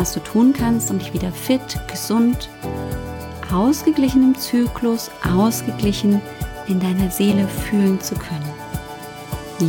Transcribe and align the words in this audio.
was 0.00 0.14
du 0.14 0.20
tun 0.20 0.54
kannst, 0.54 0.90
um 0.90 0.98
dich 0.98 1.12
wieder 1.12 1.30
fit, 1.30 1.60
gesund, 1.86 2.48
ausgeglichen 3.52 4.22
im 4.22 4.34
Zyklus, 4.34 5.10
ausgeglichen 5.30 6.22
in 6.68 6.80
deiner 6.80 7.10
Seele 7.10 7.46
fühlen 7.46 8.00
zu 8.00 8.14
können. 8.14 8.50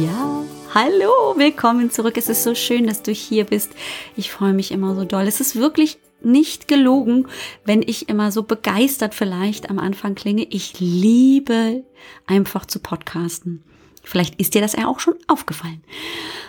Ja, 0.02 0.42
hallo, 0.74 1.12
willkommen 1.36 1.92
zurück. 1.92 2.16
Es 2.16 2.30
ist 2.30 2.44
so 2.44 2.56
schön, 2.56 2.88
dass 2.88 3.02
du 3.04 3.12
hier 3.12 3.44
bist. 3.44 3.72
Ich 4.16 4.32
freue 4.32 4.54
mich 4.54 4.72
immer 4.72 4.96
so 4.96 5.04
doll. 5.04 5.28
Es 5.28 5.42
ist 5.42 5.58
wirklich 5.58 6.00
nicht 6.22 6.70
gelogen, 6.70 7.28
wenn 7.66 7.82
ich 7.82 8.08
immer 8.08 8.32
so 8.32 8.44
begeistert 8.44 9.14
vielleicht 9.14 9.70
am 9.70 9.80
Anfang 9.80 10.16
klinge. 10.16 10.48
Ich 10.50 10.80
liebe 10.80 11.84
einfach 12.26 12.66
zu 12.66 12.80
podcasten. 12.80 13.66
Vielleicht 14.02 14.36
ist 14.36 14.54
dir 14.54 14.62
das 14.62 14.78
ja 14.78 14.88
auch 14.88 15.02
schon 15.02 15.16
aufgefallen. 15.28 15.84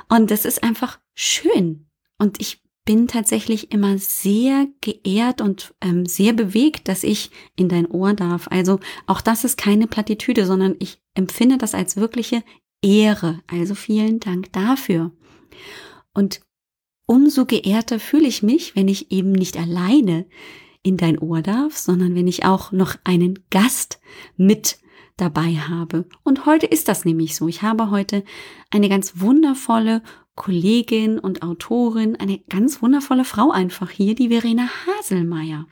Und 0.08 0.30
das 0.30 0.44
ist 0.44 0.62
einfach 0.62 1.00
schön. 1.14 1.88
Und 2.18 2.40
ich 2.40 2.62
bin 2.84 3.06
tatsächlich 3.06 3.70
immer 3.72 3.98
sehr 3.98 4.66
geehrt 4.80 5.40
und 5.40 5.74
ähm, 5.80 6.06
sehr 6.06 6.32
bewegt, 6.32 6.88
dass 6.88 7.04
ich 7.04 7.30
in 7.56 7.68
dein 7.68 7.86
Ohr 7.86 8.14
darf. 8.14 8.48
Also 8.50 8.80
auch 9.06 9.20
das 9.20 9.44
ist 9.44 9.56
keine 9.56 9.86
Plattitüde, 9.86 10.46
sondern 10.46 10.74
ich 10.78 11.00
empfinde 11.14 11.58
das 11.58 11.74
als 11.74 11.96
wirkliche 11.96 12.42
Ehre. 12.82 13.40
Also 13.46 13.74
vielen 13.74 14.18
Dank 14.18 14.52
dafür. 14.52 15.12
Und 16.12 16.40
umso 17.06 17.46
geehrter 17.46 18.00
fühle 18.00 18.26
ich 18.26 18.42
mich, 18.42 18.74
wenn 18.74 18.88
ich 18.88 19.12
eben 19.12 19.32
nicht 19.32 19.56
alleine 19.56 20.26
in 20.82 20.96
dein 20.96 21.18
Ohr 21.18 21.42
darf, 21.42 21.76
sondern 21.76 22.16
wenn 22.16 22.26
ich 22.26 22.44
auch 22.44 22.72
noch 22.72 22.96
einen 23.04 23.38
Gast 23.50 24.00
mit 24.36 24.78
dabei 25.16 25.54
habe. 25.54 26.06
Und 26.24 26.46
heute 26.46 26.66
ist 26.66 26.88
das 26.88 27.04
nämlich 27.04 27.36
so. 27.36 27.46
Ich 27.46 27.62
habe 27.62 27.90
heute 27.90 28.24
eine 28.70 28.88
ganz 28.88 29.20
wundervolle 29.20 30.02
Kollegin 30.34 31.18
und 31.18 31.42
Autorin, 31.42 32.16
eine 32.16 32.38
ganz 32.38 32.82
wundervolle 32.82 33.24
Frau 33.24 33.50
einfach 33.50 33.90
hier, 33.90 34.14
die 34.14 34.28
Verena 34.28 34.68
Haselmeier. 34.86 35.66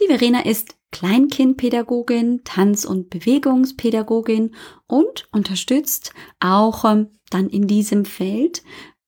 Die 0.00 0.06
Verena 0.06 0.44
ist 0.44 0.76
Kleinkindpädagogin, 0.92 2.42
Tanz- 2.44 2.84
und 2.84 3.10
Bewegungspädagogin 3.10 4.54
und 4.86 5.28
unterstützt 5.32 6.12
auch 6.40 6.84
ähm, 6.84 7.08
dann 7.30 7.48
in 7.48 7.66
diesem 7.66 8.04
Feld 8.04 8.62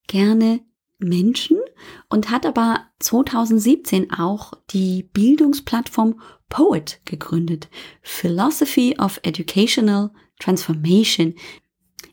gerne 0.06 0.60
Menschen 0.98 1.58
und 2.08 2.30
hat 2.30 2.46
aber 2.46 2.86
2017 3.00 4.12
auch 4.12 4.52
die 4.70 5.08
Bildungsplattform 5.12 6.20
Poet 6.48 7.00
gegründet. 7.04 7.68
Philosophy 8.02 8.96
of 8.98 9.18
Educational 9.24 10.10
Transformation, 10.38 11.34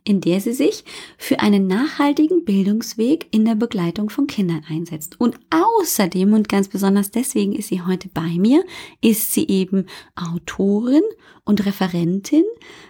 in 0.03 0.21
der 0.21 0.41
sie 0.41 0.53
sich 0.53 0.83
für 1.17 1.39
einen 1.39 1.67
nachhaltigen 1.67 2.45
Bildungsweg 2.45 3.27
in 3.31 3.45
der 3.45 3.55
Begleitung 3.55 4.09
von 4.09 4.27
Kindern 4.27 4.63
einsetzt. 4.67 5.19
Und 5.19 5.39
außerdem, 5.49 6.33
und 6.33 6.49
ganz 6.49 6.67
besonders 6.67 7.11
deswegen 7.11 7.53
ist 7.53 7.69
sie 7.69 7.81
heute 7.81 8.09
bei 8.09 8.29
mir, 8.37 8.63
ist 9.01 9.33
sie 9.33 9.47
eben 9.47 9.85
Autorin 10.15 11.03
und 11.45 11.65
Referentin 11.65 12.43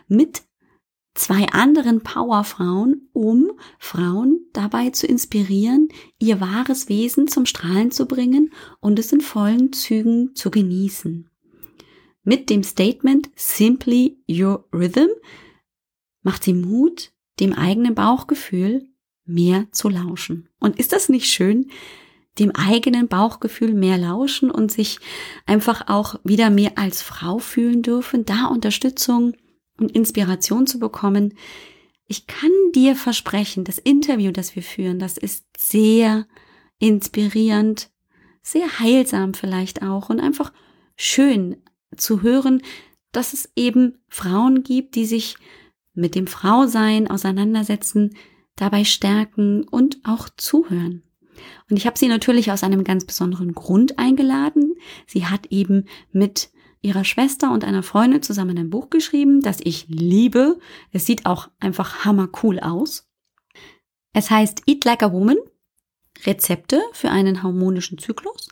mit 0.07 0.43
zwei 1.15 1.47
anderen 1.47 2.01
Powerfrauen, 2.01 3.09
um 3.13 3.51
Frauen 3.77 4.39
dabei 4.53 4.89
zu 4.91 5.05
inspirieren, 5.05 5.89
ihr 6.17 6.39
wahres 6.39 6.89
Wesen 6.89 7.27
zum 7.27 7.45
Strahlen 7.45 7.91
zu 7.91 8.05
bringen 8.05 8.53
und 8.79 8.99
es 8.99 9.11
in 9.11 9.21
vollen 9.21 9.73
Zügen 9.73 10.35
zu 10.35 10.49
genießen. 10.49 11.29
Mit 12.23 12.49
dem 12.49 12.63
Statement 12.63 13.29
Simply 13.35 14.19
Your 14.29 14.65
Rhythm 14.73 15.09
macht 16.21 16.43
sie 16.43 16.53
Mut, 16.53 17.11
dem 17.39 17.53
eigenen 17.53 17.95
Bauchgefühl 17.95 18.87
mehr 19.25 19.67
zu 19.71 19.89
lauschen. 19.89 20.49
Und 20.59 20.77
ist 20.79 20.91
das 20.91 21.09
nicht 21.09 21.27
schön? 21.27 21.69
Dem 22.37 22.51
eigenen 22.51 23.07
Bauchgefühl 23.07 23.73
mehr 23.73 23.97
lauschen 23.97 24.49
und 24.51 24.71
sich 24.71 24.99
einfach 25.45 25.87
auch 25.87 26.19
wieder 26.23 26.49
mehr 26.49 26.77
als 26.77 27.01
Frau 27.01 27.37
fühlen 27.39 27.81
dürfen, 27.81 28.25
da 28.25 28.45
Unterstützung 28.45 29.33
und 29.77 29.91
Inspiration 29.91 30.67
zu 30.67 30.79
bekommen. 30.79 31.35
Ich 32.07 32.27
kann 32.27 32.51
dir 32.73 32.95
versprechen, 32.95 33.63
das 33.63 33.77
Interview, 33.77 34.31
das 34.31 34.55
wir 34.55 34.63
führen, 34.63 34.99
das 34.99 35.17
ist 35.17 35.45
sehr 35.57 36.27
inspirierend, 36.79 37.89
sehr 38.41 38.79
heilsam 38.79 39.33
vielleicht 39.33 39.83
auch 39.83 40.09
und 40.09 40.19
einfach 40.19 40.51
schön 40.95 41.57
zu 41.95 42.21
hören, 42.21 42.61
dass 43.11 43.33
es 43.33 43.51
eben 43.55 43.99
Frauen 44.07 44.63
gibt, 44.63 44.95
die 44.95 45.05
sich 45.05 45.35
mit 45.99 46.15
dem 46.15 46.27
Frausein 46.27 47.09
auseinandersetzen, 47.09 48.15
dabei 48.55 48.83
stärken 48.83 49.63
und 49.63 49.99
auch 50.03 50.29
zuhören. 50.35 51.03
Und 51.69 51.77
ich 51.77 51.85
habe 51.85 51.97
sie 51.97 52.07
natürlich 52.07 52.51
aus 52.51 52.63
einem 52.63 52.83
ganz 52.83 53.05
besonderen 53.05 53.53
Grund 53.53 53.97
eingeladen. 53.97 54.75
Sie 55.07 55.25
hat 55.25 55.47
eben 55.47 55.85
mit 56.11 56.49
ihrer 56.81 57.03
Schwester 57.03 57.51
und 57.51 57.63
einer 57.63 57.83
Freundin 57.83 58.21
zusammen 58.21 58.57
ein 58.57 58.69
Buch 58.69 58.89
geschrieben, 58.89 59.41
das 59.41 59.59
ich 59.61 59.87
liebe. 59.87 60.59
Es 60.91 61.05
sieht 61.05 61.25
auch 61.25 61.49
einfach 61.59 62.05
hammercool 62.05 62.59
aus. 62.59 63.09
Es 64.13 64.29
heißt 64.29 64.63
Eat 64.67 64.85
Like 64.85 65.03
a 65.03 65.11
Woman 65.11 65.37
Rezepte 66.25 66.81
für 66.93 67.09
einen 67.09 67.43
harmonischen 67.43 67.97
Zyklus. 67.97 68.49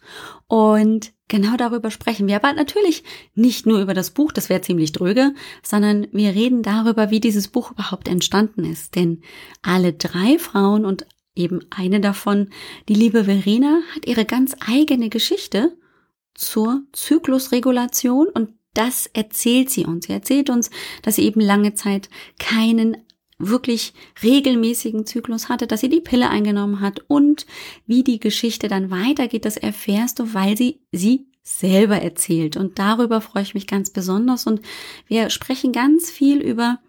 Und 0.47 1.11
genau 1.27 1.57
darüber 1.57 1.91
sprechen 1.91 2.27
wir. 2.27 2.37
Aber 2.37 2.53
natürlich 2.53 3.03
nicht 3.35 3.65
nur 3.65 3.81
über 3.81 3.93
das 3.93 4.11
Buch, 4.11 4.31
das 4.31 4.49
wäre 4.49 4.61
ziemlich 4.61 4.91
dröge, 4.91 5.33
sondern 5.63 6.07
wir 6.11 6.33
reden 6.33 6.63
darüber, 6.63 7.09
wie 7.09 7.19
dieses 7.19 7.47
Buch 7.47 7.71
überhaupt 7.71 8.07
entstanden 8.07 8.63
ist. 8.63 8.95
Denn 8.95 9.21
alle 9.61 9.93
drei 9.93 10.39
Frauen 10.39 10.85
und 10.85 11.05
eben 11.35 11.59
eine 11.69 11.99
davon, 11.99 12.49
die 12.89 12.95
liebe 12.95 13.25
Verena, 13.25 13.79
hat 13.95 14.07
ihre 14.07 14.25
ganz 14.25 14.55
eigene 14.59 15.09
Geschichte 15.09 15.77
zur 16.33 16.81
Zyklusregulation 16.93 18.27
und 18.27 18.49
das 18.73 19.07
erzählt 19.07 19.71
sie 19.71 19.85
uns. 19.85 20.05
Sie 20.05 20.13
erzählt 20.13 20.51
uns, 20.51 20.69
dass 21.01 21.15
sie 21.15 21.23
eben 21.23 21.41
lange 21.41 21.73
Zeit 21.73 22.09
keinen 22.37 22.97
wirklich 23.37 23.93
regelmäßigen 24.23 25.05
Zyklus 25.05 25.49
hatte, 25.49 25.67
dass 25.67 25.81
sie 25.81 25.89
die 25.89 26.01
Pille 26.01 26.29
eingenommen 26.29 26.81
hat 26.81 27.01
und 27.07 27.45
wie 27.85 28.03
die 28.03 28.19
Geschichte 28.19 28.67
dann 28.67 28.89
weitergeht, 28.89 29.45
das 29.45 29.57
erfährst 29.57 30.19
du, 30.19 30.33
weil 30.33 30.57
sie 30.57 30.81
sie 30.91 31.27
selber 31.43 32.01
erzählt. 32.01 32.57
Und 32.57 32.77
darüber 32.77 33.21
freue 33.21 33.43
ich 33.43 33.53
mich 33.53 33.67
ganz 33.67 33.89
besonders. 33.89 34.47
Und 34.47 34.61
wir 35.07 35.29
sprechen 35.29 35.71
ganz 35.71 36.09
viel 36.09 36.39
über 36.39 36.79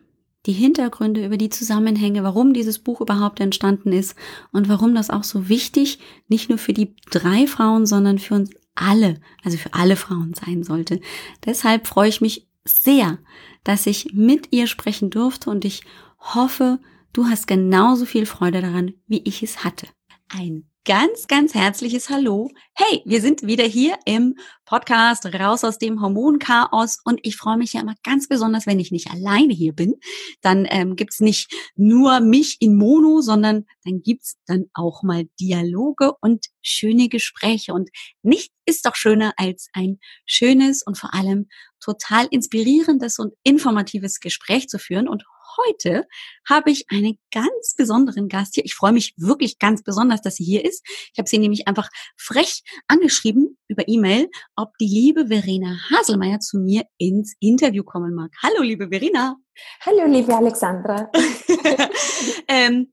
die 0.47 0.53
Hintergründe, 0.53 1.25
über 1.25 1.37
die 1.37 1.50
Zusammenhänge, 1.50 2.25
warum 2.25 2.54
dieses 2.54 2.78
Buch 2.78 3.00
überhaupt 3.00 3.38
entstanden 3.41 3.92
ist 3.92 4.16
und 4.50 4.69
warum 4.69 4.94
das 4.94 5.10
auch 5.10 5.25
so 5.25 5.48
wichtig, 5.48 5.98
nicht 6.28 6.48
nur 6.48 6.58
für 6.58 6.72
die 6.72 6.94
drei 7.10 7.47
Frauen, 7.47 7.87
sondern 7.87 8.19
für 8.19 8.34
uns 8.34 8.50
alle, 8.75 9.20
also 9.44 9.58
für 9.58 9.75
alle 9.75 9.97
Frauen 9.97 10.34
sein 10.34 10.62
sollte. 10.62 11.00
Deshalb 11.44 11.87
freue 11.87 12.08
ich 12.08 12.20
mich 12.20 12.48
sehr, 12.64 13.19
dass 13.64 13.87
ich 13.87 14.12
mit 14.14 14.48
ihr 14.53 14.66
sprechen 14.66 15.10
durfte 15.10 15.50
und 15.50 15.64
ich 15.64 15.82
hoffe, 16.18 16.78
du 17.12 17.26
hast 17.26 17.46
genauso 17.46 18.04
viel 18.04 18.26
Freude 18.26 18.60
daran, 18.60 18.94
wie 19.06 19.22
ich 19.24 19.42
es 19.42 19.64
hatte. 19.64 19.88
Ein 20.28 20.68
ganz, 20.88 21.26
ganz 21.26 21.52
herzliches 21.52 22.08
Hallo. 22.08 22.50
Hey, 22.75 23.02
wir 23.04 23.20
sind 23.20 23.43
wieder 23.43 23.64
hier 23.64 23.98
im 24.06 24.37
Podcast 24.64 25.26
Raus 25.26 25.62
aus 25.62 25.76
dem 25.76 26.00
Hormonchaos 26.00 27.00
und 27.04 27.20
ich 27.25 27.37
freue 27.37 27.58
mich 27.58 27.75
ja 27.75 27.82
immer 27.82 27.94
ganz 28.02 28.26
besonders, 28.26 28.66
wenn 28.66 28.81
ich 28.81 28.90
nicht 28.90 29.10
alleine 29.10 29.52
hier 29.52 29.75
bin. 29.75 29.96
Dann 30.40 30.66
ähm, 30.70 30.96
gibt's 30.96 31.20
nicht 31.20 31.52
nur 31.76 32.20
mich 32.20 32.56
in 32.60 32.76
Mono, 32.76 33.20
sondern 33.20 33.66
dann 33.84 34.00
gibt's 34.00 34.38
dann 34.46 34.64
auch 34.72 35.02
mal 35.02 35.26
Dialoge 35.38 36.12
und 36.22 36.46
schöne 36.62 37.10
Gespräche. 37.10 37.75
Und 37.75 37.90
nichts 38.22 38.54
ist 38.64 38.87
doch 38.87 38.94
schöner 38.94 39.34
als 39.37 39.69
ein 39.75 39.98
schönes 40.25 40.82
und 40.82 40.96
vor 40.96 41.12
allem 41.12 41.48
total 41.81 42.28
inspirierendes 42.31 43.19
und 43.19 43.34
informatives 43.43 44.20
Gespräch 44.20 44.69
zu 44.69 44.78
führen. 44.78 45.06
Und 45.06 45.25
heute 45.56 46.06
habe 46.48 46.70
ich 46.70 46.86
einen 46.90 47.18
ganz 47.32 47.74
besonderen 47.76 48.28
Gast 48.28 48.54
hier. 48.54 48.64
Ich 48.64 48.74
freue 48.74 48.92
mich 48.92 49.14
wirklich 49.16 49.58
ganz 49.58 49.82
besonders, 49.82 50.20
dass 50.20 50.36
sie 50.36 50.44
hier 50.44 50.64
ist. 50.64 50.84
Ich 51.12 51.18
habe 51.18 51.28
sie 51.28 51.38
nämlich 51.38 51.68
einfach 51.68 51.88
frech 52.16 52.62
angeschrieben 52.86 53.58
über 53.68 53.84
E-Mail, 53.86 54.28
ob 54.56 54.76
die 54.78 54.86
liebe 54.86 55.28
Verena 55.28 55.78
Haselmeier 55.90 56.40
zu 56.40 56.58
mir 56.58 56.84
ins 56.98 57.34
Interview 57.40 57.84
kommen 57.84 58.14
mag. 58.14 58.30
Hallo, 58.42 58.62
liebe 58.62 58.88
Verena. 58.88 59.36
Hallo, 59.84 60.06
liebe 60.06 60.34
Alexandra. 60.34 61.10
ähm, 62.48 62.92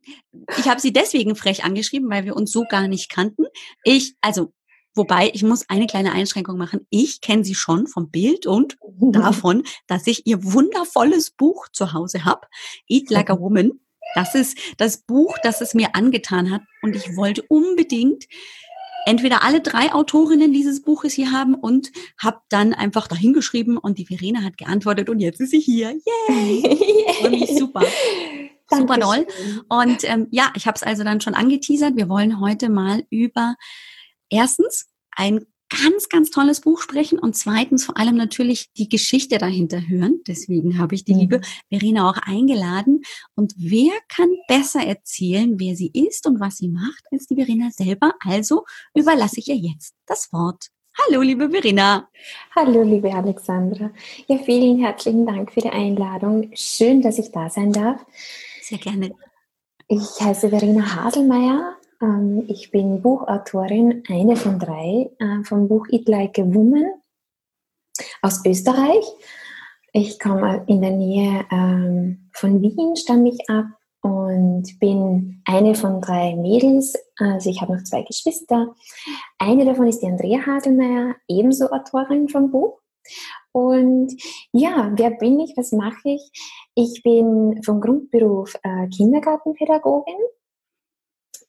ich 0.58 0.68
habe 0.68 0.82
sie 0.82 0.92
deswegen 0.92 1.36
frech 1.36 1.64
angeschrieben, 1.64 2.10
weil 2.10 2.26
wir 2.26 2.36
uns 2.36 2.52
so 2.52 2.66
gar 2.68 2.88
nicht 2.88 3.12
kannten. 3.12 3.46
Ich, 3.84 4.16
also 4.22 4.52
Wobei, 4.96 5.30
ich 5.34 5.44
muss 5.44 5.70
eine 5.70 5.88
kleine 5.88 6.14
Einschränkung 6.14 6.58
machen. 6.58 6.88
Ich 6.90 7.22
kenne 7.22 7.44
sie 7.44 7.56
schon 7.56 7.88
vom 7.88 8.10
Bild 8.10 8.46
und 8.48 8.78
davon, 9.00 9.64
dass 9.88 10.08
ich 10.08 10.26
ihr 10.26 10.44
wundervolles 10.44 11.32
Buch 11.32 11.68
zu 11.72 11.94
Hause 11.94 12.26
habe. 12.26 12.48
Eat 12.88 13.10
Like 13.10 13.30
a 13.30 13.40
Woman. 13.40 13.80
Das 14.16 14.34
ist 14.34 14.58
das 14.78 15.00
Buch, 15.00 15.38
das 15.44 15.60
es 15.60 15.74
mir 15.74 15.94
angetan 15.94 16.50
hat. 16.50 16.62
Und 16.82 16.96
ich 16.96 17.18
wollte 17.18 17.44
unbedingt 17.44 18.26
entweder 19.06 19.44
alle 19.44 19.62
drei 19.62 19.94
Autorinnen 19.94 20.54
dieses 20.54 20.82
Buches 20.82 21.14
hier 21.14 21.32
haben 21.32 21.54
und 21.54 21.92
habe 22.18 22.40
dann 22.50 22.74
einfach 22.74 23.08
dahingeschrieben 23.08 23.78
und 23.78 23.98
die 23.98 24.06
Verena 24.06 24.42
hat 24.44 24.58
geantwortet 24.58 25.10
und 25.10 25.20
jetzt 25.20 25.42
ist 25.42 25.52
sie 25.52 25.60
hier. 25.60 25.94
Yay! 26.30 27.14
Freue 27.20 27.30
mich 27.30 27.58
super. 27.58 27.84
Super 28.70 28.98
doll. 28.98 29.28
Und 29.70 30.04
ähm, 30.06 30.28
ja, 30.32 30.52
ich 30.56 30.66
habe 30.66 30.76
es 30.76 30.84
also 30.84 31.04
dann 31.04 31.22
schon 31.22 31.36
angeteasert. 31.36 31.96
Wir 31.96 32.10
wollen 32.10 32.40
heute 32.40 32.70
mal 32.70 33.04
über 33.10 33.56
erstens 34.30 34.88
ein 35.12 35.46
ganz, 35.70 36.10
ganz 36.10 36.30
tolles 36.30 36.62
Buch 36.62 36.82
sprechen 36.82 37.20
und 37.20 37.36
zweitens 37.36 37.86
vor 37.86 37.98
allem 37.98 38.16
natürlich 38.16 38.72
die 38.74 38.88
Geschichte 38.88 39.38
dahinter 39.38 39.88
hören. 39.88 40.22
Deswegen 40.28 40.78
habe 40.78 40.96
ich 40.96 41.06
die 41.06 41.14
mhm. 41.14 41.20
liebe 41.20 41.42
Verena 41.70 42.10
auch 42.10 42.18
eingeladen. 42.18 43.02
Und 43.36 43.54
wer 43.58 43.94
kann 44.08 44.30
besser 44.48 44.86
erzählen, 44.86 45.60
wer 45.60 45.76
sie 45.76 45.92
ist 45.94 46.28
und 46.28 46.40
was 46.40 46.58
sie 46.58 46.70
macht, 46.70 47.04
als 47.12 47.26
die 47.26 47.36
Verena 47.36 47.72
selber? 47.72 48.14
Also 48.20 48.64
überlasse 48.94 49.40
ich 49.40 49.48
ihr 49.48 49.56
jetzt 49.56 49.96
das 50.06 50.32
Wort. 50.32 50.68
Hallo, 50.98 51.22
liebe 51.22 51.50
Verena. 51.50 52.08
Hallo, 52.56 52.82
liebe 52.84 53.14
Alexandra. 53.14 53.92
Ja, 54.28 54.38
vielen 54.38 54.80
herzlichen 54.80 55.26
Dank 55.26 55.52
für 55.52 55.60
die 55.60 55.70
Einladung. 55.70 56.52
Schön, 56.54 57.02
dass 57.02 57.20
ich 57.20 57.32
da 57.32 57.50
sein 57.50 57.74
darf. 57.74 58.06
Sehr 58.62 58.78
gerne. 58.78 59.12
Ich 59.90 60.22
heiße 60.22 60.50
Verena 60.50 60.96
Haselmeier, 60.96 61.76
ich 62.48 62.72
bin 62.72 63.02
Buchautorin, 63.02 64.04
eine 64.10 64.36
von 64.36 64.60
drei, 64.60 65.10
äh, 65.20 65.44
vom 65.44 65.68
Buch 65.68 65.88
It 65.90 66.08
Like 66.08 66.38
a 66.40 66.44
Woman 66.44 66.86
aus 68.22 68.46
Österreich. 68.46 69.06
Ich 69.94 70.20
komme 70.20 70.64
in 70.68 70.82
der 70.82 70.92
Nähe 70.92 71.46
ähm, 71.52 72.30
von 72.34 72.62
Wien, 72.62 72.96
stamme 72.96 73.30
ich 73.30 73.50
ab 73.50 73.66
und 74.02 74.78
bin 74.80 75.42
eine 75.46 75.74
von 75.74 76.02
drei 76.02 76.36
Mädels. 76.36 76.96
Also 77.18 77.50
ich 77.50 77.62
habe 77.62 77.76
noch 77.76 77.84
zwei 77.84 78.04
Geschwister. 78.04 78.76
Eine 79.40 79.66
davon 79.66 79.88
ist 79.88 80.02
die 80.02 80.08
Andrea 80.08 80.46
Haselmeier, 80.46 81.16
ebenso 81.28 81.70
Autorin 81.70 82.28
vom 82.28 82.52
Buch. 82.52 82.82
Und 83.54 84.14
ja, 84.52 84.92
wer 84.96 85.12
bin 85.12 85.40
ich? 85.40 85.56
Was 85.56 85.72
mache 85.72 86.10
ich? 86.10 86.30
Ich 86.76 87.02
bin 87.04 87.64
vom 87.64 87.80
Grundberuf 87.80 88.54
äh, 88.64 88.88
Kindergartenpädagogin 88.90 90.18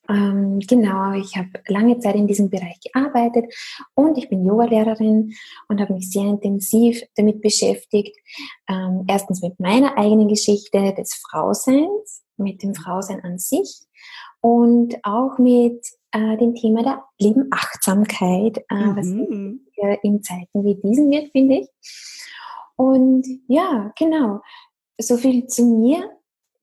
ähm, 0.09 0.61
genau, 0.61 1.13
ich 1.13 1.37
habe 1.37 1.49
lange 1.69 1.99
Zeit 1.99 2.15
in 2.15 2.27
diesem 2.27 2.51
Bereich 2.51 2.79
gearbeitet 2.81 3.47
und 3.95 4.19
ich 4.19 4.29
bin 4.29 4.45
Yoga-Lehrerin 4.45 5.35
und 5.69 5.81
habe 5.81 5.95
mich 5.95 6.11
sehr 6.11 6.25
intensiv 6.25 7.03
damit 7.17 7.41
beschäftigt. 7.41 8.17
Ähm, 8.69 9.05
erstens 9.09 9.43
mit 9.43 9.59
meiner 9.61 9.97
eigenen 9.99 10.29
Geschichte 10.29 10.95
des 10.95 11.15
Frauseins, 11.15 12.25
mit 12.37 12.63
dem 12.63 12.75
Frausein 12.75 13.23
an 13.25 13.39
sich 13.39 13.81
und 14.41 14.97
auch 15.03 15.39
mit 15.39 15.85
äh, 16.13 16.37
dem 16.37 16.55
Thema 16.55 16.83
der 16.83 17.05
lieben 17.19 17.49
Achtsamkeit, 17.51 18.59
äh, 18.71 18.75
mhm. 18.75 18.97
was 18.97 19.07
in 20.03 20.23
Zeiten 20.23 20.65
wie 20.65 20.77
diesen 20.77 21.11
wird, 21.11 21.31
finde 21.33 21.57
ich. 21.57 21.69
Und 22.77 23.27
ja, 23.49 23.93
genau, 23.99 24.41
so 24.99 25.17
viel 25.17 25.47
zu 25.47 25.65
mir. 25.65 26.11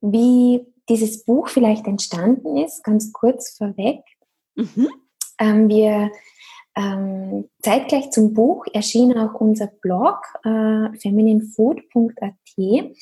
Wie 0.01 0.65
dieses 0.89 1.23
Buch 1.23 1.47
vielleicht 1.47 1.87
entstanden 1.87 2.57
ist, 2.57 2.83
ganz 2.83 3.11
kurz 3.13 3.55
vorweg. 3.57 4.01
Mhm. 4.55 4.89
Ähm, 5.39 5.69
wir 5.69 6.11
ähm, 6.75 7.49
zeitgleich 7.61 8.11
zum 8.11 8.33
Buch 8.33 8.65
erschien 8.73 9.17
auch 9.17 9.35
unser 9.35 9.67
Blog 9.67 10.19
äh, 10.43 10.97
femininefood.at 10.97 12.93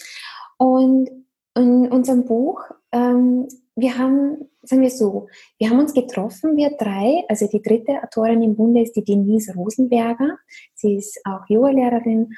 und 0.58 1.10
in 1.56 1.92
unserem 1.92 2.26
Buch, 2.26 2.62
ähm, 2.92 3.48
wir 3.76 3.98
haben, 3.98 4.50
sagen 4.64 4.82
wir 4.82 4.90
so, 4.90 5.28
wir 5.58 5.70
haben 5.70 5.80
uns 5.80 5.94
getroffen, 5.94 6.56
wir 6.56 6.72
drei, 6.78 7.24
also 7.28 7.48
die 7.48 7.62
dritte 7.62 8.04
Autorin 8.04 8.42
im 8.42 8.56
Bunde 8.56 8.82
ist 8.82 8.96
die 8.96 9.04
Denise 9.04 9.54
Rosenberger, 9.56 10.38
sie 10.76 10.96
ist 10.96 11.20
auch 11.26 11.48
Yoga-Lehrerin 11.48 12.34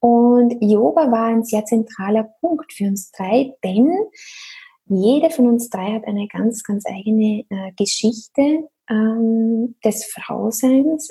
und 0.00 0.56
Yoga 0.60 1.10
war 1.10 1.26
ein 1.26 1.44
sehr 1.44 1.64
zentraler 1.64 2.30
Punkt 2.40 2.72
für 2.72 2.84
uns 2.84 3.10
drei, 3.10 3.54
denn 3.64 3.90
jede 4.88 5.30
von 5.30 5.48
uns 5.48 5.68
drei 5.68 5.92
hat 5.92 6.06
eine 6.06 6.28
ganz, 6.28 6.62
ganz 6.62 6.84
eigene 6.86 7.44
äh, 7.48 7.72
Geschichte 7.76 8.68
ähm, 8.88 9.74
des 9.84 10.04
Frauseins 10.06 11.10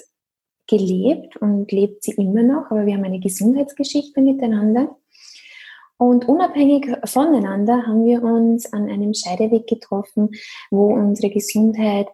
gelebt 0.68 1.38
und 1.38 1.72
lebt 1.72 2.04
sie 2.04 2.14
immer 2.14 2.44
noch, 2.44 2.72
aber 2.72 2.86
wir 2.86 2.96
haben 2.96 3.04
eine 3.04 3.20
Gesundheitsgeschichte 3.20 4.22
miteinander. 4.22 4.96
Und 5.98 6.28
unabhängig 6.28 6.88
voneinander 7.06 7.86
haben 7.86 8.06
wir 8.06 8.22
uns 8.24 8.72
an 8.74 8.90
einem 8.90 9.14
Scheideweg 9.14 9.68
getroffen, 9.68 10.32
wo 10.70 10.94
unsere 10.94 11.32
Gesundheit, 11.32 12.08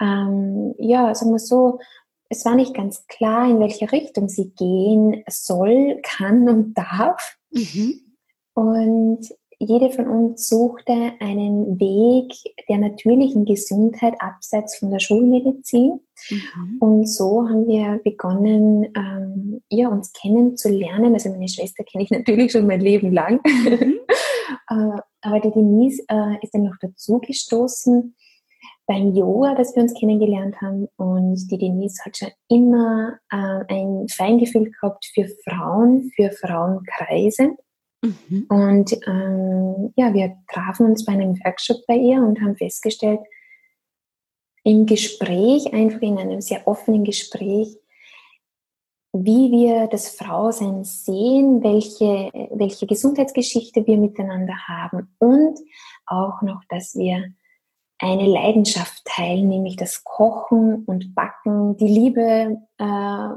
ähm, 0.00 0.74
ja, 0.78 1.14
sagen 1.14 1.32
wir 1.32 1.38
so, 1.38 1.80
es 2.28 2.44
war 2.44 2.54
nicht 2.54 2.74
ganz 2.74 3.06
klar, 3.06 3.48
in 3.48 3.60
welche 3.60 3.90
Richtung 3.90 4.28
sie 4.28 4.50
gehen 4.50 5.24
soll, 5.28 6.00
kann 6.02 6.48
und 6.48 6.74
darf. 6.74 7.36
Mhm. 7.50 8.00
Und 8.54 9.28
jede 9.64 9.90
von 9.90 10.08
uns 10.08 10.48
suchte 10.48 10.92
einen 11.20 11.78
Weg 11.80 12.32
der 12.68 12.78
natürlichen 12.78 13.44
Gesundheit 13.44 14.14
abseits 14.18 14.78
von 14.78 14.90
der 14.90 14.98
Schulmedizin. 14.98 16.00
Mhm. 16.30 16.78
Und 16.80 17.06
so 17.08 17.48
haben 17.48 17.66
wir 17.66 18.00
begonnen, 18.04 18.92
ähm, 18.96 19.62
ja, 19.68 19.88
uns 19.88 20.12
kennenzulernen. 20.12 21.14
Also 21.14 21.30
meine 21.30 21.48
Schwester 21.48 21.84
kenne 21.84 22.04
ich 22.04 22.10
natürlich 22.10 22.52
schon 22.52 22.66
mein 22.66 22.80
Leben 22.80 23.12
lang. 23.12 23.40
Mhm. 23.44 23.98
äh, 24.70 25.00
aber 25.22 25.40
die 25.40 25.50
Denise 25.50 26.04
äh, 26.08 26.36
ist 26.42 26.54
dann 26.54 26.64
noch 26.64 26.76
dazu 26.80 27.18
gestoßen 27.20 28.14
beim 28.86 29.14
Yoga, 29.14 29.54
dass 29.54 29.74
wir 29.74 29.82
uns 29.82 29.94
kennengelernt 29.98 30.60
haben. 30.60 30.88
Und 30.96 31.50
die 31.50 31.58
Denise 31.58 32.04
hat 32.04 32.16
schon 32.16 32.30
immer 32.48 33.18
äh, 33.30 33.64
ein 33.68 34.06
Feingefühl 34.08 34.70
gehabt 34.70 35.06
für 35.14 35.26
Frauen, 35.44 36.10
für 36.14 36.30
Frauenkreise. 36.30 37.56
Mhm. 38.04 38.46
Und 38.48 38.92
ähm, 39.06 39.92
ja, 39.96 40.12
wir 40.12 40.36
trafen 40.52 40.86
uns 40.86 41.04
bei 41.04 41.12
einem 41.12 41.38
Workshop 41.44 41.78
bei 41.86 41.96
ihr 41.96 42.22
und 42.22 42.40
haben 42.40 42.56
festgestellt, 42.56 43.20
im 44.62 44.86
Gespräch, 44.86 45.72
einfach 45.72 46.00
in 46.00 46.18
einem 46.18 46.40
sehr 46.40 46.66
offenen 46.66 47.04
Gespräch, 47.04 47.76
wie 49.12 49.52
wir 49.52 49.86
das 49.86 50.08
Frausein 50.08 50.84
sehen, 50.84 51.62
welche, 51.62 52.30
welche 52.50 52.86
Gesundheitsgeschichte 52.86 53.86
wir 53.86 53.96
miteinander 53.96 54.54
haben 54.66 55.14
und 55.18 55.58
auch 56.06 56.42
noch, 56.42 56.62
dass 56.68 56.96
wir 56.96 57.32
eine 57.98 58.26
Leidenschaft 58.26 59.04
teilen, 59.04 59.48
nämlich 59.48 59.76
das 59.76 60.02
Kochen 60.02 60.84
und 60.84 61.14
Backen, 61.14 61.76
die 61.76 61.86
Liebe 61.86 62.58
äh, 62.78 63.28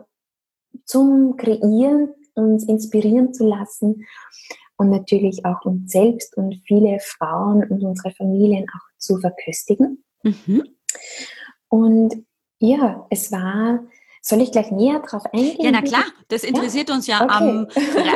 zum 0.85 1.37
Kreieren, 1.37 2.13
uns 2.37 2.63
inspirieren 2.65 3.33
zu 3.33 3.47
lassen 3.47 4.05
und 4.77 4.89
natürlich 4.89 5.45
auch 5.45 5.65
uns 5.65 5.91
selbst 5.91 6.37
und 6.37 6.61
viele 6.65 6.99
Frauen 6.99 7.63
und 7.69 7.83
unsere 7.83 8.11
Familien 8.11 8.65
auch 8.69 8.97
zu 8.97 9.17
verköstigen. 9.17 10.03
Mhm. 10.23 10.63
Und 11.69 12.25
ja, 12.59 13.05
es 13.09 13.31
war 13.31 13.83
soll 14.27 14.41
ich 14.41 14.51
gleich 14.51 14.71
näher 14.71 14.99
drauf 14.99 15.23
eingehen? 15.33 15.57
Ja, 15.59 15.71
na 15.71 15.81
klar, 15.81 16.03
das 16.27 16.43
interessiert 16.43 16.89
ja? 16.89 16.95
uns 16.95 17.07
ja 17.07 17.23
okay. 17.23 17.33
am, 17.33 17.67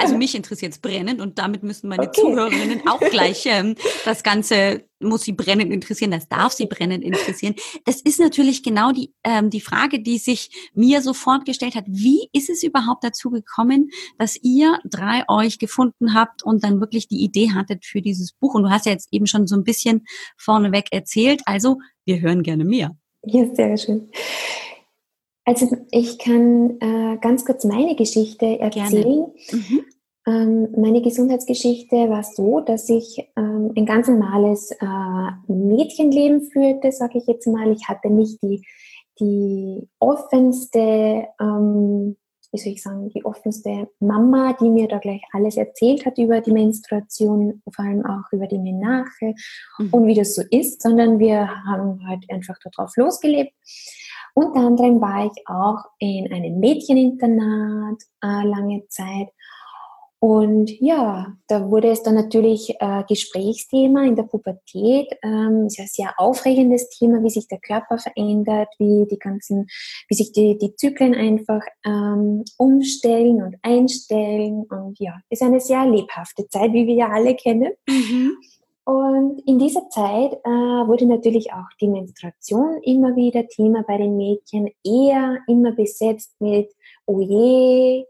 also 0.02 0.18
mich 0.18 0.36
interessiert 0.42 0.74
es 0.74 0.80
brennend 0.80 1.22
und 1.22 1.40
damit 1.40 1.64
müssen 1.64 1.90
meine 1.90 2.08
okay. 2.08 2.22
Zuhörerinnen 2.22 2.88
auch 2.88 3.00
gleich 3.00 3.46
ähm, 3.46 3.76
das 4.06 4.24
Ganze 4.24 4.84
muss 5.02 5.24
sie 5.24 5.34
brennend 5.34 5.72
interessieren, 5.74 6.12
das 6.12 6.28
darf 6.28 6.54
sie 6.54 6.68
brennend 6.68 7.04
interessieren. 7.04 7.56
Das 7.86 8.02
ist 8.02 8.20
natürlich 8.20 8.64
genau 8.64 8.92
die, 8.92 9.14
ähm, 9.24 9.50
die 9.50 9.62
Frage, 9.62 10.02
die 10.02 10.18
sich 10.18 10.72
mir 10.74 11.02
sofort 11.02 11.46
gestellt 11.46 11.76
hat. 11.76 11.86
Wie 11.88 12.30
ist 12.34 12.50
es 12.50 12.64
überhaupt 12.64 13.04
dazu 13.04 13.30
gekommen, 13.30 13.90
dass 14.18 14.38
ihr 14.42 14.80
drei 14.86 15.24
euch 15.28 15.60
gefunden 15.60 16.14
habt 16.14 16.44
und 16.44 16.64
dann 16.64 16.80
wirklich 16.80 17.08
die 17.08 17.24
Idee 17.24 17.52
hattet 17.52 17.86
für 17.86 18.02
dieses 18.02 18.34
Buch? 18.34 18.54
Und 18.54 18.64
du 18.64 18.70
hast 18.70 18.86
ja 18.86 18.92
jetzt 18.92 19.08
eben 19.12 19.28
schon 19.28 19.48
so 19.48 19.56
ein 19.56 19.64
bisschen 19.64 20.06
vorneweg 20.38 20.92
erzählt. 20.92 21.42
Also, 21.46 21.78
wir 22.06 22.22
hören 22.22 22.44
gerne 22.44 22.66
mehr. 22.66 22.96
Ja, 23.24 23.46
sehr 23.54 23.78
schön. 23.78 24.10
Also 25.46 25.76
ich 25.92 26.20
kann 26.20 26.80
äh, 26.80 27.18
ganz 27.20 27.46
kurz 27.46 27.66
meine 27.66 27.96
Geschichte 27.96 28.60
erzählen. 28.60 29.32
Mhm. 29.52 29.86
Ähm, 30.28 30.68
meine 30.78 31.02
Gesundheitsgeschichte 31.02 31.96
war 32.10 32.24
so, 32.24 32.60
dass 32.60 32.88
ich 32.90 33.28
ähm, 33.36 33.72
ein 33.76 33.86
ganz 33.88 34.08
normales 34.08 34.72
äh, 34.72 35.52
Mädchenleben 35.52 36.44
führte, 36.44 36.92
sage 36.92 37.18
ich 37.18 37.26
jetzt 37.26 37.48
mal. 37.48 37.72
Ich 37.72 37.88
hatte 37.88 38.12
nicht 38.12 38.42
die, 38.44 38.64
die 39.20 39.90
offenste 40.00 41.28
ähm, 41.40 42.18
wie 42.52 42.58
soll 42.58 42.74
ich 42.74 42.84
sagen, 42.84 43.10
die 43.10 43.24
offenste 43.24 43.90
Mama, 44.00 44.56
die 44.60 44.70
mir 44.70 44.88
da 44.88 44.98
gleich 45.00 45.22
alles 45.32 45.56
erzählt 45.56 46.06
hat 46.06 46.18
über 46.18 46.42
die 46.42 46.52
Menstruation, 46.52 47.62
vor 47.74 47.86
allem 47.86 48.06
auch 48.06 48.32
über 48.32 48.48
die 48.48 48.60
Menarche 48.60 49.34
mhm. 49.80 49.90
und 49.92 50.08
wie 50.08 50.16
das 50.16 50.36
so 50.36 50.44
ist, 50.52 50.82
sondern 50.82 51.20
wir 51.20 51.48
haben 51.66 52.06
halt 52.08 52.30
einfach 52.30 52.58
darauf 52.60 52.96
losgelebt. 52.98 53.54
Unter 54.34 54.60
anderem 54.60 55.02
war 55.02 55.26
ich 55.26 55.48
auch 55.48 55.84
in 56.00 56.32
einem 56.32 56.60
Mädcheninternat 56.60 58.02
äh, 58.24 58.48
lange 58.48 58.88
Zeit 58.88 59.30
und 60.24 60.70
ja, 60.80 61.36
da 61.48 61.72
wurde 61.72 61.90
es 61.90 62.04
dann 62.04 62.14
natürlich 62.14 62.76
äh, 62.80 63.04
Gesprächsthema 63.10 64.04
in 64.04 64.16
der 64.16 64.22
Pubertät. 64.24 65.08
Ähm, 65.24 65.66
ist 65.66 65.80
ein 65.80 65.88
sehr 65.88 66.14
aufregendes 66.18 66.90
Thema, 66.90 67.24
wie 67.24 67.32
sich 67.32 67.48
der 67.48 67.58
Körper 67.58 67.98
verändert, 67.98 68.68
wie 68.78 69.08
die 69.10 69.18
ganzen, 69.18 69.66
wie 70.10 70.14
sich 70.14 70.32
die, 70.32 70.60
die 70.60 70.76
Zyklen 70.76 71.16
einfach 71.16 71.62
ähm, 71.84 72.44
umstellen 72.58 73.42
und 73.42 73.56
einstellen. 73.64 74.68
Und 74.70 75.00
ja, 75.00 75.20
ist 75.32 75.42
eine 75.42 75.60
sehr 75.60 75.88
lebhafte 75.88 76.48
Zeit, 76.50 76.72
wie 76.72 76.86
wir 76.86 76.94
ja 76.94 77.10
alle 77.10 77.34
kennen. 77.34 77.72
Mhm. 77.90 78.38
Und 78.84 79.42
in 79.46 79.60
dieser 79.60 79.90
Zeit 79.90 80.34
äh, 80.34 80.50
wurde 80.50 81.06
natürlich 81.06 81.54
auch 81.54 81.70
die 81.80 81.88
Menstruation 81.88 82.82
immer 82.84 83.16
wieder 83.16 83.48
Thema 83.48 83.84
bei 83.88 83.98
den 83.98 84.18
Mädchen, 84.18 84.70
eher 84.84 85.38
immer 85.48 85.72
besetzt 85.72 86.34
mit, 86.40 86.74
oh 87.06 87.20
je, 87.20 88.06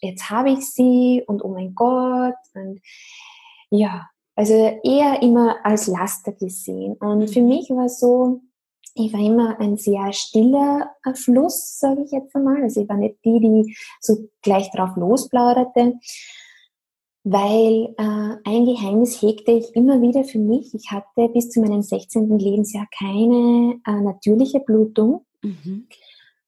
jetzt 0.00 0.30
habe 0.30 0.50
ich 0.50 0.70
sie 0.70 1.22
und 1.26 1.44
oh 1.44 1.48
mein 1.48 1.74
Gott 1.74 2.34
und 2.54 2.80
ja, 3.70 4.08
also 4.36 4.54
eher 4.54 5.22
immer 5.22 5.56
als 5.64 5.88
Laster 5.88 6.32
gesehen. 6.32 6.94
Und 6.94 7.28
für 7.28 7.42
mhm. 7.42 7.48
mich 7.48 7.70
war 7.70 7.88
so, 7.88 8.40
ich 8.94 9.12
war 9.12 9.20
immer 9.20 9.58
ein 9.58 9.76
sehr 9.76 10.12
stiller 10.12 10.90
Fluss, 11.14 11.78
sage 11.78 12.02
ich 12.04 12.12
jetzt 12.12 12.34
einmal. 12.36 12.62
Also 12.62 12.82
ich 12.82 12.88
war 12.88 12.96
nicht 12.96 13.16
die, 13.24 13.40
die 13.40 13.76
so 14.00 14.28
gleich 14.42 14.70
drauf 14.70 14.96
losplauderte, 14.96 15.94
weil 17.24 17.94
äh, 17.98 18.36
ein 18.44 18.66
Geheimnis 18.66 19.22
hegte 19.22 19.52
ich 19.52 19.74
immer 19.76 20.02
wieder 20.02 20.24
für 20.24 20.38
mich. 20.38 20.74
Ich 20.74 20.90
hatte 20.90 21.28
bis 21.28 21.50
zu 21.50 21.60
meinem 21.60 21.82
16. 21.82 22.38
Lebensjahr 22.38 22.86
keine 22.98 23.80
äh, 23.86 24.00
natürliche 24.00 24.60
Blutung. 24.60 25.24
Mhm. 25.42 25.86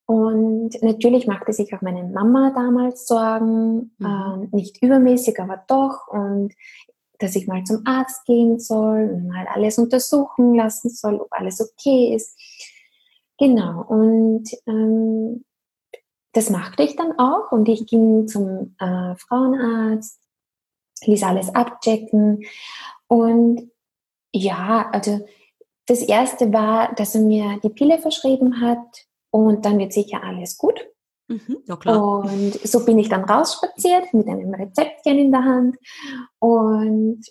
Und 0.07 0.83
natürlich 0.83 1.26
machte 1.26 1.52
sich 1.52 1.73
auch 1.75 1.81
meine 1.81 2.04
Mama 2.04 2.52
damals 2.54 3.07
Sorgen, 3.07 3.95
mhm. 3.99 4.07
ähm, 4.07 4.49
nicht 4.52 4.83
übermäßig, 4.83 5.38
aber 5.40 5.62
doch. 5.69 6.09
Und 6.09 6.52
dass 7.19 7.37
ich 7.37 7.47
mal 7.47 7.64
zum 7.64 7.83
Arzt 7.87 8.25
gehen 8.26 8.59
soll 8.59 9.16
mal 9.23 9.47
alles 9.47 9.78
untersuchen 9.78 10.54
lassen 10.54 10.90
soll, 10.90 11.21
ob 11.21 11.28
alles 11.31 11.61
okay 11.61 12.14
ist. 12.14 12.38
Genau, 13.38 13.83
und 13.83 14.49
ähm, 14.66 15.45
das 16.33 16.50
machte 16.50 16.83
ich 16.83 16.97
dann 16.97 17.19
auch. 17.19 17.52
Und 17.52 17.69
ich 17.69 17.87
ging 17.87 18.26
zum 18.28 18.75
äh, 18.78 19.14
Frauenarzt, 19.16 20.21
ließ 21.03 21.23
alles 21.23 21.55
abchecken. 21.55 22.45
Und 23.09 23.71
ja, 24.33 24.89
also 24.93 25.27
das 25.87 26.03
Erste 26.03 26.53
war, 26.53 26.95
dass 26.95 27.15
er 27.15 27.21
mir 27.21 27.61
die 27.63 27.69
Pille 27.69 27.99
verschrieben 27.99 28.61
hat 28.61 29.07
und 29.31 29.65
dann 29.65 29.79
wird 29.79 29.93
sicher 29.93 30.23
alles 30.23 30.57
gut. 30.57 30.87
Mhm, 31.29 31.59
ja. 31.67 31.75
Und 31.97 32.55
so 32.67 32.85
bin 32.85 32.99
ich 32.99 33.09
dann 33.09 33.25
rausspaziert 33.25 34.13
mit 34.13 34.29
einem 34.29 34.53
Rezeptchen 34.55 35.19
in 35.19 35.33
der 35.33 35.45
Hand 35.45 35.77
und 36.39 37.23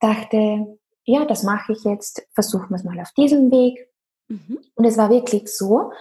dachte, 0.00 0.78
ja, 1.04 1.24
das 1.24 1.42
mache 1.44 1.72
ich 1.72 1.84
jetzt, 1.84 2.26
versuchen 2.34 2.70
wir 2.70 2.76
es 2.76 2.84
mal 2.84 2.98
auf 3.00 3.12
diesem 3.12 3.50
Weg. 3.50 3.88
Mhm. 4.28 4.58
Und 4.74 4.84
es 4.84 4.98
war 4.98 5.10
wirklich 5.10 5.48
so, 5.48 5.92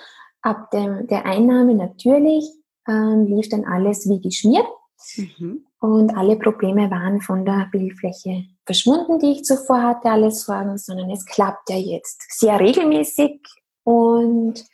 ab 0.42 0.72
dem, 0.72 1.08
der 1.08 1.26
Einnahme 1.26 1.76
natürlich 1.76 2.50
ähm, 2.88 3.26
lief 3.26 3.50
dann 3.50 3.66
alles 3.66 4.10
wie 4.10 4.22
geschmiert. 4.22 4.68
Mhm. 5.18 5.66
Und 5.80 6.16
alle 6.16 6.38
Probleme 6.38 6.90
waren 6.90 7.22
von 7.22 7.46
der 7.46 7.68
Bildfläche 7.72 8.46
verschwunden, 8.66 9.20
die 9.20 9.34
ich 9.34 9.44
zuvor 9.44 9.82
hatte, 9.82 10.10
alles 10.10 10.44
Sorgen, 10.44 10.78
sondern 10.78 11.10
es 11.12 11.25
klappt 11.25 11.70
ja 11.70 11.78
jetzt 11.78 12.24
sehr 12.40 12.60
regelmäßig. 12.60 13.40
Und 13.84 14.66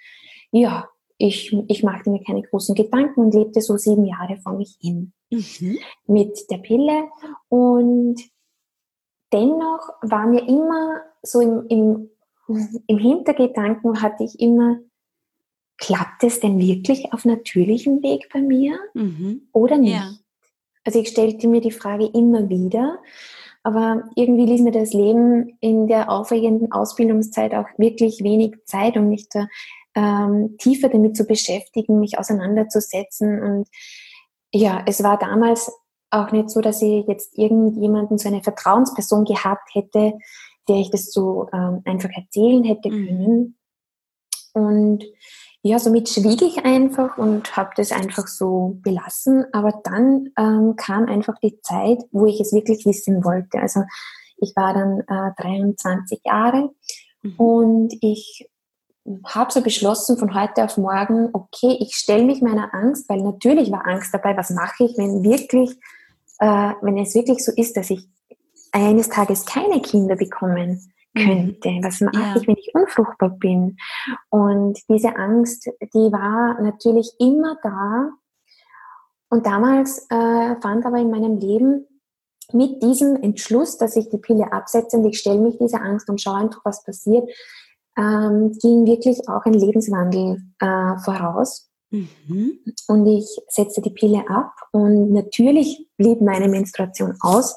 ja, 0.52 0.88
ich, 1.18 1.56
ich 1.68 1.84
machte 1.84 2.10
mir 2.10 2.24
keine 2.24 2.42
großen 2.42 2.76
Gedanken 2.76 3.22
und 3.22 3.34
lebte 3.34 3.62
so 3.62 3.78
sieben 3.78 4.06
Jahre 4.06 4.38
vor 4.38 4.54
mich 4.54 4.78
hin 4.80 5.14
mhm. 5.30 5.78
mit 6.08 6.50
der 6.50 6.58
Pille. 6.58 7.10
Und 7.50 8.22
dennoch 9.32 9.90
war 10.02 10.28
mir 10.28 10.48
immer 10.48 11.02
so 11.22 11.42
im, 11.42 11.66
im, 11.68 12.10
im 12.88 12.98
Hintergedanken 12.98 14.02
hatte 14.02 14.24
ich 14.24 14.40
immer, 14.40 14.80
klappt 15.82 16.24
es 16.24 16.40
denn 16.40 16.60
wirklich 16.60 17.12
auf 17.12 17.26
natürlichem 17.26 18.02
Weg 18.04 18.30
bei 18.32 18.40
mir 18.40 18.80
mhm. 18.94 19.50
oder 19.52 19.78
nicht? 19.78 19.96
Ja. 19.96 20.14
Also 20.86 21.00
ich 21.00 21.10
stellte 21.10 21.48
mir 21.48 21.60
die 21.60 21.72
Frage 21.72 22.06
immer 22.06 22.50
wieder, 22.50 23.00
aber 23.64 24.04
irgendwie 24.16 24.46
ließ 24.46 24.62
mir 24.62 24.72
das 24.72 24.94
Leben 24.94 25.58
in 25.60 25.88
der 25.88 26.10
aufregenden 26.10 26.72
Ausbildungszeit 26.72 27.54
auch 27.54 27.68
wirklich 27.78 28.24
wenig 28.24 28.56
Zeit, 28.66 28.96
um 28.96 29.10
mich 29.10 29.28
da 29.30 29.48
ähm, 29.96 30.56
tiefer 30.58 30.90
damit 30.90 31.18
zu 31.18 31.26
beschäftigen, 31.26 32.00
mich 32.00 32.18
auseinanderzusetzen. 32.18 33.42
Und 33.42 33.68
ja, 34.54 34.84
es 34.88 35.04
war 35.04 35.18
damals 35.18 35.72
auch 36.12 36.32
nicht 36.32 36.50
so, 36.50 36.62
dass 36.62 36.82
ich 36.82 37.06
jetzt 37.08 37.38
irgendjemanden, 37.38 38.18
so 38.18 38.28
eine 38.28 38.44
Vertrauensperson 38.44 39.26
gehabt 39.26 39.74
hätte, 39.74 40.14
der 40.68 40.76
ich 40.78 40.92
das 40.92 41.12
so 41.12 41.48
ähm, 41.54 41.82
einfach 41.86 42.10
erzählen 42.16 42.64
hätte 42.64 42.90
mhm. 42.90 43.08
können. 43.08 43.58
Und 44.54 45.06
ja, 45.64 45.78
somit 45.78 46.10
schwieg 46.10 46.42
ich 46.42 46.66
einfach 46.66 47.18
und 47.18 47.56
habe 47.56 47.70
das 47.76 47.92
einfach 47.92 48.28
so 48.28 48.80
belassen. 48.82 49.46
Aber 49.54 49.80
dann 49.84 50.30
ähm, 50.38 50.76
kam 50.76 51.06
einfach 51.06 51.38
die 51.40 51.60
Zeit, 51.62 52.00
wo 52.12 52.26
ich 52.26 52.40
es 52.40 52.52
wirklich 52.52 52.86
wissen 52.86 53.24
wollte. 53.24 53.60
Also 53.60 53.84
ich 54.38 54.56
war 54.56 54.74
dann 54.74 55.02
äh, 55.02 55.42
23 55.42 56.22
Jahre 56.26 56.72
mhm. 57.22 57.36
und 57.38 57.94
ich 58.02 58.50
habe 59.26 59.52
so 59.52 59.62
beschlossen 59.62 60.18
von 60.18 60.34
heute 60.34 60.64
auf 60.64 60.78
morgen, 60.78 61.30
okay, 61.34 61.78
ich 61.80 61.96
stelle 61.96 62.24
mich 62.24 62.42
meiner 62.42 62.74
Angst, 62.74 63.08
weil 63.10 63.22
natürlich 63.22 63.72
war 63.72 63.88
Angst 63.88 64.14
dabei, 64.14 64.36
was 64.38 64.50
mache 64.52 64.86
ich, 64.86 64.98
wenn 64.98 65.24
wirklich, 65.24 65.72
äh, 66.40 66.74
wenn 66.82 66.98
es 66.98 67.14
wirklich 67.14 67.44
so 67.44 67.52
ist, 67.56 67.78
dass 67.78 67.90
ich 67.90 68.08
eines 68.72 69.10
Tages 69.10 69.46
keine 69.46 69.82
Kinder 69.82 70.16
bekommen 70.16 70.70
mhm. 70.70 70.92
Könnte. 71.16 71.70
Was 71.84 72.02
mache 72.02 72.20
ja. 72.20 72.36
ich, 72.36 72.48
wenn 72.48 72.58
ich 72.58 72.72
unfruchtbar 72.74 73.30
bin? 73.30 73.78
Und 74.30 74.80
diese 74.90 75.16
Angst, 75.16 75.68
die 75.94 76.12
war 76.12 76.62
natürlich 76.62 77.12
immer 77.20 77.58
da. 77.64 78.12
Und 79.30 79.46
damals 79.46 80.08
äh, 80.10 80.56
fand 80.62 80.86
aber 80.86 80.98
in 80.98 81.12
meinem 81.12 81.40
Leben 81.40 81.88
mit 82.54 82.84
diesem 82.84 83.16
Entschluss, 83.16 83.78
dass 83.78 83.96
ich 83.96 84.10
die 84.10 84.18
Pille 84.18 84.52
absetze 84.52 84.98
und 84.98 85.06
ich 85.06 85.20
stelle 85.20 85.40
mich 85.40 85.58
dieser 85.58 85.82
Angst 85.82 86.10
und 86.10 86.20
schaue 86.20 86.38
einfach, 86.38 86.62
was 86.66 86.84
passiert, 86.84 87.30
ähm, 87.98 88.52
ging 88.62 88.86
wirklich 88.86 89.28
auch 89.30 89.46
ein 89.46 89.54
Lebenswandel 89.54 90.42
äh, 90.60 90.98
voraus. 91.04 91.70
Mhm. 91.92 92.60
Und 92.88 93.06
ich 93.08 93.26
setzte 93.48 93.82
die 93.82 93.90
Pille 93.90 94.24
ab 94.30 94.54
und 94.72 95.12
natürlich 95.12 95.88
blieb 95.98 96.22
meine 96.22 96.48
Menstruation 96.48 97.18
aus 97.22 97.56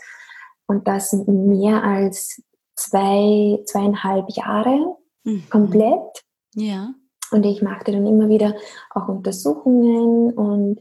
und 0.67 0.89
das 0.89 1.13
mehr 1.13 1.83
als 1.83 2.43
zwei, 2.75 3.63
zweieinhalb 3.67 4.31
Jahre 4.31 4.97
mhm. 5.25 5.45
komplett. 5.51 6.25
Ja. 6.55 6.95
Und 7.31 7.45
ich 7.45 7.63
machte 7.63 7.93
dann 7.93 8.07
immer 8.07 8.29
wieder 8.29 8.55
auch 8.91 9.09
Untersuchungen 9.09 10.33
und 10.33 10.81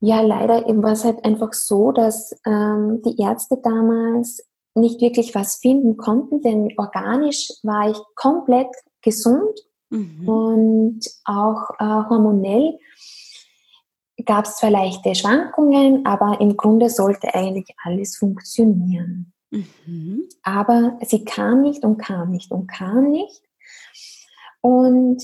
ja, 0.00 0.20
leider 0.20 0.62
war 0.82 0.92
es 0.92 1.04
halt 1.04 1.24
einfach 1.24 1.52
so, 1.54 1.90
dass 1.90 2.38
ähm, 2.46 3.00
die 3.04 3.20
Ärzte 3.20 3.58
damals 3.62 4.46
nicht 4.74 5.00
wirklich 5.00 5.34
was 5.34 5.56
finden 5.56 5.96
konnten, 5.96 6.42
denn 6.42 6.68
organisch 6.76 7.50
war 7.62 7.90
ich 7.90 7.96
komplett 8.14 8.68
gesund 9.00 9.58
mhm. 9.88 10.28
und 10.28 11.00
auch 11.24 11.70
äh, 11.78 12.08
hormonell 12.10 12.78
gab 14.24 14.44
es 14.44 14.56
zwar 14.56 14.70
leichte 14.70 15.14
Schwankungen, 15.14 16.04
aber 16.04 16.40
im 16.40 16.56
Grunde 16.56 16.90
sollte 16.90 17.34
eigentlich 17.34 17.68
alles 17.84 18.16
funktionieren. 18.16 19.32
Mhm. 19.50 20.28
Aber 20.42 20.98
sie 21.02 21.24
kam 21.24 21.62
nicht 21.62 21.84
und 21.84 21.98
kam 21.98 22.30
nicht 22.30 22.50
und 22.50 22.66
kam 22.66 23.10
nicht. 23.10 23.42
Und 24.60 25.22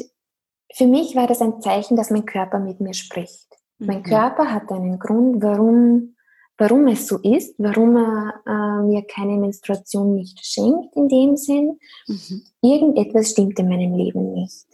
für 0.74 0.86
mich 0.86 1.16
war 1.16 1.26
das 1.26 1.40
ein 1.40 1.60
Zeichen, 1.60 1.96
dass 1.96 2.10
mein 2.10 2.26
Körper 2.26 2.58
mit 2.58 2.80
mir 2.80 2.94
spricht. 2.94 3.48
Mhm. 3.78 3.86
Mein 3.86 4.02
Körper 4.02 4.52
hat 4.52 4.70
einen 4.70 4.98
Grund, 4.98 5.42
warum 5.42 6.14
warum 6.58 6.86
es 6.86 7.08
so 7.08 7.18
ist, 7.18 7.54
warum 7.58 7.96
er 7.96 8.34
äh, 8.46 8.86
mir 8.86 9.02
keine 9.02 9.36
Menstruation 9.36 10.14
nicht 10.14 10.44
schenkt 10.44 10.94
in 10.94 11.08
dem 11.08 11.36
Sinn. 11.36 11.78
Mhm. 12.06 12.42
Irgendetwas 12.60 13.30
stimmt 13.30 13.58
in 13.58 13.68
meinem 13.68 13.94
Leben 13.94 14.32
nicht. 14.32 14.66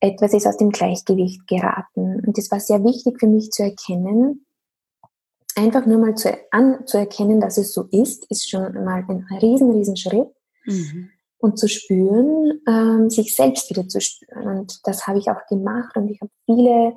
Etwas 0.00 0.32
ist 0.32 0.46
aus 0.46 0.56
dem 0.56 0.70
Gleichgewicht 0.70 1.46
geraten. 1.46 2.22
Und 2.26 2.38
es 2.38 2.50
war 2.50 2.60
sehr 2.60 2.82
wichtig 2.84 3.18
für 3.18 3.26
mich 3.26 3.50
zu 3.50 3.64
erkennen, 3.64 4.45
einfach 5.56 5.86
nur 5.86 5.98
mal 5.98 6.14
zu, 6.14 6.36
an, 6.50 6.86
zu 6.86 6.98
erkennen, 6.98 7.40
dass 7.40 7.58
es 7.58 7.72
so 7.72 7.88
ist, 7.90 8.30
ist 8.30 8.48
schon 8.48 8.72
mal 8.84 9.04
ein 9.08 9.26
riesen, 9.40 9.70
riesen 9.70 9.96
Schritt. 9.96 10.28
Mhm. 10.64 11.10
Und 11.38 11.58
zu 11.58 11.68
spüren, 11.68 12.60
ähm, 12.66 13.10
sich 13.10 13.36
selbst 13.36 13.68
wieder 13.70 13.86
zu 13.86 14.00
spüren. 14.00 14.58
Und 14.58 14.80
das 14.84 15.06
habe 15.06 15.18
ich 15.18 15.28
auch 15.30 15.46
gemacht 15.48 15.94
und 15.96 16.08
ich 16.08 16.20
habe 16.20 16.30
viele 16.46 16.96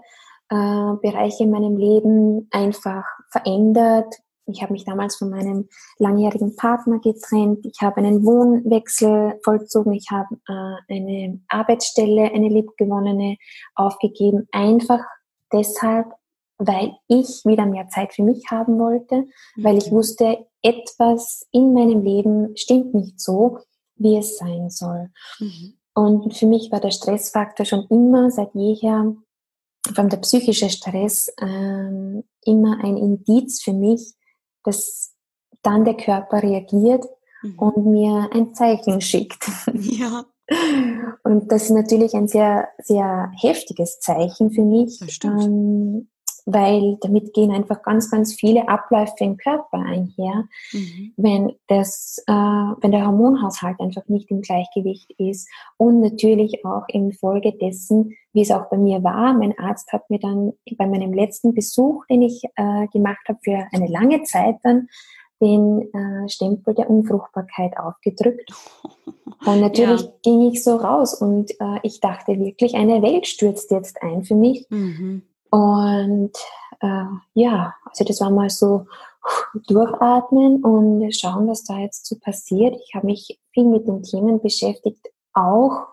äh, 0.50 0.96
Bereiche 1.01 1.44
in 1.44 1.51
meinem 1.51 1.78
Leben 1.78 2.48
einfach 2.51 3.06
verändert. 3.30 4.16
Ich 4.48 4.63
habe 4.63 4.74
mich 4.74 4.86
damals 4.86 5.16
von 5.16 5.30
meinem 5.30 5.70
langjährigen 5.98 6.56
Partner 6.56 7.00
getrennt. 7.00 7.66
Ich 7.66 7.82
habe 7.82 7.98
einen 7.98 8.25
Wohnwechsel 8.25 9.39
vollzogen. 9.44 9.94
Ich 9.94 10.08
habe 10.10 10.36
äh, 10.48 10.96
eine 10.96 11.39
Arbeitsstelle, 11.50 12.32
eine 12.34 12.50
liebgewonnene 12.50 13.38
aufgegeben. 13.75 14.48
Einfach 14.51 15.01
deshalb, 15.54 16.08
weil 16.60 16.94
ich 17.08 17.46
wieder 17.46 17.66
mehr 17.66 17.88
Zeit 17.88 18.13
für 18.13 18.24
mich 18.24 18.44
haben 18.51 18.78
wollte, 18.80 19.25
weil 19.56 19.78
ich 19.78 19.92
wusste, 19.92 20.46
etwas 20.62 21.48
in 21.51 21.74
meinem 21.74 22.04
Leben 22.04 22.56
stimmt 22.56 22.94
nicht 22.94 23.20
so, 23.20 23.60
wie 23.96 24.18
es 24.18 24.38
sein 24.38 24.70
soll. 24.70 25.10
Mhm. 25.39 25.74
Und 25.96 26.36
für 26.36 26.46
mich 26.46 26.72
war 26.72 26.82
der 26.82 26.92
Stressfaktor 26.92 27.66
schon 27.66 27.88
immer 27.89 28.30
seit 28.30 28.54
jeher, 28.54 29.16
vor 29.88 29.98
allem 29.98 30.10
der 30.10 30.18
psychische 30.18 30.70
Stress, 30.70 31.34
ähm, 31.42 32.24
immer 32.44 32.84
ein 32.84 32.98
Indiz 32.98 33.62
für 33.62 33.74
mich, 33.74 34.13
dass 34.63 35.16
dann 35.62 35.86
der 35.86 35.96
Körper 35.96 36.44
reagiert 36.44 37.06
mhm. 37.42 37.60
und 37.60 37.86
mir 37.86 38.30
ein 38.34 38.54
Zeichen 38.54 39.01
schickt. 39.01 39.46
Ja. 39.74 40.25
Und 41.24 41.51
das 41.51 41.66
ist 41.66 41.72
natürlich 41.72 42.16
ein 42.16 42.28
sehr, 42.28 42.70
sehr 42.80 43.32
heftiges 43.39 44.00
Zeichen 44.00 44.51
für 44.51 44.63
mich. 44.63 45.00
Ähm, 45.24 46.10
weil 46.53 46.98
damit 47.01 47.34
gehen 47.34 47.51
einfach 47.51 47.82
ganz, 47.84 48.10
ganz 48.10 48.34
viele 48.34 48.68
Abläufe 48.68 49.13
im 49.20 49.38
Körper 49.38 49.77
einher, 49.77 50.46
mhm. 50.72 51.13
wenn, 51.18 51.53
das, 51.68 52.24
äh, 52.27 52.32
wenn 52.34 52.91
der 52.91 53.06
Hormonhaushalt 53.06 53.79
einfach 53.79 54.08
nicht 54.08 54.32
im 54.32 54.41
Gleichgewicht 54.41 55.12
ist 55.18 55.48
und 55.77 56.01
natürlich 56.01 56.65
auch 56.65 56.84
infolge 56.88 57.53
dessen, 57.53 58.15
wie 58.34 58.41
es 58.41 58.51
auch 58.51 58.70
bei 58.70 58.77
mir 58.77 59.03
war. 59.03 59.34
Mein 59.34 59.58
Arzt 59.58 59.91
hat 59.94 60.10
mir 60.10 60.20
dann 60.20 60.53
bei 60.77 60.88
meinem 60.88 61.13
letzten 61.13 61.53
Besuch, 61.53 62.06
den 62.08 62.24
ich 62.24 62.44
äh, 62.56 62.88
gemacht 62.88 63.27
habe, 63.27 63.39
für 63.44 63.68
eine 63.72 63.88
lange 63.88 64.24
Zeit 64.24 64.58
dann 64.63 64.88
den 65.41 65.94
äh, 65.94 66.27
Stempel 66.27 66.74
der 66.74 66.89
Unfruchtbarkeit 66.89 67.77
aufgedrückt. 67.77 68.51
Und 69.46 69.62
natürlich 69.62 70.01
ja. 70.01 70.12
ging 70.22 70.51
ich 70.51 70.63
so 70.63 70.75
raus 70.75 71.13
und 71.13 71.51
äh, 71.62 71.79
ich 71.84 72.01
dachte 72.01 72.38
wirklich, 72.38 72.75
eine 72.75 73.01
Welt 73.01 73.25
stürzt 73.25 73.72
jetzt 73.72 74.01
ein 74.03 74.24
für 74.25 74.36
mich. 74.36 74.65
Mhm. 74.70 75.22
Und 75.50 76.32
äh, 76.82 77.06
ja, 77.34 77.75
also 77.86 78.03
das 78.03 78.22
war 78.22 78.29
mal 78.29 78.50
so 78.50 78.86
durchatmen 79.68 80.63
und 80.63 81.13
schauen, 81.13 81.48
was 81.48 81.63
da 81.63 81.77
jetzt 81.79 82.06
so 82.06 82.18
passiert. 82.20 82.75
Ich 82.84 82.96
habe 82.96 83.08
mich 83.08 83.39
viel 83.53 83.65
mit 83.65 83.88
den 83.88 84.03
Themen 84.03 84.41
beschäftigt, 84.41 85.08
auch 85.34 85.88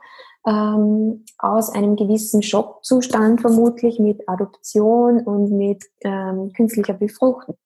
ähm, 0.46 1.24
aus 1.38 1.70
einem 1.70 1.96
gewissen 1.96 2.42
Schockzustand 2.42 3.40
vermutlich 3.40 3.98
mit 3.98 4.28
Adoption 4.28 5.20
und 5.20 5.50
mit 5.50 5.84
ähm, 6.02 6.52
künstlicher 6.52 6.94
Befruchtung, 6.94 7.56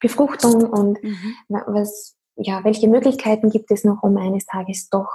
Befruchtung 0.00 0.64
und 0.70 1.02
mhm. 1.02 1.36
was, 1.66 2.16
ja, 2.36 2.64
welche 2.64 2.88
Möglichkeiten 2.88 3.50
gibt 3.50 3.70
es 3.70 3.84
noch, 3.84 4.02
um 4.02 4.16
eines 4.16 4.46
Tages 4.46 4.88
doch 4.88 5.10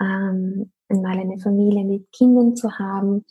ähm, 0.00 0.72
einmal 0.88 1.18
eine 1.18 1.38
Familie 1.38 1.84
mit 1.84 2.10
Kindern 2.12 2.56
zu 2.56 2.78
haben. 2.78 3.24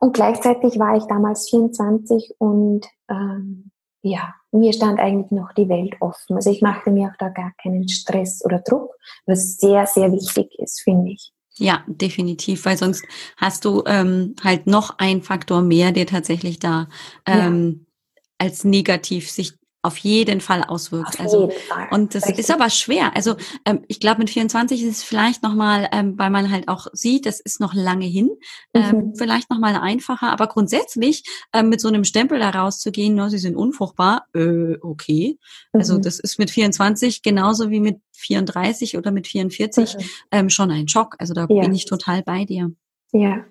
Und 0.00 0.14
gleichzeitig 0.14 0.78
war 0.78 0.96
ich 0.96 1.04
damals 1.04 1.48
24 1.50 2.34
und 2.38 2.86
ähm, 3.08 3.70
ja, 4.02 4.34
mir 4.50 4.72
stand 4.72 4.98
eigentlich 4.98 5.30
noch 5.30 5.52
die 5.52 5.68
Welt 5.68 5.94
offen. 6.00 6.36
Also 6.36 6.50
ich 6.50 6.62
machte 6.62 6.90
mir 6.90 7.08
auch 7.08 7.16
da 7.18 7.28
gar 7.28 7.52
keinen 7.62 7.86
Stress 7.88 8.42
oder 8.44 8.60
Druck, 8.60 8.94
was 9.26 9.58
sehr, 9.58 9.86
sehr 9.86 10.10
wichtig 10.10 10.58
ist, 10.58 10.80
finde 10.80 11.12
ich. 11.12 11.32
Ja, 11.56 11.84
definitiv, 11.86 12.64
weil 12.64 12.78
sonst 12.78 13.04
hast 13.36 13.66
du 13.66 13.82
ähm, 13.86 14.34
halt 14.42 14.66
noch 14.66 14.98
einen 14.98 15.22
Faktor 15.22 15.60
mehr, 15.60 15.92
der 15.92 16.06
tatsächlich 16.06 16.58
da 16.58 16.88
ähm, 17.26 17.86
ja. 18.16 18.22
als 18.38 18.64
negativ 18.64 19.30
sich 19.30 19.59
auf 19.82 19.96
jeden 19.98 20.40
Fall 20.40 20.62
auswirkt. 20.62 21.14
Auf 21.14 21.20
also 21.20 21.50
Fall. 21.68 21.88
und 21.90 22.14
das 22.14 22.26
Richtig. 22.26 22.40
ist 22.40 22.50
aber 22.50 22.68
schwer. 22.68 23.16
Also 23.16 23.36
ähm, 23.64 23.82
ich 23.88 23.98
glaube, 23.98 24.18
mit 24.18 24.30
24 24.30 24.82
ist 24.82 24.98
es 24.98 25.02
vielleicht 25.02 25.42
noch 25.42 25.54
mal, 25.54 25.88
ähm, 25.92 26.18
weil 26.18 26.30
man 26.30 26.50
halt 26.50 26.68
auch 26.68 26.86
sieht, 26.92 27.24
das 27.24 27.40
ist 27.40 27.60
noch 27.60 27.72
lange 27.72 28.04
hin, 28.04 28.30
ähm, 28.74 28.96
mhm. 28.96 29.14
vielleicht 29.16 29.50
noch 29.50 29.58
mal 29.58 29.76
einfacher. 29.76 30.32
Aber 30.32 30.48
grundsätzlich 30.48 31.24
ähm, 31.54 31.70
mit 31.70 31.80
so 31.80 31.88
einem 31.88 32.04
Stempel 32.04 32.38
da 32.38 32.50
rauszugehen, 32.50 33.14
no, 33.14 33.28
sie 33.28 33.38
sind 33.38 33.56
unfruchtbar, 33.56 34.26
äh, 34.34 34.76
okay. 34.82 35.38
Also 35.72 35.96
mhm. 35.96 36.02
das 36.02 36.18
ist 36.18 36.38
mit 36.38 36.50
24 36.50 37.22
genauso 37.22 37.70
wie 37.70 37.80
mit 37.80 38.00
34 38.16 38.98
oder 38.98 39.10
mit 39.12 39.26
44 39.26 39.96
mhm. 39.96 40.02
ähm, 40.30 40.50
schon 40.50 40.70
ein 40.70 40.88
Schock. 40.88 41.16
Also 41.18 41.32
da 41.32 41.46
ja. 41.48 41.62
bin 41.62 41.74
ich 41.74 41.86
total 41.86 42.22
bei 42.22 42.44
dir. 42.44 42.70
Ja, 43.12 43.44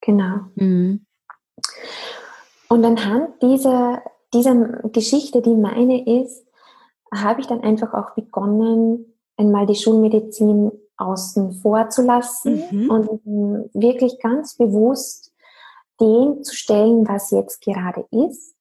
genau. 0.00 0.40
Mhm. 0.56 1.06
Und 2.68 2.84
anhand 2.84 3.40
dieser 3.40 4.02
dieser 4.34 4.54
Geschichte, 4.90 5.42
die 5.42 5.54
meine 5.54 6.22
ist, 6.22 6.46
habe 7.14 7.40
ich 7.40 7.46
dann 7.46 7.60
einfach 7.62 7.94
auch 7.94 8.14
begonnen, 8.14 9.14
einmal 9.36 9.66
die 9.66 9.76
Schulmedizin 9.76 10.72
außen 10.96 11.52
vor 11.52 11.88
zu 11.90 12.02
lassen 12.02 12.62
mhm. 12.70 12.90
und 12.90 13.08
wirklich 13.74 14.18
ganz 14.20 14.56
bewusst 14.56 15.32
dem 16.00 16.42
zu 16.42 16.54
stellen, 16.54 17.06
was 17.08 17.30
jetzt 17.30 17.62
gerade 17.62 18.06
ist. 18.10 18.54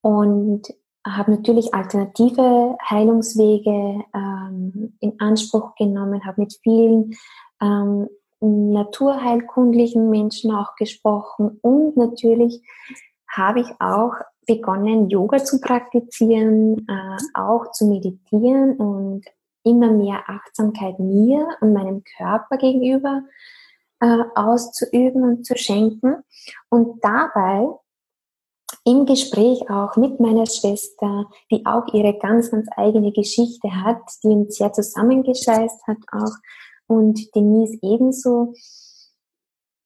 Und 0.00 0.68
habe 1.06 1.32
natürlich 1.32 1.74
alternative 1.74 2.76
Heilungswege 2.88 4.04
ähm, 4.14 4.96
in 5.00 5.18
Anspruch 5.20 5.74
genommen, 5.74 6.24
habe 6.24 6.42
mit 6.42 6.58
vielen 6.62 7.14
ähm, 7.60 8.08
naturheilkundlichen 8.40 10.10
Menschen 10.10 10.54
auch 10.54 10.76
gesprochen 10.76 11.58
und 11.62 11.96
natürlich 11.96 12.62
habe 13.28 13.60
ich 13.60 13.68
auch 13.80 14.14
begonnen, 14.48 15.08
Yoga 15.08 15.38
zu 15.38 15.60
praktizieren, 15.60 16.86
äh, 16.88 17.38
auch 17.38 17.70
zu 17.70 17.86
meditieren 17.86 18.76
und 18.76 19.24
immer 19.62 19.92
mehr 19.92 20.22
Achtsamkeit 20.26 20.98
mir 20.98 21.46
und 21.60 21.72
meinem 21.72 22.02
Körper 22.16 22.56
gegenüber 22.56 23.22
äh, 24.00 24.24
auszuüben 24.34 25.22
und 25.22 25.46
zu 25.46 25.56
schenken. 25.56 26.24
Und 26.70 27.04
dabei 27.04 27.68
im 28.84 29.06
Gespräch 29.06 29.68
auch 29.70 29.96
mit 29.96 30.18
meiner 30.18 30.46
Schwester, 30.46 31.26
die 31.50 31.64
auch 31.66 31.86
ihre 31.92 32.18
ganz, 32.18 32.50
ganz 32.50 32.66
eigene 32.76 33.12
Geschichte 33.12 33.84
hat, 33.84 34.00
die 34.24 34.28
uns 34.28 34.56
sehr 34.56 34.72
zusammengeschweißt 34.72 35.86
hat 35.86 35.98
auch, 36.12 36.32
und 36.86 37.34
Denise 37.34 37.78
ebenso, 37.82 38.54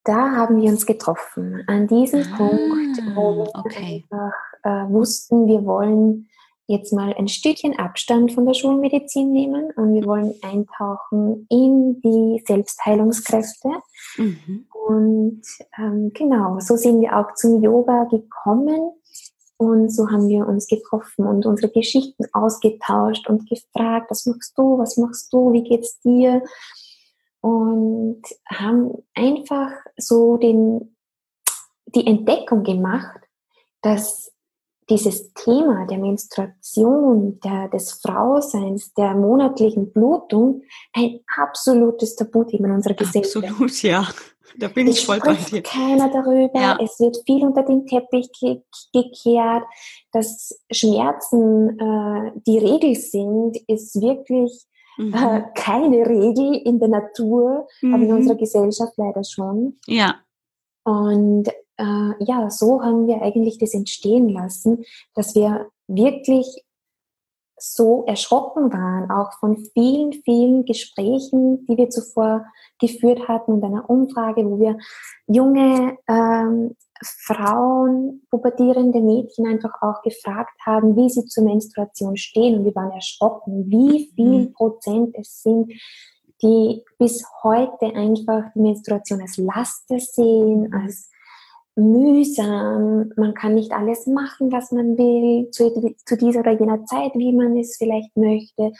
da 0.05 0.33
haben 0.33 0.62
wir 0.62 0.70
uns 0.70 0.87
getroffen. 0.87 1.64
An 1.66 1.88
diesem 1.88 2.22
ah, 2.33 2.37
Punkt, 2.37 3.16
wo 3.16 3.38
wir 3.38 3.51
okay. 3.55 4.05
einfach 4.11 4.33
äh, 4.62 4.88
wussten, 4.88 5.46
wir 5.46 5.64
wollen 5.64 6.29
jetzt 6.66 6.92
mal 6.92 7.14
ein 7.18 7.29
Stückchen 7.29 7.79
Abstand 7.79 8.33
von 8.33 8.46
der 8.46 8.55
Schulmedizin 8.55 9.33
nehmen 9.33 9.70
und 9.77 9.94
wir 9.94 10.05
wollen 10.07 10.35
eintauchen 10.42 11.46
in 11.51 12.01
die 12.01 12.42
Selbstheilungskräfte. 12.46 13.68
Mhm. 14.16 14.66
Und 14.87 15.42
ähm, 15.79 16.12
genau, 16.14 16.59
so 16.61 16.77
sind 16.77 17.01
wir 17.01 17.16
auch 17.16 17.35
zum 17.35 17.62
Yoga 17.62 18.05
gekommen 18.05 18.92
und 19.62 19.90
so 19.90 20.11
haben 20.11 20.29
wir 20.29 20.48
uns 20.48 20.66
getroffen 20.66 21.27
und 21.27 21.46
unsere 21.46 21.70
Geschichten 21.70 22.25
ausgetauscht 22.33 23.29
und 23.29 23.48
gefragt, 23.48 24.11
was 24.11 24.27
machst 24.27 24.59
du, 24.59 24.79
was 24.79 24.96
machst 24.96 25.33
du, 25.33 25.53
wie 25.53 25.62
geht's 25.62 26.01
dir? 26.01 26.42
Und 27.40 28.22
haben 28.48 29.05
einfach 29.14 29.70
so 29.96 30.37
den, 30.37 30.96
die 31.87 32.07
Entdeckung 32.07 32.64
gemacht, 32.64 33.20
dass 33.83 34.33
dieses 34.90 35.33
Thema 35.35 35.87
der 35.87 35.99
Menstruation, 35.99 37.38
der, 37.40 37.68
des 37.68 37.92
Frauseins, 37.92 38.92
der 38.95 39.14
monatlichen 39.14 39.92
Blutung 39.92 40.62
ein 40.92 41.21
absolutes 41.37 42.16
Tabuthema 42.16 42.68
in 42.68 42.75
unserer 42.75 42.95
Gesellschaft. 42.95 43.47
Absolut, 43.47 43.83
ja. 43.83 44.09
Da 44.59 44.68
bin 44.68 44.87
ich 44.87 45.07
voll 45.07 45.21
bei 45.21 45.35
dir. 45.35 45.62
keiner 45.62 46.11
darüber. 46.11 46.61
Ja. 46.61 46.79
Es 46.83 47.01
wird 47.01 47.16
viel 47.25 47.45
unter 47.45 47.62
den 47.62 47.87
Teppich 47.87 48.31
ge 48.38 48.61
gekehrt. 48.92 49.64
Dass 50.12 50.61
Schmerzen 50.71 51.79
äh, 51.79 52.33
die 52.47 52.59
Regel 52.59 52.95
sind, 52.97 53.57
ist 53.66 54.01
wirklich 54.01 54.66
mhm. 54.99 55.14
äh, 55.14 55.42
keine 55.55 56.07
Regel 56.07 56.61
in 56.64 56.79
der 56.79 56.88
Natur, 56.88 57.66
mhm. 57.81 57.95
aber 57.95 58.03
in 58.03 58.11
mhm. 58.11 58.16
unserer 58.16 58.37
Gesellschaft 58.37 58.92
leider 58.97 59.25
schon. 59.25 59.79
Ja. 59.87 60.16
Und 60.85 61.49
äh, 61.83 62.25
ja, 62.25 62.49
so 62.49 62.83
haben 62.83 63.07
wir 63.07 63.23
eigentlich 63.23 63.59
das 63.59 63.75
entstehen 63.75 64.29
lassen, 64.29 64.85
dass 65.14 65.35
wir 65.35 65.68
wirklich 65.88 66.64
so 67.59 68.05
erschrocken 68.07 68.73
waren, 68.73 69.11
auch 69.11 69.38
von 69.38 69.57
vielen, 69.73 70.12
vielen 70.25 70.64
Gesprächen, 70.64 71.64
die 71.66 71.77
wir 71.77 71.90
zuvor 71.90 72.45
geführt 72.81 73.29
hatten 73.29 73.53
und 73.53 73.64
einer 73.64 73.88
Umfrage, 73.88 74.45
wo 74.45 74.59
wir 74.59 74.79
junge 75.29 75.97
ähm, 76.09 76.75
Frauen, 77.05 78.23
pubertierende 78.31 79.01
Mädchen 79.01 79.47
einfach 79.47 79.81
auch 79.81 80.03
gefragt 80.03 80.59
haben, 80.64 80.97
wie 80.97 81.09
sie 81.09 81.25
zur 81.27 81.45
Menstruation 81.45 82.16
stehen 82.16 82.59
und 82.59 82.64
wir 82.64 82.75
waren 82.75 82.92
erschrocken, 82.92 83.71
wie 83.71 84.11
viel 84.14 84.49
mhm. 84.49 84.53
Prozent 84.53 85.14
es 85.16 85.42
sind, 85.42 85.73
die 86.42 86.83
bis 86.99 87.25
heute 87.45 87.95
einfach 87.95 88.45
die 88.55 88.61
Menstruation 88.61 89.21
als 89.21 89.37
Laster 89.37 90.01
sehen, 90.01 90.73
als 90.75 91.12
mühsam, 91.74 93.12
man 93.16 93.35
kann 93.35 93.54
nicht 93.54 93.72
alles 93.72 94.06
machen, 94.06 94.52
was 94.52 94.72
man 94.72 94.98
will, 94.98 95.50
zu, 95.50 95.94
zu 96.04 96.16
dieser 96.16 96.40
oder 96.40 96.52
jener 96.52 96.85
Zeit, 96.85 97.12
wie 97.14 97.32
man 97.32 97.56
es 97.56 97.76
vielleicht 97.76 98.16
möchte. 98.16 98.72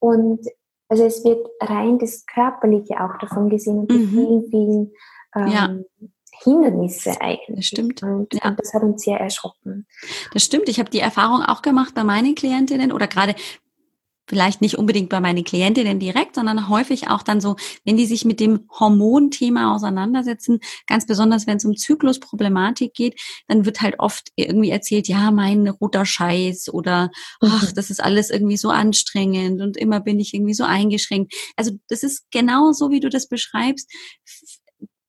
Und 0.00 0.46
also 0.88 1.04
es 1.04 1.24
wird 1.24 1.46
rein 1.60 1.98
das 1.98 2.26
Körperliche 2.26 3.00
auch 3.00 3.16
davon 3.18 3.48
gesehen 3.48 3.78
und 3.78 3.90
die 3.90 3.98
mhm. 3.98 4.08
vielen, 4.08 4.44
vielen 4.50 4.92
ähm, 5.36 5.48
ja. 5.48 6.10
Hindernisse 6.42 7.20
eigentlich. 7.20 7.56
Das 7.56 7.66
stimmt. 7.66 8.02
Und, 8.02 8.34
ja. 8.34 8.48
und, 8.48 8.58
das 8.58 8.74
hat 8.74 8.82
uns 8.82 9.02
sehr 9.02 9.20
erschrocken. 9.20 9.86
Das 10.32 10.42
stimmt. 10.42 10.68
Ich 10.68 10.80
habe 10.80 10.90
die 10.90 11.00
Erfahrung 11.00 11.42
auch 11.42 11.62
gemacht 11.62 11.94
bei 11.94 12.02
meinen 12.02 12.34
Klientinnen 12.34 12.90
oder 12.92 13.06
gerade 13.06 13.36
vielleicht 14.30 14.60
nicht 14.60 14.78
unbedingt 14.78 15.08
bei 15.08 15.18
meinen 15.18 15.42
Klientinnen 15.42 15.98
direkt, 15.98 16.36
sondern 16.36 16.68
häufig 16.68 17.08
auch 17.08 17.24
dann 17.24 17.40
so, 17.40 17.56
wenn 17.84 17.96
die 17.96 18.06
sich 18.06 18.24
mit 18.24 18.38
dem 18.38 18.68
Hormonthema 18.70 19.74
auseinandersetzen, 19.74 20.60
ganz 20.86 21.04
besonders 21.04 21.48
wenn 21.48 21.56
es 21.56 21.64
um 21.64 21.76
Zyklusproblematik 21.76 22.94
geht, 22.94 23.20
dann 23.48 23.66
wird 23.66 23.82
halt 23.82 23.96
oft 23.98 24.28
irgendwie 24.36 24.70
erzählt, 24.70 25.08
ja, 25.08 25.32
mein 25.32 25.66
roter 25.66 26.06
Scheiß 26.06 26.72
oder 26.72 27.10
ach, 27.40 27.70
mhm. 27.70 27.74
das 27.74 27.90
ist 27.90 28.02
alles 28.02 28.30
irgendwie 28.30 28.56
so 28.56 28.70
anstrengend 28.70 29.60
und 29.60 29.76
immer 29.76 29.98
bin 29.98 30.20
ich 30.20 30.32
irgendwie 30.32 30.54
so 30.54 30.62
eingeschränkt. 30.62 31.34
Also 31.56 31.72
das 31.88 32.04
ist 32.04 32.30
genau 32.30 32.70
so, 32.70 32.90
wie 32.90 33.00
du 33.00 33.08
das 33.08 33.28
beschreibst 33.28 33.90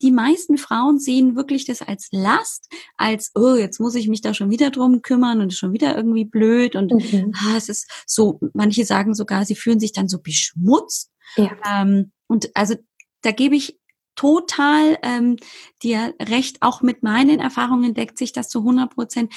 die 0.02 0.12
meisten 0.12 0.58
Frauen 0.58 1.00
sehen 1.00 1.36
wirklich 1.36 1.66
das 1.66 1.82
als 1.82 2.10
Last, 2.12 2.68
als, 2.98 3.32
oh, 3.36 3.56
jetzt 3.56 3.80
muss 3.80 3.96
ich 3.96 4.08
mich 4.08 4.22
da 4.22 4.34
schon 4.34 4.50
wieder 4.50 4.72
drum 4.72 5.02
kümmern 5.02 5.42
und 5.42 5.52
ist 5.52 5.60
schon 5.60 5.74
wieder 5.74 5.96
irgendwie 5.96 6.26
blöd 6.26 6.76
und 6.76 6.92
mhm. 6.92 7.34
ah, 7.36 7.56
es 7.58 7.70
ist 7.70 7.90
so, 8.06 8.40
manche 8.54 8.86
sagen 8.86 9.14
sogar, 9.14 9.46
sie 9.46 9.56
fühlen 9.56 9.80
sich 9.80 9.94
dann 9.94 10.08
so 10.08 10.20
beschmutzt. 10.20 11.12
Ja. 11.38 11.52
Ähm, 11.66 12.12
und 12.28 12.50
also 12.56 12.76
da 13.22 13.32
gebe 13.32 13.56
ich 13.56 13.80
total 14.16 14.98
ähm, 15.04 15.38
dir 15.84 16.14
recht, 16.22 16.58
auch 16.62 16.82
mit 16.82 17.04
meinen 17.04 17.40
Erfahrungen 17.40 17.94
deckt 17.94 18.18
sich 18.18 18.34
das 18.34 18.50
zu 18.50 18.60
100 18.60 18.94
Prozent. 18.94 19.34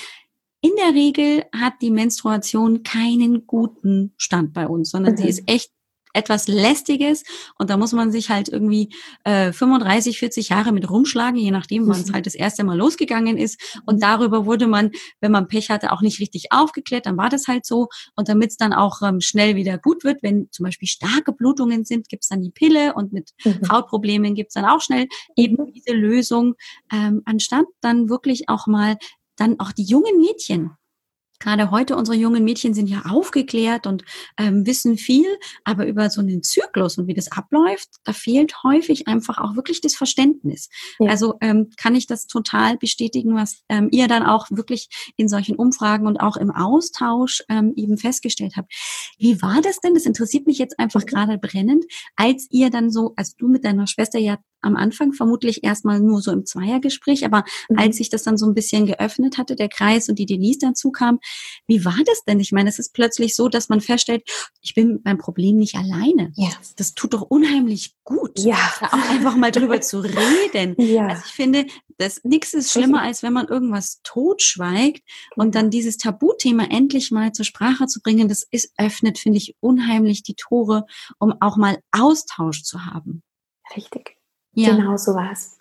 In 0.61 0.73
der 0.77 0.95
Regel 0.95 1.45
hat 1.55 1.75
die 1.83 1.91
Menstruation 1.91 2.83
keinen 2.83 3.47
guten 3.47 4.15
Stand 4.17 4.55
bei 4.55 4.67
uns, 4.67 4.91
sondern 4.91 5.13
mhm. 5.13 5.19
sie 5.19 5.29
ist 5.29 5.43
echt 5.47 5.74
etwas 6.15 6.49
Lästiges 6.49 7.25
und 7.59 7.71
da 7.71 7.77
muss 7.77 7.93
man 7.93 8.11
sich 8.11 8.31
halt 8.31 8.49
irgendwie 8.49 8.91
äh, 9.25 9.53
35, 9.53 10.19
40 10.19 10.49
Jahre 10.49 10.73
mit 10.73 10.89
rumschlagen, 10.89 11.39
je 11.39 11.51
nachdem, 11.51 11.87
wann 11.87 12.01
es 12.01 12.09
mhm. 12.09 12.15
halt 12.15 12.27
das 12.27 12.35
erste 12.35 12.65
Mal 12.65 12.79
losgegangen 12.79 13.37
ist. 13.37 13.61
Und 13.85 14.03
darüber 14.03 14.47
wurde 14.47 14.67
man, 14.67 14.91
wenn 15.21 15.33
man 15.33 15.49
Pech 15.49 15.71
hatte, 15.71 15.93
auch 15.93 16.01
nicht 16.01 16.21
richtig 16.21 16.47
aufgeklärt, 16.51 17.07
dann 17.07 17.17
war 17.17 17.29
das 17.29 17.49
halt 17.49 17.67
so. 17.67 17.89
Und 18.17 18.29
damit 18.29 18.51
es 18.51 18.57
dann 18.57 18.73
auch 18.73 19.03
ähm, 19.03 19.21
schnell 19.21 19.57
wieder 19.57 19.79
gut 19.79 20.05
wird, 20.05 20.23
wenn 20.23 20.49
zum 20.51 20.65
Beispiel 20.65 20.89
starke 20.89 21.33
Blutungen 21.33 21.85
sind, 21.85 22.09
gibt's 22.09 22.29
dann 22.29 22.43
die 22.43 22.51
Pille 22.51 22.95
und 22.95 23.13
mit 23.13 23.33
mhm. 23.45 23.69
Hautproblemen 23.71 24.35
gibt's 24.35 24.55
dann 24.55 24.65
auch 24.65 24.81
schnell 24.81 25.07
eben 25.37 25.57
mhm. 25.57 25.73
diese 25.73 25.95
Lösung, 25.95 26.55
ähm, 26.93 27.23
anstatt 27.25 27.67
dann 27.81 28.09
wirklich 28.09 28.49
auch 28.49 28.67
mal 28.67 28.97
dann 29.37 29.59
auch 29.59 29.73
die 29.73 29.85
jungen 29.85 30.19
Mädchen 30.19 30.71
Gerade 31.45 31.71
heute, 31.71 31.95
unsere 31.97 32.17
jungen 32.17 32.43
Mädchen 32.43 32.73
sind 32.73 32.89
ja 32.89 33.03
aufgeklärt 33.07 33.87
und 33.87 34.03
ähm, 34.39 34.67
wissen 34.67 34.97
viel, 34.97 35.27
aber 35.63 35.87
über 35.87 36.09
so 36.09 36.23
einen 36.23 36.43
Zyklus 36.43 36.97
und 36.97 37.07
wie 37.07 37.13
das 37.13 37.31
abläuft, 37.31 37.91
da 38.05 38.15
fehlt 38.15 38.63
häufig 38.65 39.09
einfach 39.09 39.37
auch 39.37 39.55
wirklich 39.55 39.83
das 39.83 39.95
Verständnis. 39.95 40.71
Ja. 40.99 41.11
Also 41.11 41.35
ähm, 41.43 41.69
kann 41.77 41.95
ich 41.95 42.07
das 42.07 42.29
total 42.29 42.79
bestätigen, 42.79 43.35
was 43.35 43.63
ähm, 43.69 43.91
ihr 43.93 44.09
dann 44.09 44.23
auch 44.23 44.47
wirklich 44.51 44.89
in 45.19 45.29
solchen 45.29 45.57
Umfragen 45.57 46.07
und 46.07 46.17
auch 46.17 46.39
im 46.39 46.51
Austausch 46.51 47.43
ähm, 47.51 47.75
eben 47.77 47.99
festgestellt 47.99 48.55
habt. 48.57 48.73
Wie 49.19 49.43
war 49.43 49.61
das 49.61 49.81
denn? 49.81 49.93
Das 49.93 50.07
interessiert 50.07 50.47
mich 50.47 50.57
jetzt 50.57 50.79
einfach 50.79 51.03
mhm. 51.03 51.07
gerade 51.09 51.37
brennend, 51.37 51.85
als 52.17 52.47
ihr 52.49 52.71
dann 52.71 52.91
so, 52.91 53.13
als 53.17 53.37
du 53.37 53.49
mit 53.49 53.67
deiner 53.67 53.87
Schwester 53.87 54.19
ja 54.19 54.39
am 54.65 54.77
Anfang 54.77 55.13
vermutlich 55.13 55.65
erstmal 55.65 56.01
nur 56.01 56.21
so 56.21 56.33
im 56.33 56.47
Zweiergespräch, 56.47 57.25
aber 57.25 57.45
mhm. 57.69 57.79
als 57.79 57.97
sich 57.97 58.11
das 58.11 58.23
dann 58.23 58.37
so 58.37 58.47
ein 58.47 58.55
bisschen 58.55 58.87
geöffnet 58.87 59.39
hatte, 59.39 59.57
der 59.57 59.69
Kreis 59.69 60.09
und 60.09 60.19
die 60.19 60.27
Denise 60.27 60.59
dazu 60.61 60.91
kam, 60.91 61.21
wie 61.67 61.85
war 61.85 61.99
das 62.07 62.25
denn? 62.25 62.41
Ich 62.41 62.53
meine, 62.53 62.69
es 62.69 62.79
ist 62.79 62.93
plötzlich 62.93 63.37
so, 63.37 63.49
dass 63.49 63.69
man 63.69 63.81
feststellt, 63.81 64.23
ich 64.61 64.75
bin 64.75 65.03
beim 65.03 65.19
Problem 65.19 65.57
nicht 65.57 65.77
alleine. 65.77 66.33
Ja. 66.37 66.51
Das 66.77 66.95
tut 66.95 67.15
doch 67.15 67.23
unheimlich 67.23 67.95
gut. 68.05 68.39
Ja. 68.39 68.57
Auch 68.81 69.11
einfach 69.11 69.37
mal 69.37 69.51
drüber 69.51 69.81
zu 69.81 70.01
reden. 70.01 70.75
Ja. 70.79 71.07
Also 71.09 71.23
ich 71.27 71.33
finde, 71.33 71.67
das 71.99 72.23
nichts 72.25 72.55
ist 72.55 72.73
schlimmer, 72.73 73.03
als 73.03 73.23
wenn 73.23 73.33
man 73.33 73.47
irgendwas 73.47 74.01
totschweigt 74.03 75.03
und 75.37 75.55
dann 75.55 75.71
dieses 75.71 75.97
Tabuthema 75.97 76.65
endlich 76.65 77.11
mal 77.11 77.33
zur 77.33 77.45
Sprache 77.45 77.87
zu 77.87 78.01
bringen. 78.01 78.29
Das 78.29 78.47
ist, 78.51 78.73
öffnet, 78.79 79.19
finde 79.19 79.39
ich, 79.39 79.57
unheimlich 79.61 80.23
die 80.23 80.35
Tore, 80.35 80.87
um 81.19 81.35
auch 81.41 81.57
mal 81.57 81.79
Austausch 81.93 82.63
zu 82.63 82.85
haben. 82.87 83.23
Richtig. 83.77 84.14
Ja. 84.55 84.71
Genau 84.71 84.97
so 84.97 85.15
war 85.15 85.33
es. 85.33 85.59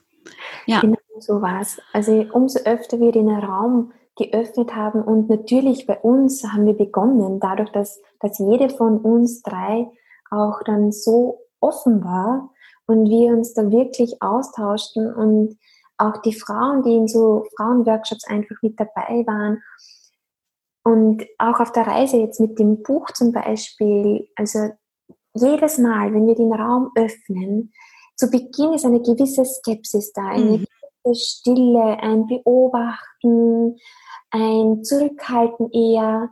Ja. 0.66 0.82
Genau 0.82 0.98
so 1.20 1.42
war 1.42 1.62
es. 1.62 1.80
Also 1.92 2.26
umso 2.34 2.60
öfter 2.60 3.00
wir 3.00 3.12
den 3.12 3.30
Raum 3.30 3.92
geöffnet 4.16 4.76
haben 4.76 5.02
und 5.02 5.30
natürlich 5.30 5.88
bei 5.88 6.00
uns 6.00 6.44
haben 6.44 6.66
wir 6.66 6.78
begonnen, 6.78 7.40
dadurch, 7.40 7.72
dass, 7.72 8.00
dass 8.20 8.38
jede 8.38 8.70
von 8.70 9.00
uns 9.00 9.42
drei 9.42 9.90
auch 10.30 10.62
dann 10.66 10.92
so 10.92 11.40
offen 11.60 12.04
war 12.04 12.52
und 12.86 13.10
wir 13.10 13.32
uns 13.32 13.54
da 13.54 13.72
wirklich 13.72 14.22
austauschten 14.22 15.12
und 15.14 15.58
auch 15.98 16.18
die 16.22 16.34
Frauen, 16.34 16.84
die 16.84 16.96
in 16.96 17.08
so 17.08 17.46
Frauenworkshops 17.56 18.28
einfach 18.28 18.56
mit 18.62 18.80
dabei 18.80 19.24
waren 19.26 19.64
und 20.84 21.26
auch 21.38 21.60
auf 21.60 21.72
der 21.72 21.88
Reise 21.88 22.18
jetzt 22.18 22.40
mit 22.40 22.60
dem 22.60 22.84
Buch 22.84 23.10
zum 23.12 23.32
Beispiel, 23.32 24.28
also 24.36 24.70
jedes 25.34 25.78
Mal, 25.78 26.14
wenn 26.14 26.28
wir 26.28 26.36
den 26.36 26.54
Raum 26.54 26.92
öffnen, 26.96 27.72
zu 28.16 28.30
Beginn 28.30 28.74
ist 28.74 28.86
eine 28.86 29.02
gewisse 29.02 29.46
Skepsis 29.46 30.14
da, 30.14 30.28
eine 30.28 30.44
mhm. 30.44 30.66
gewisse 31.04 31.26
Stille, 31.26 31.98
ein 32.00 32.28
Beobachten, 32.28 33.78
ein 34.32 34.84
Zurückhalten 34.84 35.72
eher. 35.72 36.32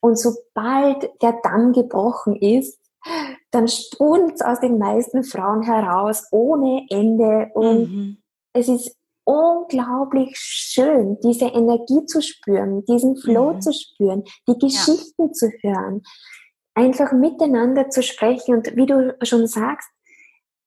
Und 0.00 0.18
sobald 0.18 1.10
der 1.22 1.38
Damm 1.42 1.72
gebrochen 1.72 2.36
ist, 2.36 2.78
dann 3.50 3.68
sprudelt 3.68 4.34
es 4.34 4.42
aus 4.42 4.60
den 4.60 4.78
meisten 4.78 5.24
Frauen 5.24 5.62
heraus 5.62 6.26
ohne 6.30 6.86
Ende. 6.90 7.50
Und 7.54 7.92
mhm. 7.92 8.16
es 8.52 8.68
ist 8.68 8.96
unglaublich 9.24 10.36
schön, 10.36 11.18
diese 11.20 11.46
Energie 11.46 12.04
zu 12.06 12.20
spüren, 12.20 12.84
diesen 12.86 13.16
Flow 13.16 13.54
mhm. 13.54 13.60
zu 13.60 13.72
spüren, 13.72 14.24
die 14.48 14.58
Geschichten 14.58 15.26
ja. 15.26 15.32
zu 15.32 15.50
hören, 15.62 16.02
einfach 16.74 17.12
miteinander 17.12 17.88
zu 17.90 18.02
sprechen 18.02 18.56
und 18.56 18.76
wie 18.76 18.86
du 18.86 19.16
schon 19.22 19.46
sagst, 19.46 19.88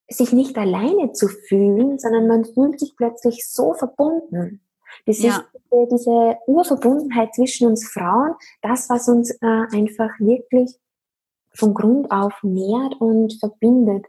sich 0.08 0.34
nicht 0.34 0.58
alleine 0.58 1.14
zu 1.14 1.28
fühlen, 1.28 1.98
sondern 2.00 2.28
man 2.28 2.46
fühlt 2.46 2.80
sich 2.80 2.96
plötzlich 2.96 3.48
so 3.48 3.74
verbunden. 3.74 4.62
Das 5.06 5.22
ja. 5.22 5.38
ist 5.72 5.92
diese 5.92 6.38
Urverbundenheit 6.48 7.34
zwischen 7.34 7.68
uns 7.68 7.88
Frauen, 7.88 8.36
das, 8.62 8.90
was 8.90 9.08
uns 9.08 9.32
äh, 9.32 9.38
einfach 9.42 10.12
wirklich 10.20 10.76
von 11.54 11.74
Grund 11.74 12.12
auf 12.12 12.34
nährt 12.44 13.00
und 13.00 13.34
verbindet. 13.40 14.06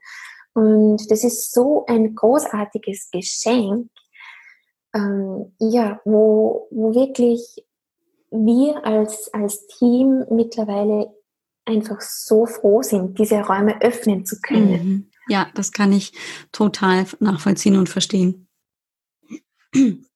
Und 0.55 1.11
das 1.11 1.25
ist 1.25 1.53
so 1.53 1.85
ein 1.87 2.15
großartiges 2.15 3.11
Geschenk, 3.11 3.91
ähm, 4.95 5.53
ja, 5.59 6.01
wo, 6.05 6.69
wo 6.71 6.95
wirklich 6.95 7.65
wir 8.31 8.85
als, 8.85 9.33
als 9.33 9.67
Team 9.67 10.25
mittlerweile 10.31 11.15
einfach 11.65 12.01
so 12.01 12.47
froh 12.47 12.83
sind, 12.83 13.19
diese 13.19 13.41
Räume 13.41 13.81
öffnen 13.83 14.25
zu 14.25 14.41
können. 14.41 14.71
Mhm. 14.71 15.11
Ja, 15.29 15.51
das 15.55 15.73
kann 15.73 15.93
ich 15.93 16.13
total 16.53 17.07
nachvollziehen 17.21 17.77
und 17.77 17.89
verstehen. 17.89 18.49
ähm, 19.75 20.07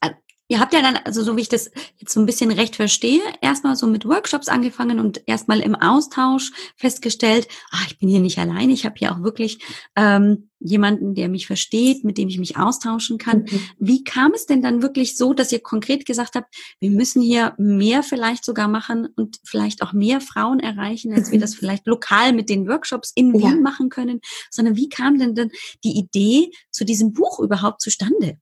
äh, 0.00 0.10
ihr 0.54 0.60
habt 0.60 0.72
ja 0.72 0.82
dann, 0.82 0.96
also 0.98 1.24
so 1.24 1.36
wie 1.36 1.40
ich 1.40 1.48
das 1.48 1.68
jetzt 1.96 2.12
so 2.12 2.20
ein 2.20 2.26
bisschen 2.26 2.52
recht 2.52 2.76
verstehe, 2.76 3.20
erstmal 3.40 3.74
so 3.74 3.88
mit 3.88 4.04
Workshops 4.04 4.48
angefangen 4.48 5.00
und 5.00 5.20
erstmal 5.26 5.58
im 5.58 5.74
Austausch 5.74 6.52
festgestellt, 6.76 7.48
ah, 7.72 7.80
ich 7.88 7.98
bin 7.98 8.08
hier 8.08 8.20
nicht 8.20 8.38
allein, 8.38 8.70
ich 8.70 8.84
habe 8.86 8.94
hier 8.96 9.10
auch 9.10 9.24
wirklich 9.24 9.58
ähm, 9.96 10.50
jemanden, 10.60 11.16
der 11.16 11.28
mich 11.28 11.48
versteht, 11.48 12.04
mit 12.04 12.18
dem 12.18 12.28
ich 12.28 12.38
mich 12.38 12.56
austauschen 12.56 13.18
kann. 13.18 13.40
Mhm. 13.50 13.60
Wie 13.80 14.04
kam 14.04 14.30
es 14.32 14.46
denn 14.46 14.62
dann 14.62 14.80
wirklich 14.80 15.16
so, 15.16 15.34
dass 15.34 15.50
ihr 15.50 15.60
konkret 15.60 16.06
gesagt 16.06 16.36
habt, 16.36 16.54
wir 16.78 16.90
müssen 16.90 17.20
hier 17.20 17.54
mehr 17.58 18.04
vielleicht 18.04 18.44
sogar 18.44 18.68
machen 18.68 19.08
und 19.16 19.40
vielleicht 19.42 19.82
auch 19.82 19.92
mehr 19.92 20.20
Frauen 20.20 20.60
erreichen, 20.60 21.12
als 21.12 21.32
wir 21.32 21.38
mhm. 21.38 21.42
das 21.42 21.56
vielleicht 21.56 21.84
lokal 21.88 22.32
mit 22.32 22.48
den 22.48 22.68
Workshops 22.68 23.10
in 23.16 23.32
Wien 23.32 23.40
ja. 23.40 23.60
machen 23.60 23.88
können, 23.88 24.20
sondern 24.52 24.76
wie 24.76 24.88
kam 24.88 25.18
denn 25.18 25.34
dann 25.34 25.50
die 25.82 25.98
Idee 25.98 26.52
zu 26.70 26.84
diesem 26.84 27.12
Buch 27.12 27.40
überhaupt 27.40 27.80
zustande? 27.80 28.38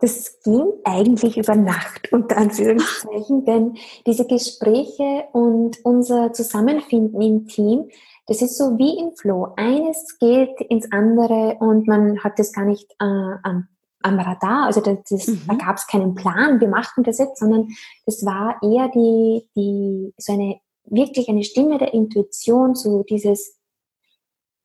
Das 0.00 0.40
ging 0.42 0.64
eigentlich 0.84 1.36
über 1.36 1.56
Nacht, 1.56 2.12
unter 2.12 2.36
Anführungszeichen, 2.36 3.44
denn 3.44 3.76
diese 4.06 4.26
Gespräche 4.26 5.24
und 5.32 5.78
unser 5.84 6.32
Zusammenfinden 6.32 7.20
im 7.20 7.48
Team, 7.48 7.88
das 8.26 8.42
ist 8.42 8.56
so 8.56 8.78
wie 8.78 8.98
im 8.98 9.12
Flow. 9.16 9.54
Eines 9.56 10.18
geht 10.18 10.60
ins 10.68 10.90
andere 10.92 11.56
und 11.58 11.88
man 11.88 12.22
hat 12.22 12.38
das 12.38 12.52
gar 12.52 12.64
nicht 12.64 12.88
äh, 13.00 13.04
am, 13.04 13.68
am 14.02 14.20
Radar. 14.20 14.66
Also 14.66 14.80
das, 14.80 14.98
das, 15.08 15.26
mhm. 15.26 15.42
da 15.48 15.54
gab 15.54 15.76
es 15.76 15.86
keinen 15.86 16.14
Plan, 16.14 16.60
wir 16.60 16.68
machen 16.68 17.02
das 17.02 17.18
jetzt, 17.18 17.40
sondern 17.40 17.68
das 18.06 18.24
war 18.24 18.56
eher 18.62 18.88
die, 18.94 19.48
die, 19.56 20.14
so 20.16 20.32
eine, 20.32 20.60
wirklich 20.84 21.28
eine 21.28 21.42
Stimme 21.42 21.78
der 21.78 21.92
Intuition, 21.92 22.76
so 22.76 23.02
dieses, 23.02 23.57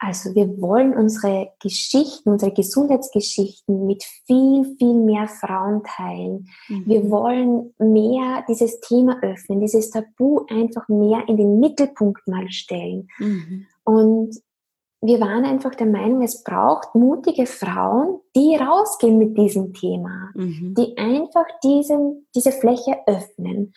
Also 0.05 0.35
wir 0.35 0.59
wollen 0.59 0.97
unsere 0.97 1.53
Geschichten, 1.61 2.29
unsere 2.29 2.51
Gesundheitsgeschichten 2.51 3.85
mit 3.85 4.03
viel, 4.03 4.75
viel 4.77 4.95
mehr 4.95 5.29
Frauen 5.29 5.81
teilen. 5.85 6.49
Mhm. 6.67 6.83
Wir 6.85 7.09
wollen 7.09 7.73
mehr 7.79 8.43
dieses 8.49 8.81
Thema 8.81 9.17
öffnen, 9.21 9.61
dieses 9.61 9.91
Tabu 9.91 10.45
einfach 10.49 10.89
mehr 10.89 11.23
in 11.29 11.37
den 11.37 11.61
Mittelpunkt 11.61 12.27
mal 12.27 12.51
stellen. 12.51 13.07
Mhm. 13.17 13.65
Und 13.85 14.41
wir 14.99 15.21
waren 15.21 15.45
einfach 15.45 15.73
der 15.73 15.87
Meinung, 15.87 16.21
es 16.21 16.43
braucht 16.43 16.95
mutige 16.95 17.45
Frauen, 17.45 18.19
die 18.35 18.57
rausgehen 18.57 19.17
mit 19.17 19.37
diesem 19.37 19.73
Thema, 19.73 20.31
mhm. 20.33 20.73
die 20.77 20.97
einfach 20.97 21.45
diesen, 21.63 22.27
diese 22.35 22.51
Fläche 22.51 22.97
öffnen. 23.07 23.73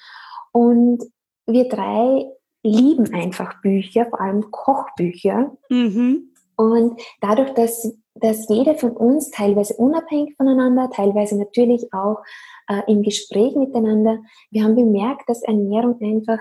Und 0.50 1.04
wir 1.46 1.68
drei 1.68 2.26
lieben 2.66 3.14
einfach 3.14 3.60
Bücher, 3.62 4.06
vor 4.06 4.20
allem 4.20 4.50
Kochbücher. 4.50 5.56
Mhm. 5.68 6.32
Und 6.56 7.00
dadurch, 7.20 7.52
dass, 7.54 7.94
dass 8.14 8.48
jeder 8.48 8.74
von 8.74 8.92
uns 8.92 9.30
teilweise 9.30 9.74
unabhängig 9.74 10.34
voneinander, 10.36 10.90
teilweise 10.90 11.38
natürlich 11.38 11.92
auch 11.92 12.22
äh, 12.68 12.80
im 12.90 13.02
Gespräch 13.02 13.54
miteinander, 13.54 14.18
wir 14.50 14.64
haben 14.64 14.74
bemerkt, 14.74 15.28
dass 15.28 15.42
Ernährung 15.42 16.00
einfach 16.00 16.38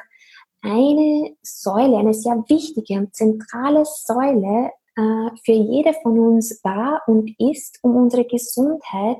eine 0.62 1.36
Säule, 1.44 1.98
eine 1.98 2.14
sehr 2.14 2.44
wichtige 2.48 2.96
und 3.00 3.14
zentrale 3.14 3.84
Säule 3.86 4.72
äh, 4.96 5.30
für 5.44 5.52
jede 5.52 5.94
von 6.02 6.18
uns 6.18 6.62
war 6.64 7.02
und 7.08 7.32
ist, 7.40 7.80
um 7.84 7.96
unsere 7.98 8.26
Gesundheit 8.26 9.18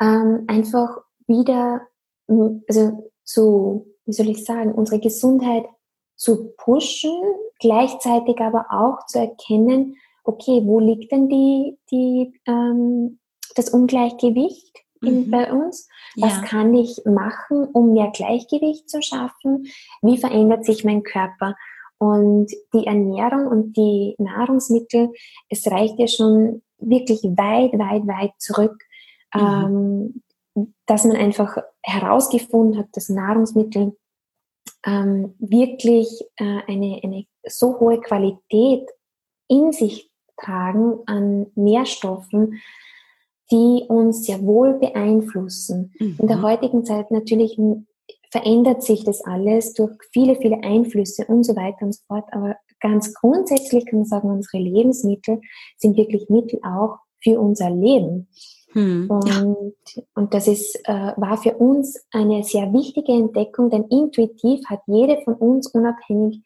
ähm, 0.00 0.44
einfach 0.46 0.98
wieder, 1.26 1.82
also 2.28 3.10
zu, 3.24 3.86
wie 4.04 4.12
soll 4.12 4.28
ich 4.28 4.44
sagen, 4.44 4.72
unsere 4.72 5.00
Gesundheit 5.00 5.66
zu 6.16 6.52
pushen, 6.56 7.14
gleichzeitig 7.60 8.40
aber 8.40 8.66
auch 8.70 9.06
zu 9.06 9.20
erkennen, 9.20 9.96
okay, 10.24 10.62
wo 10.64 10.80
liegt 10.80 11.12
denn 11.12 11.28
die, 11.28 11.78
die, 11.90 12.40
ähm, 12.46 13.18
das 13.54 13.70
Ungleichgewicht 13.70 14.84
in, 15.02 15.26
mhm. 15.26 15.30
bei 15.30 15.52
uns? 15.52 15.88
Was 16.16 16.36
ja. 16.36 16.42
kann 16.42 16.74
ich 16.74 17.00
machen, 17.04 17.68
um 17.72 17.92
mehr 17.92 18.10
Gleichgewicht 18.10 18.88
zu 18.88 19.02
schaffen? 19.02 19.66
Wie 20.02 20.18
verändert 20.18 20.64
sich 20.64 20.84
mein 20.84 21.02
Körper? 21.02 21.54
Und 21.98 22.48
die 22.74 22.86
Ernährung 22.86 23.46
und 23.46 23.76
die 23.76 24.14
Nahrungsmittel, 24.18 25.12
es 25.48 25.70
reicht 25.70 25.98
ja 25.98 26.06
schon 26.06 26.62
wirklich 26.78 27.22
weit, 27.22 27.72
weit, 27.78 28.06
weit 28.06 28.32
zurück, 28.38 28.76
mhm. 29.34 30.22
ähm, 30.56 30.66
dass 30.86 31.04
man 31.04 31.16
einfach 31.16 31.56
herausgefunden 31.82 32.78
hat, 32.78 32.88
dass 32.92 33.08
Nahrungsmittel 33.08 33.96
ähm, 34.84 35.34
wirklich 35.38 36.22
äh, 36.36 36.60
eine, 36.66 37.00
eine 37.02 37.24
so 37.44 37.78
hohe 37.78 38.00
Qualität 38.00 38.88
in 39.48 39.72
sich 39.72 40.10
tragen 40.36 41.00
an 41.06 41.46
Nährstoffen, 41.54 42.60
die 43.50 43.84
uns 43.88 44.26
sehr 44.26 44.42
wohl 44.42 44.74
beeinflussen. 44.74 45.92
Mhm. 45.98 46.16
In 46.20 46.26
der 46.26 46.38
mhm. 46.38 46.42
heutigen 46.42 46.84
Zeit 46.84 47.10
natürlich 47.10 47.58
verändert 48.30 48.82
sich 48.82 49.04
das 49.04 49.22
alles 49.24 49.72
durch 49.74 49.92
viele, 50.12 50.36
viele 50.36 50.62
Einflüsse 50.62 51.24
und 51.26 51.44
so 51.44 51.54
weiter 51.56 51.86
und 51.86 51.94
so 51.94 52.02
fort. 52.06 52.24
Aber 52.32 52.56
ganz 52.80 53.14
grundsätzlich 53.14 53.86
kann 53.86 54.00
man 54.00 54.06
sagen, 54.06 54.30
unsere 54.30 54.62
Lebensmittel 54.62 55.40
sind 55.78 55.96
wirklich 55.96 56.28
Mittel 56.28 56.60
auch 56.62 56.98
für 57.22 57.40
unser 57.40 57.70
Leben. 57.70 58.28
Hm, 58.76 59.10
und, 59.10 59.26
ja. 59.26 60.02
und 60.14 60.34
das 60.34 60.46
ist, 60.46 60.78
äh, 60.84 61.12
war 61.16 61.38
für 61.38 61.56
uns 61.56 61.98
eine 62.12 62.44
sehr 62.44 62.74
wichtige 62.74 63.10
Entdeckung, 63.10 63.70
denn 63.70 63.84
intuitiv 63.84 64.60
hat 64.66 64.80
jede 64.86 65.18
von 65.22 65.32
uns 65.32 65.68
unabhängig 65.68 66.42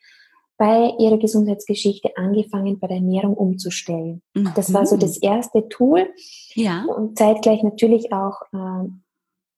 bei 0.56 0.92
ihrer 1.00 1.18
Gesundheitsgeschichte 1.18 2.16
angefangen, 2.16 2.78
bei 2.78 2.86
der 2.86 2.98
Ernährung 2.98 3.34
umzustellen. 3.34 4.22
Mhm. 4.34 4.52
Das 4.54 4.72
war 4.72 4.86
so 4.86 4.96
das 4.96 5.16
erste 5.16 5.68
Tool. 5.68 6.06
Ja. 6.54 6.84
Und 6.84 7.18
zeitgleich 7.18 7.64
natürlich 7.64 8.12
auch 8.12 8.42
äh, 8.52 8.88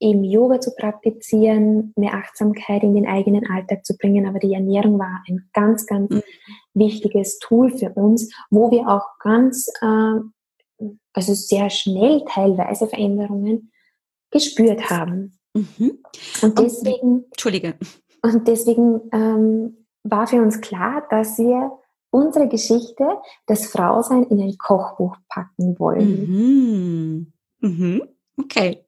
eben 0.00 0.24
Yoga 0.24 0.60
zu 0.60 0.74
praktizieren, 0.74 1.92
mehr 1.96 2.14
Achtsamkeit 2.14 2.84
in 2.84 2.94
den 2.94 3.06
eigenen 3.06 3.50
Alltag 3.50 3.84
zu 3.84 3.98
bringen. 3.98 4.26
Aber 4.26 4.38
die 4.38 4.54
Ernährung 4.54 4.98
war 4.98 5.22
ein 5.28 5.50
ganz, 5.52 5.86
ganz 5.86 6.10
mhm. 6.10 6.22
wichtiges 6.72 7.38
Tool 7.38 7.70
für 7.70 7.90
uns, 7.90 8.32
wo 8.48 8.70
wir 8.70 8.88
auch 8.88 9.18
ganz 9.18 9.68
äh, 9.82 10.20
also 11.12 11.34
sehr 11.34 11.70
schnell 11.70 12.24
teilweise 12.28 12.86
Veränderungen 12.86 13.72
gespürt 14.30 14.90
haben. 14.90 15.38
Mhm. 15.54 16.02
Und 16.42 16.58
deswegen, 16.58 17.16
und, 17.16 17.24
Entschuldige. 17.26 17.74
Und 18.22 18.48
deswegen 18.48 19.00
ähm, 19.12 19.86
war 20.02 20.26
für 20.26 20.40
uns 20.40 20.60
klar, 20.60 21.06
dass 21.10 21.38
wir 21.38 21.78
unsere 22.10 22.48
Geschichte, 22.48 23.04
das 23.46 23.66
Frausein, 23.66 24.24
in 24.24 24.40
ein 24.40 24.56
Kochbuch 24.58 25.16
packen 25.28 25.78
wollen. 25.78 26.30
Mhm. 26.30 27.32
Mhm. 27.60 28.02
Okay. 28.38 28.84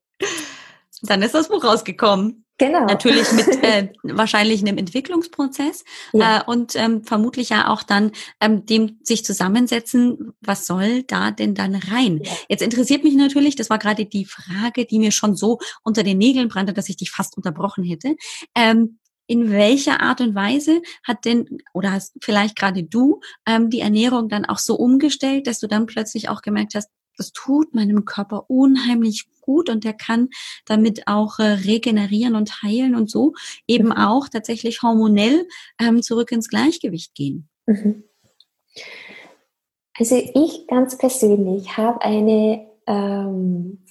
Dann 1.02 1.22
ist 1.22 1.34
das 1.34 1.48
Buch 1.48 1.64
rausgekommen. 1.64 2.43
Genau. 2.58 2.84
Natürlich 2.86 3.32
mit 3.32 3.46
äh, 3.62 3.88
wahrscheinlich 4.02 4.60
einem 4.60 4.78
Entwicklungsprozess 4.78 5.84
ja. 6.12 6.38
äh, 6.38 6.44
und 6.46 6.76
ähm, 6.76 7.02
vermutlich 7.02 7.48
ja 7.48 7.68
auch 7.68 7.82
dann 7.82 8.12
ähm, 8.40 8.64
dem 8.64 9.00
sich 9.02 9.24
zusammensetzen, 9.24 10.32
was 10.40 10.66
soll 10.66 11.02
da 11.02 11.32
denn 11.32 11.54
dann 11.54 11.74
rein? 11.74 12.20
Ja. 12.22 12.32
Jetzt 12.48 12.62
interessiert 12.62 13.02
mich 13.02 13.14
natürlich, 13.14 13.56
das 13.56 13.70
war 13.70 13.78
gerade 13.78 14.06
die 14.06 14.24
Frage, 14.24 14.84
die 14.84 15.00
mir 15.00 15.10
schon 15.10 15.34
so 15.34 15.58
unter 15.82 16.04
den 16.04 16.18
Nägeln 16.18 16.48
brannte, 16.48 16.72
dass 16.72 16.88
ich 16.88 16.96
dich 16.96 17.10
fast 17.10 17.36
unterbrochen 17.36 17.82
hätte. 17.82 18.14
Ähm, 18.54 18.98
in 19.26 19.50
welcher 19.50 20.00
Art 20.00 20.20
und 20.20 20.34
Weise 20.34 20.82
hat 21.02 21.24
denn 21.24 21.58
oder 21.72 21.92
hast 21.92 22.14
vielleicht 22.20 22.56
gerade 22.56 22.84
du 22.84 23.20
ähm, 23.46 23.70
die 23.70 23.80
Ernährung 23.80 24.28
dann 24.28 24.44
auch 24.44 24.58
so 24.58 24.76
umgestellt, 24.76 25.46
dass 25.46 25.60
du 25.60 25.66
dann 25.66 25.86
plötzlich 25.86 26.28
auch 26.28 26.42
gemerkt 26.42 26.74
hast, 26.74 26.90
das 27.16 27.32
tut 27.32 27.74
meinem 27.74 28.04
Körper 28.04 28.48
unheimlich 28.48 29.26
gut 29.40 29.68
und 29.68 29.84
der 29.84 29.92
kann 29.92 30.30
damit 30.64 31.06
auch 31.06 31.38
äh, 31.38 31.42
regenerieren 31.42 32.34
und 32.34 32.62
heilen 32.62 32.94
und 32.94 33.10
so 33.10 33.34
eben 33.66 33.88
mhm. 33.88 33.92
auch 33.92 34.28
tatsächlich 34.28 34.82
hormonell 34.82 35.46
ähm, 35.80 36.02
zurück 36.02 36.32
ins 36.32 36.48
Gleichgewicht 36.48 37.14
gehen. 37.14 37.48
Mhm. 37.66 38.04
Also 39.98 40.16
ich 40.16 40.66
ganz 40.66 40.98
persönlich 40.98 41.76
habe 41.76 42.00
eine, 42.02 42.66
ähm, 42.86 43.84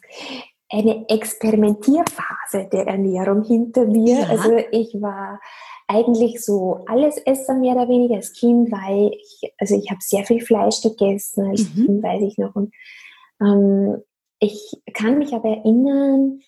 eine 0.69 1.07
Experimentierphase 1.07 2.67
der 2.71 2.87
Ernährung 2.87 3.43
hinter 3.43 3.85
mir. 3.85 4.19
Ja. 4.19 4.27
Also 4.27 4.57
ich 4.71 4.93
war 5.01 5.39
eigentlich 5.87 6.43
so 6.43 6.83
alles 6.87 7.17
Esser 7.17 7.55
mehr 7.55 7.75
oder 7.75 7.87
weniger 7.87 8.15
als 8.15 8.33
Kind, 8.33 8.71
weil 8.71 9.11
ich, 9.13 9.53
also 9.57 9.75
ich 9.75 9.89
habe 9.89 9.99
sehr 10.01 10.25
viel 10.25 10.41
Fleisch 10.41 10.81
gegessen 10.81 11.45
als 11.49 11.69
mhm. 11.69 11.85
Kind, 11.85 12.03
weiß 12.03 12.21
ich 12.23 12.37
noch. 12.37 12.55
Und 12.55 12.73
ich 14.39 14.81
kann 14.93 15.17
mich 15.17 15.33
aber 15.33 15.49
erinnern, 15.49 16.41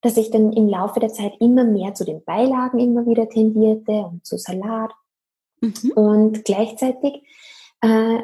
dass 0.00 0.16
ich 0.16 0.30
dann 0.30 0.52
im 0.52 0.68
Laufe 0.68 1.00
der 1.00 1.12
Zeit 1.12 1.32
immer 1.40 1.64
mehr 1.64 1.94
zu 1.94 2.04
den 2.04 2.24
Beilagen 2.24 2.78
immer 2.78 3.06
wieder 3.06 3.28
tendierte 3.28 3.92
und 3.92 4.24
zu 4.24 4.38
Salat. 4.38 4.92
Mhm. 5.60 5.92
Und 5.94 6.44
gleichzeitig 6.44 7.22
äh, 7.80 8.18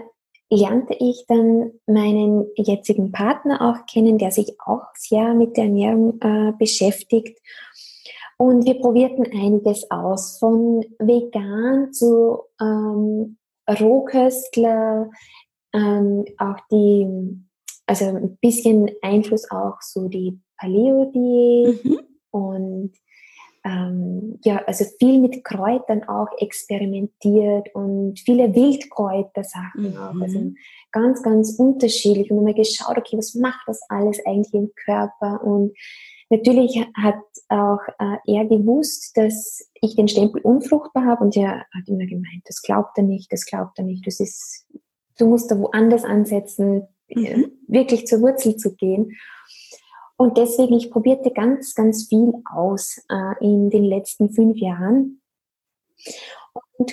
lernte 0.51 0.95
ich 0.99 1.25
dann 1.27 1.73
meinen 1.87 2.47
jetzigen 2.57 3.12
Partner 3.12 3.61
auch 3.61 3.87
kennen, 3.87 4.19
der 4.19 4.31
sich 4.31 4.57
auch 4.64 4.85
sehr 4.95 5.35
mit 5.35 5.57
der 5.57 5.64
Ernährung 5.64 6.21
äh, 6.21 6.53
beschäftigt. 6.59 7.38
Und 8.37 8.64
wir 8.64 8.81
probierten 8.81 9.27
einiges 9.33 9.90
aus, 9.90 10.38
von 10.38 10.85
vegan 10.99 11.93
zu 11.93 12.40
ähm, 12.61 13.37
Rohköstler, 13.69 15.11
ähm, 15.73 16.25
auch 16.38 16.57
die 16.71 17.43
also 17.87 18.07
ein 18.07 18.37
bisschen 18.40 18.90
Einfluss 19.03 19.51
auch 19.51 19.81
so 19.81 20.09
die 20.09 20.38
Paleo-Diät 20.59 21.85
mhm. 21.85 22.01
und 22.31 22.92
ähm, 23.66 24.38
ja, 24.44 24.62
also 24.66 24.85
viel 24.99 25.20
mit 25.20 25.42
Kräutern 25.42 26.05
auch 26.05 26.29
experimentiert 26.38 27.75
und 27.75 28.20
viele 28.20 28.55
Wildkräuter-Sachen 28.55 29.92
mhm. 29.92 29.97
auch. 29.97 30.20
Also 30.20 30.53
ganz, 30.92 31.23
ganz 31.23 31.59
unterschiedlich 31.59 32.31
und 32.31 32.38
immer 32.38 32.53
geschaut, 32.53 32.99
okay, 32.99 33.16
was 33.16 33.35
macht 33.35 33.66
das 33.66 33.81
alles 33.88 34.20
eigentlich 34.27 34.53
im 34.53 34.70
Körper? 34.85 35.42
Und 35.42 35.75
natürlich 36.29 36.79
hat 36.94 37.20
auch 37.49 37.81
äh, 37.99 38.18
er 38.27 38.44
gewusst, 38.44 39.16
dass 39.16 39.66
ich 39.81 39.97
den 39.97 40.09
Stempel 40.09 40.42
unfruchtbar 40.42 41.07
habe 41.07 41.25
und 41.25 41.35
er 41.35 41.61
hat 41.61 41.88
immer 41.88 42.07
gemeint, 42.07 42.42
das 42.44 42.61
glaubt 42.61 42.99
er 42.99 43.05
nicht, 43.05 43.33
das 43.33 43.47
glaubt 43.47 43.79
er 43.79 43.85
nicht, 43.85 44.07
das 44.07 44.20
ist, 44.20 44.66
du 45.18 45.27
musst 45.27 45.51
da 45.51 45.59
woanders 45.59 46.05
ansetzen, 46.05 46.87
mhm. 47.09 47.53
wirklich 47.67 48.07
zur 48.07 48.21
Wurzel 48.21 48.57
zu 48.57 48.75
gehen. 48.75 49.17
Und 50.17 50.38
deswegen, 50.38 50.75
ich 50.75 50.90
probierte 50.90 51.31
ganz, 51.33 51.75
ganz 51.75 52.07
viel 52.09 52.33
aus 52.53 53.01
äh, 53.09 53.45
in 53.45 53.71
den 53.71 53.85
letzten 53.85 54.31
fünf 54.31 54.57
Jahren. 54.59 55.21
Und 56.79 56.93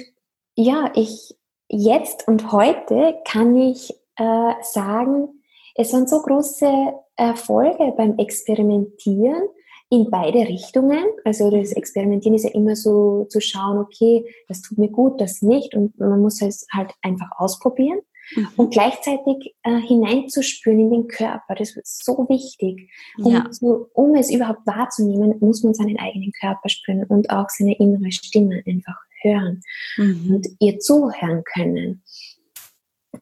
ja, 0.56 0.92
ich 0.96 1.36
jetzt 1.70 2.28
und 2.28 2.52
heute 2.52 3.16
kann 3.26 3.56
ich 3.56 3.92
äh, 4.18 4.54
sagen, 4.62 5.30
es 5.76 5.94
waren 5.94 6.08
so 6.08 6.22
große 6.22 6.94
Erfolge 7.16 7.94
beim 7.96 8.18
Experimentieren 8.18 9.44
in 9.90 10.10
beide 10.10 10.40
Richtungen. 10.40 11.04
Also 11.24 11.50
das 11.50 11.72
Experimentieren 11.72 12.36
ist 12.36 12.44
ja 12.44 12.52
immer 12.52 12.76
so 12.76 13.26
zu 13.26 13.40
schauen, 13.40 13.78
okay, 13.78 14.26
das 14.48 14.62
tut 14.62 14.78
mir 14.78 14.90
gut, 14.90 15.22
das 15.22 15.42
nicht. 15.42 15.76
Und 15.76 15.98
man 16.00 16.22
muss 16.22 16.42
es 16.42 16.66
halt 16.74 16.94
einfach 17.02 17.30
ausprobieren. 17.38 18.00
Mhm. 18.36 18.48
Und 18.56 18.74
gleichzeitig 18.74 19.56
äh, 19.64 19.80
hineinzuspüren 19.80 20.80
in 20.80 20.92
den 20.92 21.08
Körper, 21.08 21.56
das 21.56 21.76
ist 21.76 22.04
so 22.06 22.26
wichtig. 22.30 22.90
Um, 23.18 23.34
ja. 23.34 23.50
zu, 23.52 23.88
um 23.94 24.16
es 24.16 24.32
überhaupt 24.32 24.66
wahrzunehmen, 24.66 25.36
muss 25.40 25.64
man 25.64 25.74
seinen 25.74 25.98
eigenen 26.00 26.32
Körper 26.40 26.70
spüren 26.70 27.04
und 27.06 27.30
auch 27.30 27.50
seine 27.50 27.78
innere 27.78 28.12
Stimme 28.12 28.64
einfach 28.66 28.98
hören 29.22 29.62
mhm. 29.98 30.36
und 30.36 30.48
ihr 30.60 30.80
zuhören 30.80 31.44
können. 31.44 32.04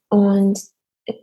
Und 0.10 0.60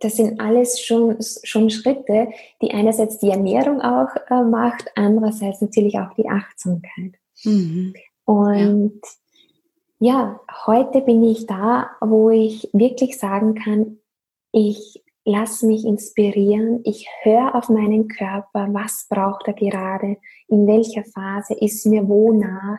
das 0.00 0.16
sind 0.16 0.40
alles 0.40 0.80
schon, 0.80 1.16
schon 1.20 1.70
Schritte, 1.70 2.28
die 2.60 2.72
einerseits 2.72 3.18
die 3.18 3.30
Ernährung 3.30 3.80
auch 3.80 4.08
äh, 4.30 4.42
macht, 4.42 4.90
andererseits 4.94 5.60
natürlich 5.60 5.98
auch 5.98 6.12
die 6.14 6.28
Achtsamkeit. 6.28 7.14
Mhm. 7.44 7.94
Und 8.24 9.00
ja. 9.02 9.10
Ja, 9.98 10.40
heute 10.66 11.00
bin 11.00 11.24
ich 11.24 11.46
da, 11.46 11.90
wo 12.00 12.30
ich 12.30 12.68
wirklich 12.72 13.18
sagen 13.18 13.54
kann, 13.54 13.98
ich 14.52 15.02
lasse 15.24 15.66
mich 15.66 15.84
inspirieren, 15.84 16.80
ich 16.84 17.08
höre 17.22 17.54
auf 17.54 17.68
meinen 17.68 18.08
Körper, 18.08 18.68
was 18.72 19.06
braucht 19.08 19.48
er 19.48 19.54
gerade, 19.54 20.18
in 20.48 20.66
welcher 20.66 21.04
Phase 21.04 21.54
ist 21.54 21.84
mir 21.86 22.08
wo 22.08 22.32
nach. 22.32 22.78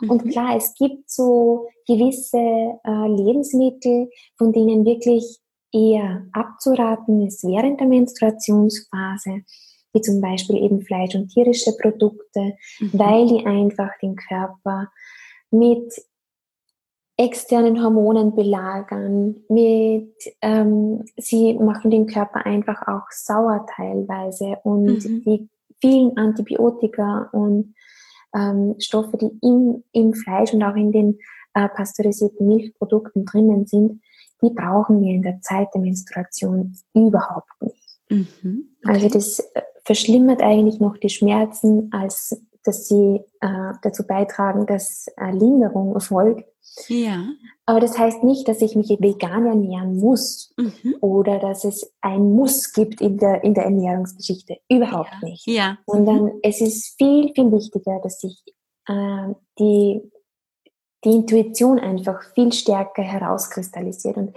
Mhm. 0.00 0.10
Und 0.10 0.28
klar, 0.30 0.56
es 0.56 0.74
gibt 0.74 1.10
so 1.10 1.68
gewisse 1.86 2.38
äh, 2.38 3.08
Lebensmittel, 3.08 4.10
von 4.36 4.52
denen 4.52 4.84
wirklich 4.84 5.38
eher 5.72 6.26
abzuraten 6.32 7.26
ist 7.26 7.44
während 7.44 7.80
der 7.80 7.86
Menstruationsphase, 7.86 9.42
wie 9.92 10.00
zum 10.00 10.20
Beispiel 10.20 10.56
eben 10.56 10.82
Fleisch- 10.82 11.14
und 11.14 11.28
tierische 11.28 11.72
Produkte, 11.80 12.56
mhm. 12.78 12.90
weil 12.92 13.26
die 13.26 13.46
einfach 13.46 13.90
den 14.02 14.16
Körper 14.16 14.88
mit 15.50 15.92
externen 17.16 17.82
Hormonen 17.82 18.34
belagern, 18.34 19.36
mit, 19.48 20.12
ähm, 20.42 21.04
sie 21.16 21.54
machen 21.54 21.90
den 21.90 22.06
Körper 22.06 22.44
einfach 22.44 22.86
auch 22.86 23.10
sauer 23.10 23.66
teilweise 23.74 24.58
und 24.64 25.04
mhm. 25.04 25.22
die 25.24 25.48
vielen 25.80 26.16
Antibiotika 26.16 27.30
und 27.32 27.74
ähm, 28.34 28.74
Stoffe, 28.78 29.16
die 29.16 29.30
im, 29.40 29.82
im 29.92 30.12
Fleisch 30.12 30.52
und 30.52 30.62
auch 30.62 30.76
in 30.76 30.92
den 30.92 31.18
äh, 31.54 31.68
pasteurisierten 31.68 32.46
Milchprodukten 32.46 33.24
drinnen 33.24 33.66
sind, 33.66 34.02
die 34.42 34.50
brauchen 34.50 35.00
wir 35.00 35.14
in 35.14 35.22
der 35.22 35.40
Zeit 35.40 35.68
der 35.74 35.80
Menstruation 35.80 36.76
überhaupt 36.94 37.50
nicht. 37.60 37.98
Mhm. 38.10 38.68
Okay. 38.84 38.94
Also 38.94 39.08
das 39.08 39.52
verschlimmert 39.84 40.42
eigentlich 40.42 40.80
noch 40.80 40.98
die 40.98 41.08
Schmerzen, 41.08 41.90
als 41.92 42.42
dass 42.66 42.88
sie 42.88 43.20
äh, 43.40 43.72
dazu 43.82 44.06
beitragen, 44.06 44.66
dass 44.66 45.06
äh, 45.16 45.30
Linderung 45.30 45.94
erfolgt. 45.94 46.44
Ja. 46.88 47.24
Aber 47.64 47.80
das 47.80 47.98
heißt 47.98 48.22
nicht, 48.22 48.48
dass 48.48 48.60
ich 48.60 48.76
mich 48.76 48.90
vegan 48.90 49.46
ernähren 49.46 49.98
muss 49.98 50.52
mhm. 50.56 50.96
oder 51.00 51.38
dass 51.38 51.64
es 51.64 51.92
ein 52.00 52.34
Muss 52.34 52.72
gibt 52.72 53.00
in 53.00 53.18
der, 53.18 53.42
in 53.44 53.54
der 53.54 53.64
Ernährungsgeschichte. 53.64 54.58
Überhaupt 54.68 55.12
ja. 55.22 55.28
nicht. 55.28 55.46
Ja. 55.46 55.78
Sondern 55.86 56.24
mhm. 56.24 56.40
es 56.42 56.60
ist 56.60 56.96
viel, 56.98 57.32
viel 57.34 57.50
wichtiger, 57.52 58.00
dass 58.02 58.22
ich 58.24 58.42
äh, 58.88 59.34
die 59.58 60.02
die 61.04 61.10
Intuition 61.10 61.78
einfach 61.78 62.20
viel 62.34 62.52
stärker 62.52 63.02
herauskristallisiert. 63.02 64.16
Und 64.16 64.36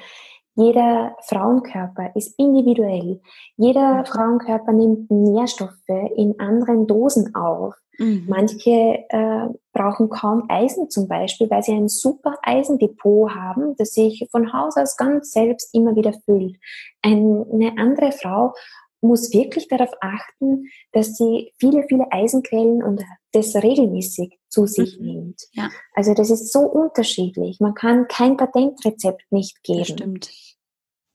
jeder 0.60 1.16
Frauenkörper 1.22 2.12
ist 2.16 2.38
individuell. 2.38 3.22
Jeder. 3.56 4.04
Frauenkörper 4.06 4.74
nimmt 4.74 5.10
Nährstoffe 5.10 5.72
in 6.16 6.40
anderen 6.40 6.86
Dosen 6.86 7.34
auf. 7.34 7.76
Mhm. 7.98 8.26
Manche 8.28 9.06
äh, 9.10 9.48
brauchen 9.74 10.10
kaum 10.10 10.46
Eisen 10.50 10.90
zum 10.90 11.08
Beispiel, 11.08 11.50
weil 11.50 11.64
sie 11.64 11.74
ein 11.74 11.88
super 11.88 12.38
Eisendepot 12.44 13.34
haben, 13.34 13.76
das 13.78 13.94
sich 13.94 14.28
von 14.32 14.52
Haus 14.54 14.78
aus 14.78 14.98
ganz 14.98 15.32
selbst 15.32 15.74
immer 15.74 15.96
wieder 15.96 16.14
füllt. 16.26 16.58
Eine 17.02 17.74
andere 17.78 18.12
Frau 18.12 18.54
muss 19.02 19.34
wirklich 19.34 19.68
darauf 19.68 19.92
achten, 20.02 20.66
dass 20.92 21.16
sie 21.16 21.54
viele, 21.58 21.84
viele 21.84 22.12
Eisenquellen 22.12 22.84
und 22.84 23.04
das 23.32 23.56
regelmäßig 23.56 24.39
zu 24.50 24.66
sich 24.66 25.00
mhm. 25.00 25.06
nimmt. 25.06 25.48
Ja. 25.54 25.70
Also 25.94 26.14
das 26.14 26.30
ist 26.30 26.52
so 26.52 26.62
unterschiedlich. 26.62 27.60
Man 27.60 27.74
kann 27.74 28.08
kein 28.08 28.38
Patentrezept 28.38 29.32
nicht 29.32 29.64
geben. 29.64 29.80
Das 29.80 29.88
stimmt. 29.88 30.32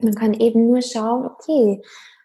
Man 0.01 0.15
kann 0.15 0.35
eben 0.35 0.67
nur 0.67 0.83
schauen, 0.83 1.27
okay, 1.27 1.83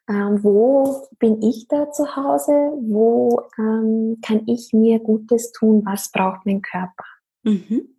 ähm, 0.09 0.43
wo 0.43 1.07
bin 1.19 1.41
ich 1.41 1.67
da 1.67 1.91
zu 1.91 2.15
Hause? 2.15 2.51
Wo 2.81 3.41
ähm, 3.57 4.17
kann 4.25 4.43
ich 4.47 4.73
mir 4.73 4.99
Gutes 4.99 5.51
tun? 5.51 5.83
Was 5.85 6.11
braucht 6.11 6.45
mein 6.45 6.61
Körper? 6.61 7.05
Mhm. 7.43 7.98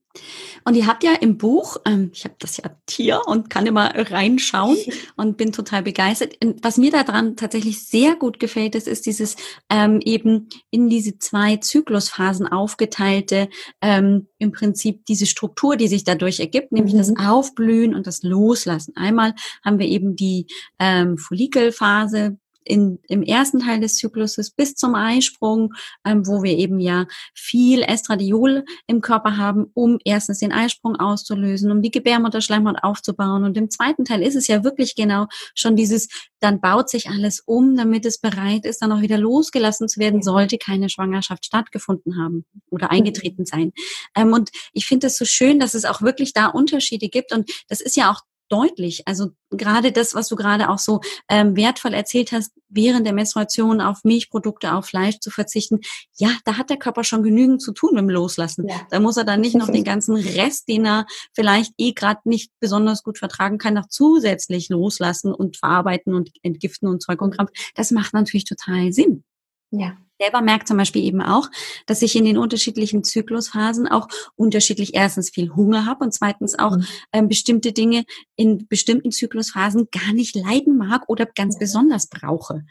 Und 0.64 0.74
ihr 0.74 0.86
habt 0.86 1.04
ja 1.04 1.12
im 1.20 1.38
Buch, 1.38 1.76
ähm, 1.84 2.10
ich 2.12 2.24
habe 2.24 2.34
das 2.38 2.56
ja 2.56 2.64
hier 2.88 3.22
und 3.26 3.48
kann 3.48 3.66
immer 3.66 3.92
reinschauen 3.94 4.76
und 5.16 5.36
bin 5.36 5.52
total 5.52 5.82
begeistert. 5.82 6.34
Was 6.62 6.78
mir 6.78 6.90
daran 6.90 7.36
tatsächlich 7.36 7.86
sehr 7.86 8.16
gut 8.16 8.40
gefällt, 8.40 8.74
ist, 8.74 8.88
ist 8.88 9.06
dieses 9.06 9.36
ähm, 9.70 10.00
eben 10.04 10.48
in 10.70 10.88
diese 10.88 11.18
zwei 11.18 11.56
Zyklusphasen 11.56 12.48
aufgeteilte, 12.48 13.48
ähm, 13.80 14.26
im 14.38 14.52
Prinzip 14.52 15.06
diese 15.06 15.26
Struktur, 15.26 15.76
die 15.76 15.88
sich 15.88 16.04
dadurch 16.04 16.40
ergibt, 16.40 16.72
nämlich 16.72 16.94
mhm. 16.94 16.98
das 16.98 17.14
Aufblühen 17.16 17.94
und 17.94 18.06
das 18.06 18.22
Loslassen. 18.22 18.96
Einmal 18.96 19.34
haben 19.64 19.78
wir 19.78 19.86
eben 19.86 20.16
die 20.16 20.46
ähm, 20.78 21.18
Follikelphase, 21.18 22.36
in, 22.64 22.98
im 23.08 23.22
ersten 23.22 23.60
Teil 23.60 23.80
des 23.80 23.96
Zykluses 23.96 24.50
bis 24.50 24.74
zum 24.74 24.94
Eisprung, 24.94 25.74
ähm, 26.04 26.26
wo 26.26 26.42
wir 26.42 26.56
eben 26.56 26.78
ja 26.78 27.06
viel 27.34 27.82
Estradiol 27.82 28.64
im 28.86 29.00
Körper 29.00 29.36
haben, 29.36 29.70
um 29.74 29.98
erstens 30.04 30.38
den 30.38 30.52
Eisprung 30.52 30.96
auszulösen, 30.96 31.70
um 31.70 31.82
die 31.82 31.90
Gebärmutterschleimhaut 31.90 32.82
aufzubauen. 32.82 33.44
Und 33.44 33.56
im 33.56 33.70
zweiten 33.70 34.04
Teil 34.04 34.22
ist 34.22 34.36
es 34.36 34.46
ja 34.46 34.62
wirklich 34.64 34.94
genau 34.94 35.26
schon 35.54 35.76
dieses, 35.76 36.08
dann 36.40 36.60
baut 36.60 36.90
sich 36.90 37.08
alles 37.08 37.40
um, 37.40 37.76
damit 37.76 38.04
es 38.06 38.18
bereit 38.18 38.64
ist, 38.64 38.82
dann 38.82 38.92
auch 38.92 39.00
wieder 39.00 39.18
losgelassen 39.18 39.88
zu 39.88 40.00
werden, 40.00 40.22
sollte 40.22 40.58
keine 40.58 40.88
Schwangerschaft 40.88 41.44
stattgefunden 41.44 42.18
haben 42.18 42.44
oder 42.70 42.86
mhm. 42.86 42.98
eingetreten 42.98 43.46
sein. 43.46 43.72
Ähm, 44.14 44.32
und 44.32 44.50
ich 44.72 44.86
finde 44.86 45.08
es 45.08 45.16
so 45.16 45.24
schön, 45.24 45.58
dass 45.58 45.74
es 45.74 45.84
auch 45.84 46.02
wirklich 46.02 46.32
da 46.32 46.46
Unterschiede 46.46 47.08
gibt. 47.08 47.32
Und 47.32 47.50
das 47.68 47.80
ist 47.80 47.96
ja 47.96 48.10
auch 48.10 48.20
deutlich. 48.50 49.06
Also 49.06 49.30
gerade 49.50 49.92
das, 49.92 50.14
was 50.14 50.28
du 50.28 50.36
gerade 50.36 50.68
auch 50.68 50.78
so 50.78 51.00
ähm, 51.28 51.56
wertvoll 51.56 51.94
erzählt 51.94 52.32
hast, 52.32 52.52
während 52.68 53.06
der 53.06 53.14
Menstruation 53.14 53.80
auf 53.80 54.04
Milchprodukte, 54.04 54.74
auf 54.74 54.86
Fleisch 54.86 55.20
zu 55.20 55.30
verzichten, 55.30 55.80
ja, 56.16 56.30
da 56.44 56.58
hat 56.58 56.68
der 56.68 56.76
Körper 56.76 57.04
schon 57.04 57.22
genügend 57.22 57.62
zu 57.62 57.72
tun 57.72 57.90
mit 57.94 58.00
dem 58.00 58.10
Loslassen. 58.10 58.68
Ja. 58.68 58.80
Da 58.90 59.00
muss 59.00 59.16
er 59.16 59.24
dann 59.24 59.40
nicht 59.40 59.56
noch 59.56 59.70
den 59.70 59.84
ganzen 59.84 60.16
Rest, 60.16 60.68
den 60.68 60.84
er 60.84 61.06
vielleicht 61.32 61.72
eh 61.78 61.92
gerade 61.92 62.20
nicht 62.24 62.50
besonders 62.60 63.02
gut 63.02 63.18
vertragen 63.18 63.58
kann, 63.58 63.74
noch 63.74 63.88
zusätzlich 63.88 64.68
loslassen 64.68 65.32
und 65.32 65.56
verarbeiten 65.56 66.14
und 66.14 66.30
entgiften 66.42 66.88
und 66.88 67.02
Zeug 67.02 67.22
und 67.22 67.36
Kram. 67.36 67.48
Das 67.74 67.90
macht 67.90 68.14
natürlich 68.14 68.44
total 68.44 68.92
Sinn. 68.92 69.24
Ja 69.70 69.96
selber 70.20 70.42
merkt 70.42 70.68
zum 70.68 70.76
Beispiel 70.76 71.02
eben 71.02 71.22
auch, 71.22 71.48
dass 71.86 72.02
ich 72.02 72.14
in 72.14 72.24
den 72.24 72.36
unterschiedlichen 72.36 73.02
Zyklusphasen 73.02 73.88
auch 73.88 74.06
unterschiedlich 74.36 74.94
erstens 74.94 75.30
viel 75.30 75.50
Hunger 75.54 75.86
habe 75.86 76.04
und 76.04 76.12
zweitens 76.12 76.58
auch 76.58 76.76
mhm. 76.76 76.86
ähm, 77.12 77.28
bestimmte 77.28 77.72
Dinge 77.72 78.04
in 78.36 78.66
bestimmten 78.68 79.10
Zyklusphasen 79.10 79.88
gar 79.90 80.12
nicht 80.12 80.36
leiden 80.36 80.76
mag 80.76 81.08
oder 81.08 81.26
ganz 81.26 81.58
besonders 81.58 82.08
brauche. 82.08 82.64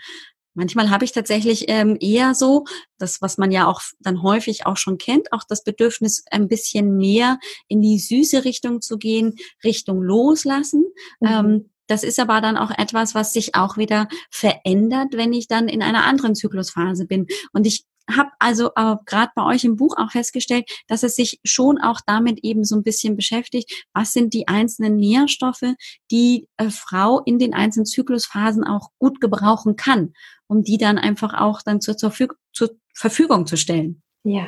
Manchmal 0.54 0.90
habe 0.90 1.06
ich 1.06 1.12
tatsächlich 1.12 1.66
ähm, 1.70 1.98
eher 2.00 2.36
so, 2.36 2.66
das, 2.98 3.22
was 3.22 3.38
man 3.38 3.52
ja 3.52 3.68
auch 3.68 3.82
dann 4.00 4.24
häufig 4.24 4.66
auch 4.66 4.78
schon 4.78 4.98
kennt, 4.98 5.32
auch 5.32 5.44
das 5.48 5.64
Bedürfnis, 5.64 6.24
ein 6.32 6.48
bisschen 6.48 6.98
mehr 6.98 7.40
in 7.68 7.82
die 7.82 7.98
süße 7.98 8.44
Richtung 8.46 8.82
zu 8.82 8.98
gehen, 8.98 9.36
Richtung 9.64 10.02
loslassen. 10.02 10.86
Mhm. 11.20 11.28
Ähm, 11.28 11.70
das 11.90 12.04
ist 12.04 12.20
aber 12.20 12.40
dann 12.40 12.58
auch 12.58 12.72
etwas, 12.72 13.16
was 13.16 13.34
sich 13.34 13.56
auch 13.56 13.78
wieder 13.78 14.08
verändert, 14.30 15.10
wenn 15.14 15.34
ich 15.34 15.48
dann 15.48 15.68
in 15.68 15.82
einer 15.82 16.06
anderen 16.06 16.36
Zyklusphase 16.36 17.06
bin. 17.06 17.28
Und 17.52 17.66
ich 17.66 17.86
habe 18.10 18.30
also 18.40 18.72
äh, 18.76 18.96
gerade 19.06 19.32
bei 19.36 19.44
euch 19.46 19.64
im 19.64 19.76
Buch 19.76 19.96
auch 19.98 20.12
festgestellt, 20.12 20.70
dass 20.88 21.04
es 21.04 21.16
sich 21.16 21.40
schon 21.44 21.78
auch 21.78 22.00
damit 22.06 22.40
eben 22.44 22.64
so 22.64 22.76
ein 22.76 22.84
bisschen 22.84 23.16
beschäftigt, 23.16 23.86
was 23.94 24.14
sind 24.14 24.34
die 24.34 24.48
einzelnen 24.48 24.98
Nährstoffe, 24.98 25.74
die 26.12 26.48
äh, 26.58 26.70
Frau 26.70 27.22
in 27.26 27.40
den 27.40 27.54
einzelnen 27.54 27.86
Zyklusphasen 27.86 28.64
auch 28.64 28.90
gut 28.98 29.22
gebrauchen 29.22 29.76
kann, 29.76 30.14
um 30.48 30.64
die 30.64 30.78
dann 30.78 30.98
einfach 30.98 31.34
auch 31.34 31.62
dann 31.62 31.82
zur, 31.82 31.98
zur, 31.98 32.12
zur 32.54 32.70
Verfügung 32.94 33.46
zu 33.46 33.58
stellen. 33.58 34.02
Ja, 34.24 34.48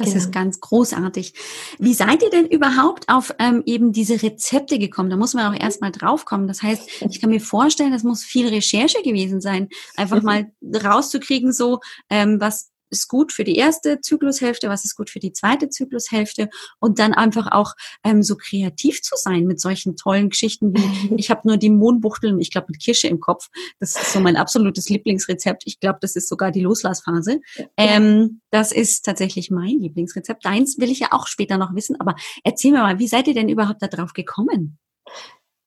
das 0.00 0.14
genau. 0.14 0.18
ist 0.18 0.32
ganz 0.32 0.60
großartig. 0.60 1.34
Wie 1.78 1.94
seid 1.94 2.22
ihr 2.22 2.30
denn 2.30 2.46
überhaupt 2.46 3.08
auf 3.08 3.34
ähm, 3.38 3.62
eben 3.66 3.92
diese 3.92 4.22
Rezepte 4.22 4.78
gekommen? 4.78 5.10
Da 5.10 5.16
muss 5.16 5.34
man 5.34 5.52
auch 5.52 5.58
erstmal 5.58 5.92
draufkommen. 5.92 6.48
Das 6.48 6.62
heißt, 6.62 7.02
ich 7.08 7.20
kann 7.20 7.30
mir 7.30 7.40
vorstellen, 7.40 7.92
das 7.92 8.02
muss 8.02 8.24
viel 8.24 8.48
Recherche 8.48 9.02
gewesen 9.02 9.40
sein, 9.40 9.68
einfach 9.96 10.22
mal 10.22 10.50
rauszukriegen, 10.62 11.52
so 11.52 11.80
ähm, 12.08 12.40
was 12.40 12.69
ist 12.90 13.08
gut 13.08 13.32
für 13.32 13.44
die 13.44 13.56
erste 13.56 14.00
Zyklushälfte, 14.00 14.68
was 14.68 14.84
ist 14.84 14.96
gut 14.96 15.10
für 15.10 15.20
die 15.20 15.32
zweite 15.32 15.68
Zyklushälfte 15.68 16.50
und 16.78 16.98
dann 16.98 17.14
einfach 17.14 17.52
auch 17.52 17.74
ähm, 18.04 18.22
so 18.22 18.36
kreativ 18.36 19.02
zu 19.02 19.16
sein 19.16 19.44
mit 19.44 19.60
solchen 19.60 19.96
tollen 19.96 20.30
Geschichten 20.30 20.74
wie 20.74 21.14
ich 21.16 21.30
habe 21.30 21.46
nur 21.46 21.56
die 21.56 21.70
Mohnbuchtel, 21.70 22.38
ich 22.40 22.50
glaube 22.50 22.68
mit 22.70 22.82
Kirsche 22.82 23.08
im 23.08 23.20
Kopf. 23.20 23.48
Das 23.78 23.96
ist 23.96 24.12
so 24.12 24.20
mein 24.20 24.36
absolutes 24.36 24.88
Lieblingsrezept. 24.88 25.62
Ich 25.66 25.80
glaube, 25.80 25.98
das 26.00 26.16
ist 26.16 26.28
sogar 26.28 26.50
die 26.50 26.60
Loslassphase. 26.60 27.40
Ähm, 27.76 28.40
das 28.50 28.72
ist 28.72 29.04
tatsächlich 29.04 29.50
mein 29.50 29.78
Lieblingsrezept. 29.80 30.44
Deins 30.44 30.78
will 30.78 30.90
ich 30.90 31.00
ja 31.00 31.08
auch 31.12 31.26
später 31.26 31.58
noch 31.58 31.74
wissen, 31.74 32.00
aber 32.00 32.16
erzähl 32.44 32.72
mir 32.72 32.80
mal, 32.80 32.98
wie 32.98 33.08
seid 33.08 33.28
ihr 33.28 33.34
denn 33.34 33.48
überhaupt 33.48 33.82
da 33.82 33.88
drauf 33.88 34.12
gekommen? 34.12 34.78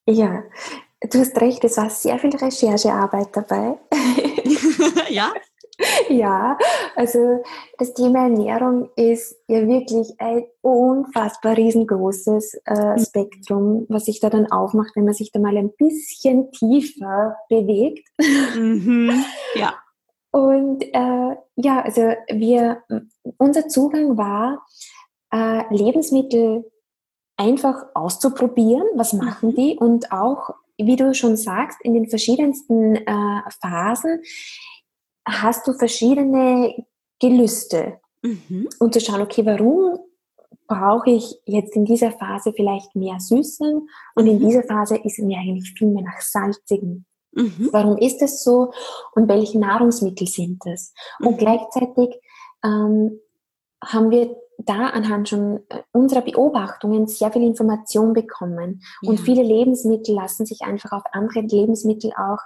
Ja, 0.07 0.43
du 1.01 1.19
hast 1.19 1.39
recht, 1.39 1.63
es 1.63 1.77
war 1.77 1.89
sehr 1.89 2.19
viel 2.19 2.35
Recherchearbeit 2.35 3.29
dabei. 3.33 3.77
ja? 5.09 5.31
Ja, 6.09 6.57
also 6.95 7.43
das 7.77 7.93
Thema 7.93 8.23
Ernährung 8.23 8.89
ist 8.95 9.35
ja 9.47 9.67
wirklich 9.67 10.13
ein 10.19 10.43
unfassbar 10.61 11.57
riesengroßes 11.57 12.61
äh, 12.65 12.93
mhm. 12.93 12.99
Spektrum, 12.99 13.85
was 13.89 14.05
sich 14.05 14.19
da 14.19 14.29
dann 14.29 14.51
aufmacht, 14.51 14.95
wenn 14.95 15.05
man 15.05 15.13
sich 15.13 15.31
da 15.31 15.39
mal 15.39 15.57
ein 15.57 15.71
bisschen 15.77 16.51
tiefer 16.51 17.35
bewegt. 17.49 18.07
Mhm. 18.55 19.23
Ja. 19.55 19.75
Und 20.31 20.81
äh, 20.81 21.35
ja, 21.55 21.81
also 21.81 22.01
wir, 22.31 22.81
unser 23.37 23.67
Zugang 23.67 24.17
war, 24.17 24.65
äh, 25.31 25.63
Lebensmittel 25.71 26.65
einfach 27.37 27.83
auszuprobieren, 27.93 28.87
was 28.95 29.13
machen 29.13 29.49
mhm. 29.49 29.55
die 29.55 29.77
und 29.77 30.11
auch, 30.11 30.55
wie 30.77 30.95
du 30.95 31.13
schon 31.13 31.37
sagst, 31.37 31.79
in 31.83 31.93
den 31.93 32.09
verschiedensten 32.09 32.95
äh, 32.95 33.41
Phasen 33.61 34.21
hast 35.25 35.67
du 35.67 35.73
verschiedene 35.73 36.85
Gelüste. 37.19 37.99
Mhm. 38.21 38.69
Und 38.79 38.93
zu 38.93 38.99
schauen, 38.99 39.21
okay, 39.21 39.45
warum 39.45 39.99
brauche 40.67 41.11
ich 41.11 41.35
jetzt 41.45 41.75
in 41.75 41.85
dieser 41.85 42.11
Phase 42.11 42.53
vielleicht 42.53 42.95
mehr 42.95 43.19
Süßen 43.19 43.87
und 44.15 44.27
in 44.27 44.39
mhm. 44.39 44.47
dieser 44.47 44.63
Phase 44.63 44.97
ist 44.97 45.19
mir 45.19 45.37
eigentlich 45.37 45.73
viel 45.77 45.89
mehr 45.89 46.03
nach 46.03 46.21
Salzigen. 46.21 47.05
Mhm. 47.33 47.69
Warum 47.71 47.97
ist 47.97 48.21
es 48.21 48.43
so 48.43 48.71
und 49.13 49.27
welche 49.27 49.59
Nahrungsmittel 49.59 50.27
sind 50.27 50.61
es? 50.65 50.93
Und 51.19 51.33
mhm. 51.33 51.37
gleichzeitig 51.37 52.19
ähm, 52.63 53.19
haben 53.83 54.11
wir 54.11 54.35
da 54.59 54.87
anhand 54.89 55.29
schon 55.29 55.61
äh, 55.69 55.81
unserer 55.91 56.21
Beobachtungen 56.21 57.07
sehr 57.07 57.31
viel 57.31 57.43
Information 57.43 58.13
bekommen. 58.13 58.81
Ja. 59.01 59.09
Und 59.09 59.19
viele 59.19 59.43
Lebensmittel 59.43 60.15
lassen 60.15 60.45
sich 60.45 60.61
einfach 60.61 60.91
auf 60.91 61.03
andere 61.11 61.41
Lebensmittel 61.41 62.11
auch 62.13 62.39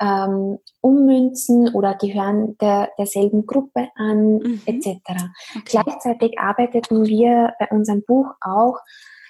ähm, 0.00 0.58
ummünzen 0.80 1.74
oder 1.74 1.94
gehören 1.94 2.56
der, 2.58 2.90
derselben 2.98 3.46
Gruppe 3.46 3.88
an, 3.96 4.38
mhm. 4.38 4.62
etc. 4.66 4.86
Okay. 4.86 5.62
Gleichzeitig 5.64 6.38
arbeiteten 6.38 7.04
wir 7.06 7.52
bei 7.58 7.68
unserem 7.70 8.02
Buch 8.04 8.26
auch 8.40 8.78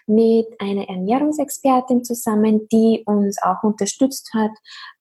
mit 0.07 0.47
einer 0.59 0.89
Ernährungsexpertin 0.89 2.05
zusammen, 2.05 2.67
die 2.73 3.03
uns 3.07 3.41
auch 3.43 3.63
unterstützt 3.63 4.31
hat, 4.35 4.51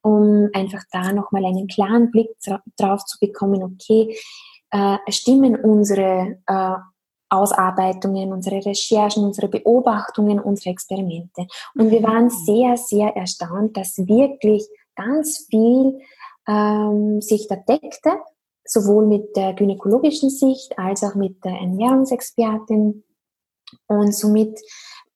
um 0.01 0.49
einfach 0.53 0.83
da 0.91 1.13
nochmal 1.13 1.45
einen 1.45 1.67
klaren 1.67 2.11
Blick 2.11 2.29
drauf 2.77 3.03
zu 3.05 3.17
bekommen, 3.19 3.63
okay, 3.63 4.15
äh, 4.71 4.97
stimmen 5.09 5.55
unsere 5.55 6.37
äh, 6.45 6.75
Ausarbeitungen, 7.29 8.33
unsere 8.33 8.65
Recherchen, 8.65 9.23
unsere 9.23 9.47
Beobachtungen, 9.47 10.39
unsere 10.39 10.71
Experimente. 10.71 11.47
Und 11.75 11.91
wir 11.91 12.03
waren 12.03 12.25
mhm. 12.25 12.29
sehr, 12.29 12.77
sehr 12.77 13.15
erstaunt, 13.15 13.77
dass 13.77 13.97
wirklich 13.97 14.67
ganz 14.95 15.47
viel 15.49 15.99
ähm, 16.47 17.21
sich 17.21 17.47
da 17.47 17.55
deckte, 17.55 18.11
sowohl 18.63 19.07
mit 19.07 19.35
der 19.35 19.53
gynäkologischen 19.53 20.29
Sicht 20.29 20.77
als 20.77 21.03
auch 21.03 21.15
mit 21.15 21.43
der 21.43 21.53
Ernährungsexpertin. 21.53 23.03
Und 23.87 24.15
somit 24.15 24.59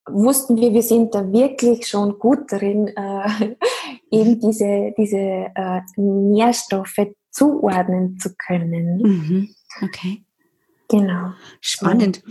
wussten 0.08 0.58
wir, 0.58 0.74
wir 0.74 0.84
sind 0.84 1.16
da 1.16 1.32
wirklich 1.32 1.88
schon 1.88 2.20
gut 2.20 2.52
darin, 2.52 2.88
äh, 2.88 3.56
eben 4.12 4.40
diese, 4.40 4.94
diese 4.98 5.18
äh, 5.56 5.82
Nährstoffe 5.96 7.08
zuordnen 7.32 8.20
zu 8.20 8.36
können. 8.36 8.98
Mhm. 8.98 9.50
Okay. 9.82 10.24
Genau. 10.94 11.34
Spannend. 11.60 12.22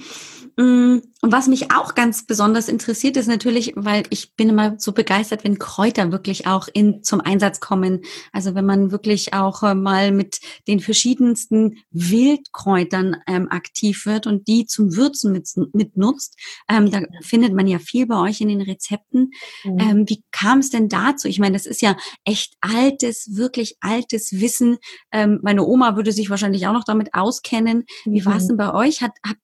Mm, 0.56 0.98
und 1.22 1.32
was 1.32 1.46
mich 1.46 1.72
auch 1.72 1.94
ganz 1.94 2.26
besonders 2.26 2.68
interessiert, 2.68 3.16
ist 3.16 3.28
natürlich, 3.28 3.72
weil 3.74 4.02
ich 4.10 4.34
bin 4.34 4.48
immer 4.48 4.74
so 4.78 4.92
begeistert, 4.92 5.44
wenn 5.44 5.58
Kräuter 5.58 6.12
wirklich 6.12 6.46
auch 6.46 6.68
in, 6.72 7.02
zum 7.02 7.20
Einsatz 7.20 7.60
kommen. 7.60 8.02
Also 8.32 8.54
wenn 8.54 8.66
man 8.66 8.92
wirklich 8.92 9.32
auch 9.32 9.62
äh, 9.62 9.74
mal 9.74 10.12
mit 10.12 10.40
den 10.68 10.80
verschiedensten 10.80 11.78
Wildkräutern 11.90 13.16
ähm, 13.26 13.48
aktiv 13.50 14.04
wird 14.04 14.26
und 14.26 14.46
die 14.46 14.66
zum 14.66 14.94
Würzen 14.94 15.32
mit, 15.32 15.48
mit 15.72 15.96
nutzt. 15.96 16.36
Ähm, 16.68 16.90
da 16.90 17.02
findet 17.22 17.54
man 17.54 17.66
ja 17.66 17.78
viel 17.78 18.06
bei 18.06 18.18
euch 18.20 18.40
in 18.40 18.48
den 18.48 18.60
Rezepten. 18.60 19.30
Mhm. 19.64 19.78
Ähm, 19.78 20.08
wie 20.08 20.22
kam 20.32 20.58
es 20.58 20.70
denn 20.70 20.88
dazu? 20.88 21.28
Ich 21.28 21.38
meine, 21.38 21.54
das 21.54 21.66
ist 21.66 21.82
ja 21.82 21.96
echt 22.24 22.54
altes, 22.60 23.36
wirklich 23.36 23.76
altes 23.80 24.40
Wissen. 24.40 24.76
Ähm, 25.10 25.40
meine 25.42 25.64
Oma 25.64 25.96
würde 25.96 26.12
sich 26.12 26.30
wahrscheinlich 26.30 26.66
auch 26.66 26.72
noch 26.74 26.84
damit 26.84 27.14
auskennen. 27.14 27.84
Wie 28.04 28.24
war 28.24 28.36
es. 28.36 28.51
Denn 28.53 28.57
bei 28.57 28.72
euch? 28.72 29.03
Hat, 29.03 29.12
habt 29.26 29.40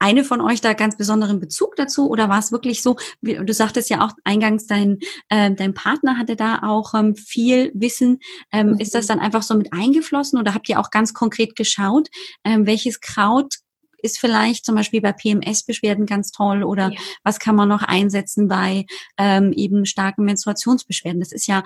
eine 0.00 0.24
von 0.24 0.40
euch 0.40 0.60
da 0.60 0.72
ganz 0.72 0.96
besonderen 0.96 1.40
Bezug 1.40 1.76
dazu 1.76 2.08
oder 2.08 2.28
war 2.28 2.38
es 2.38 2.52
wirklich 2.52 2.82
so, 2.82 2.96
wie, 3.20 3.34
du 3.34 3.52
sagtest 3.52 3.90
ja 3.90 4.04
auch 4.04 4.12
eingangs, 4.24 4.66
dein, 4.66 4.98
äh, 5.28 5.52
dein 5.52 5.74
Partner 5.74 6.16
hatte 6.16 6.36
da 6.36 6.60
auch 6.62 6.94
ähm, 6.94 7.14
viel 7.14 7.70
Wissen. 7.74 8.18
Ähm, 8.50 8.72
mhm. 8.72 8.78
Ist 8.78 8.94
das 8.94 9.06
dann 9.06 9.20
einfach 9.20 9.42
so 9.42 9.54
mit 9.54 9.72
eingeflossen 9.72 10.38
oder 10.38 10.54
habt 10.54 10.68
ihr 10.68 10.80
auch 10.80 10.90
ganz 10.90 11.12
konkret 11.12 11.54
geschaut, 11.54 12.08
ähm, 12.44 12.66
welches 12.66 13.00
Kraut 13.00 13.56
ist 14.02 14.18
vielleicht 14.18 14.64
zum 14.64 14.74
Beispiel 14.74 15.02
bei 15.02 15.12
PMS-Beschwerden 15.12 16.06
ganz 16.06 16.30
toll 16.32 16.62
oder 16.62 16.90
ja. 16.90 16.98
was 17.22 17.38
kann 17.38 17.54
man 17.54 17.68
noch 17.68 17.82
einsetzen 17.82 18.48
bei 18.48 18.86
ähm, 19.18 19.52
eben 19.52 19.84
starken 19.84 20.24
Menstruationsbeschwerden? 20.24 21.20
Das 21.20 21.32
ist 21.32 21.46
ja 21.46 21.62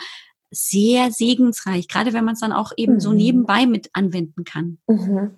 sehr 0.50 1.12
segensreich, 1.12 1.86
gerade 1.86 2.12
wenn 2.12 2.24
man 2.24 2.34
es 2.34 2.40
dann 2.40 2.52
auch 2.52 2.72
eben 2.76 2.94
mhm. 2.94 3.00
so 3.00 3.12
nebenbei 3.12 3.66
mit 3.66 3.90
anwenden 3.92 4.42
kann. 4.42 4.78
Mhm. 4.88 5.36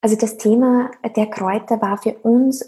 Also 0.00 0.16
das 0.16 0.36
Thema 0.36 0.90
der 1.16 1.26
Kräuter 1.26 1.80
war 1.80 1.98
für 1.98 2.14
uns 2.18 2.64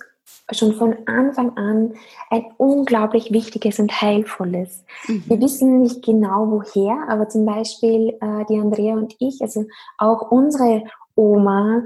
schon 0.53 0.75
von 0.75 0.97
Anfang 1.07 1.57
an 1.57 1.95
ein 2.29 2.47
unglaublich 2.57 3.33
wichtiges 3.33 3.79
und 3.79 4.01
heilvolles. 4.01 4.85
Mhm. 5.07 5.25
Wir 5.27 5.41
wissen 5.41 5.81
nicht 5.81 6.05
genau 6.05 6.51
woher, 6.51 7.09
aber 7.09 7.29
zum 7.29 7.47
Beispiel 7.47 8.19
äh, 8.21 8.45
die 8.49 8.59
Andrea 8.59 8.95
und 8.95 9.15
ich, 9.19 9.41
also 9.41 9.65
auch 9.99 10.31
unsere 10.31 10.85
Oma, 11.15 11.85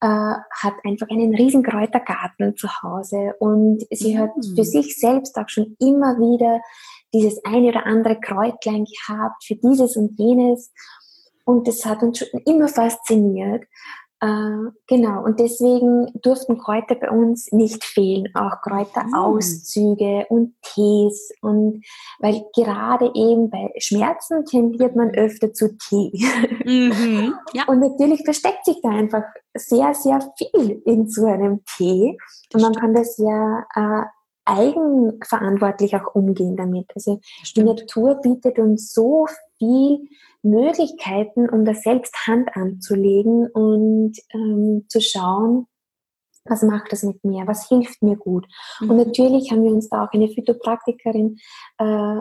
äh, 0.00 0.06
hat 0.06 0.74
einfach 0.84 1.08
einen 1.10 1.34
riesen 1.34 1.62
Kräutergarten 1.62 2.56
zu 2.56 2.68
Hause 2.82 3.34
und 3.38 3.84
sie 3.90 4.14
mhm. 4.14 4.18
hat 4.20 4.30
für 4.54 4.64
sich 4.64 4.98
selbst 4.98 5.36
auch 5.36 5.48
schon 5.48 5.76
immer 5.80 6.18
wieder 6.18 6.60
dieses 7.12 7.44
eine 7.44 7.68
oder 7.68 7.86
andere 7.86 8.20
Kräutlein 8.20 8.84
gehabt 8.84 9.44
für 9.44 9.56
dieses 9.56 9.96
und 9.96 10.18
jenes 10.18 10.70
und 11.44 11.66
das 11.68 11.84
hat 11.86 12.02
uns 12.02 12.18
schon 12.18 12.40
immer 12.44 12.68
fasziniert. 12.68 13.64
Äh, 14.20 14.70
genau, 14.86 15.24
und 15.24 15.38
deswegen 15.40 16.06
durften 16.22 16.58
Kräuter 16.58 16.94
bei 16.94 17.10
uns 17.10 17.52
nicht 17.52 17.84
fehlen, 17.84 18.28
auch 18.34 18.62
Kräuterauszüge 18.62 20.26
mhm. 20.30 20.36
und 20.36 20.54
Tees. 20.62 21.32
Und 21.42 21.84
weil 22.20 22.42
gerade 22.54 23.10
eben 23.14 23.50
bei 23.50 23.72
Schmerzen 23.78 24.46
tendiert 24.46 24.96
man 24.96 25.10
öfter 25.10 25.52
zu 25.52 25.76
Tee. 25.76 26.12
Mhm. 26.64 27.34
Ja. 27.52 27.64
Und 27.68 27.80
natürlich 27.80 28.24
versteckt 28.24 28.64
sich 28.64 28.80
da 28.82 28.88
einfach 28.88 29.22
sehr, 29.54 29.94
sehr 29.94 30.20
viel 30.36 30.82
in 30.84 31.08
so 31.08 31.26
einem 31.26 31.60
Tee. 31.76 32.16
Und 32.52 32.62
man 32.62 32.74
kann 32.74 32.94
das 32.94 33.18
ja 33.18 33.64
äh, 33.74 34.06
eigenverantwortlich 34.46 35.94
auch 35.96 36.14
umgehen 36.14 36.56
damit. 36.56 36.86
Also 36.94 37.20
die 37.54 37.62
Natur 37.62 38.20
bietet 38.22 38.58
uns 38.58 38.92
so 38.92 39.26
viel 39.58 40.08
Möglichkeiten, 40.50 41.48
um 41.48 41.64
da 41.64 41.74
selbst 41.74 42.14
Hand 42.26 42.50
anzulegen 42.54 43.46
und 43.48 44.16
ähm, 44.32 44.86
zu 44.88 45.00
schauen, 45.00 45.66
was 46.44 46.62
macht 46.62 46.92
das 46.92 47.02
mit 47.02 47.24
mir, 47.24 47.46
was 47.46 47.68
hilft 47.68 48.02
mir 48.02 48.16
gut. 48.16 48.46
Mhm. 48.80 48.90
Und 48.90 48.96
natürlich 48.96 49.50
haben 49.50 49.64
wir 49.64 49.72
uns 49.72 49.88
da 49.88 50.04
auch 50.04 50.12
eine 50.12 50.28
Phytopraktikerin 50.28 51.38
äh, 51.78 52.20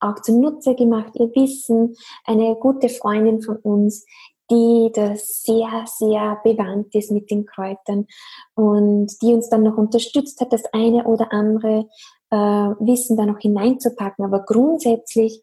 auch 0.00 0.20
zunutze 0.22 0.74
gemacht, 0.74 1.12
ihr 1.14 1.30
Wissen, 1.34 1.94
eine 2.24 2.56
gute 2.56 2.88
Freundin 2.88 3.42
von 3.42 3.56
uns, 3.56 4.04
die 4.50 4.90
da 4.94 5.14
sehr, 5.16 5.84
sehr 5.86 6.38
bewandt 6.44 6.94
ist 6.94 7.10
mit 7.10 7.30
den 7.30 7.46
Kräutern 7.46 8.06
und 8.54 9.10
die 9.22 9.34
uns 9.34 9.48
dann 9.48 9.64
noch 9.64 9.76
unterstützt 9.76 10.40
hat, 10.40 10.52
das 10.52 10.64
eine 10.72 11.04
oder 11.04 11.32
andere 11.32 11.88
äh, 12.30 12.36
Wissen 12.36 13.16
da 13.16 13.26
noch 13.26 13.38
hineinzupacken. 13.38 14.24
Aber 14.24 14.44
grundsätzlich 14.44 15.42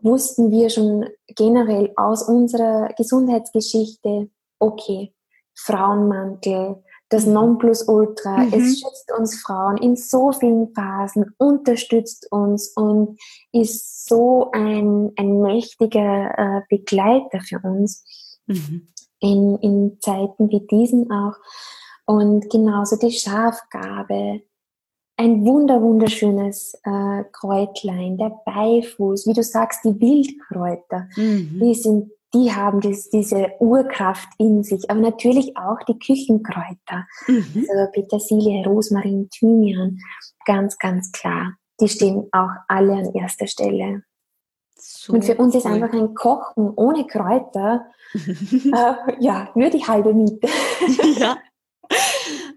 wussten 0.00 0.50
wir 0.50 0.70
schon 0.70 1.08
generell 1.28 1.92
aus 1.96 2.22
unserer 2.22 2.88
Gesundheitsgeschichte, 2.96 4.28
okay, 4.58 5.14
Frauenmantel, 5.54 6.82
das 7.08 7.26
mhm. 7.26 7.34
Nonplusultra, 7.34 8.38
mhm. 8.38 8.52
es 8.54 8.80
schützt 8.80 9.12
uns 9.16 9.40
Frauen 9.40 9.76
in 9.78 9.96
so 9.96 10.32
vielen 10.32 10.74
Phasen, 10.74 11.34
unterstützt 11.38 12.30
uns 12.30 12.68
und 12.76 13.18
ist 13.52 14.06
so 14.06 14.50
ein, 14.52 15.12
ein 15.16 15.40
mächtiger 15.40 16.34
äh, 16.36 16.60
Begleiter 16.68 17.40
für 17.40 17.60
uns 17.62 18.04
mhm. 18.46 18.88
in, 19.20 19.58
in 19.58 19.98
Zeiten 20.00 20.50
wie 20.50 20.66
diesen 20.66 21.10
auch. 21.10 21.36
Und 22.06 22.50
genauso 22.50 22.96
die 22.96 23.12
Schafgabe, 23.12 24.42
ein 25.16 25.44
wunder 25.44 25.80
wunderschönes 25.80 26.74
äh, 26.84 27.24
Kräutlein, 27.32 28.16
der 28.16 28.32
Beifuß, 28.44 29.26
wie 29.26 29.32
du 29.32 29.42
sagst, 29.42 29.84
die 29.84 30.00
Wildkräuter, 30.00 31.08
mhm. 31.16 31.60
die 31.62 31.74
sind, 31.74 32.10
die 32.32 32.52
haben 32.52 32.80
das, 32.80 33.10
diese 33.10 33.52
Urkraft 33.60 34.28
in 34.38 34.64
sich, 34.64 34.90
aber 34.90 35.00
natürlich 35.00 35.56
auch 35.56 35.78
die 35.86 35.98
Küchenkräuter, 35.98 37.06
mhm. 37.28 37.66
also 37.70 37.92
Petersilie, 37.92 38.64
Rosmarin, 38.66 39.28
Thymian, 39.30 39.98
ganz, 40.46 40.78
ganz 40.78 41.12
klar. 41.12 41.54
die 41.80 41.88
stehen 41.88 42.28
auch 42.32 42.50
alle 42.68 42.94
an 42.94 43.14
erster 43.14 43.46
Stelle. 43.46 44.02
So 44.76 45.12
und 45.12 45.24
für 45.24 45.36
uns 45.36 45.54
ist 45.54 45.66
einfach 45.66 45.92
ein 45.92 46.14
Kochen 46.14 46.72
ohne 46.76 47.06
Kräuter 47.06 47.86
äh, 48.14 48.94
ja 49.20 49.48
nur 49.54 49.70
die 49.70 49.84
halbe 49.84 50.12
Miete. 50.12 50.48
ja. 51.18 51.36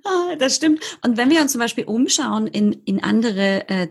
Ah, 0.08 0.36
das 0.38 0.56
stimmt. 0.56 0.82
Und 1.04 1.18
wenn 1.18 1.30
wir 1.30 1.42
uns 1.42 1.52
zum 1.52 1.60
Beispiel 1.60 1.84
umschauen 1.86 2.48
in, 2.48 2.74
in 2.86 3.04
andere 3.04 3.68
äh, 3.70 3.88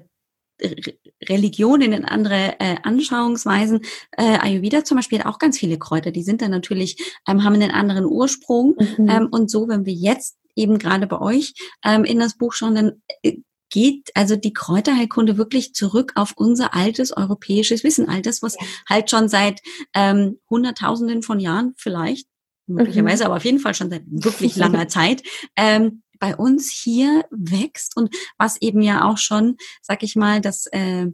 Religionen, 1.28 1.92
in 1.92 2.04
andere 2.04 2.58
äh, 2.60 2.76
Anschauungsweisen. 2.82 3.80
Äh, 4.12 4.38
Ayurveda 4.38 4.84
zum 4.84 4.96
Beispiel 4.96 5.18
hat 5.18 5.26
auch 5.26 5.38
ganz 5.38 5.58
viele 5.58 5.78
Kräuter. 5.78 6.10
Die 6.10 6.22
sind 6.22 6.40
dann 6.40 6.50
natürlich, 6.50 6.96
ähm, 7.28 7.44
haben 7.44 7.54
einen 7.54 7.70
anderen 7.70 8.06
Ursprung. 8.06 8.76
Mhm. 8.96 9.08
Ähm, 9.08 9.28
und 9.30 9.50
so, 9.50 9.68
wenn 9.68 9.84
wir 9.84 9.92
jetzt 9.92 10.38
eben 10.54 10.78
gerade 10.78 11.06
bei 11.06 11.20
euch 11.20 11.54
ähm, 11.84 12.04
in 12.04 12.18
das 12.18 12.36
Buch 12.36 12.54
schauen, 12.54 12.74
dann 12.74 13.02
äh, 13.22 13.38
geht 13.70 14.10
also 14.14 14.36
die 14.36 14.52
Kräuterheilkunde 14.52 15.36
wirklich 15.36 15.74
zurück 15.74 16.12
auf 16.14 16.32
unser 16.36 16.74
altes 16.74 17.14
europäisches 17.14 17.84
Wissen, 17.84 18.08
all 18.08 18.22
das, 18.22 18.42
was 18.42 18.54
ja. 18.54 18.66
halt 18.88 19.10
schon 19.10 19.28
seit 19.28 19.60
ähm, 19.92 20.38
Hunderttausenden 20.48 21.22
von 21.22 21.40
Jahren 21.40 21.74
vielleicht, 21.76 22.28
möglicherweise, 22.66 23.24
mhm. 23.24 23.26
aber 23.26 23.36
auf 23.36 23.44
jeden 23.44 23.58
Fall 23.58 23.74
schon 23.74 23.90
seit 23.90 24.04
wirklich 24.06 24.56
langer 24.56 24.88
Zeit, 24.88 25.22
ähm, 25.56 26.02
bei 26.18 26.36
uns 26.36 26.70
hier 26.70 27.24
wächst 27.30 27.96
und 27.96 28.14
was 28.38 28.60
eben 28.60 28.82
ja 28.82 29.04
auch 29.04 29.18
schon, 29.18 29.56
sag 29.82 30.02
ich 30.02 30.16
mal, 30.16 30.40
das 30.40 30.66
äh, 30.66 31.06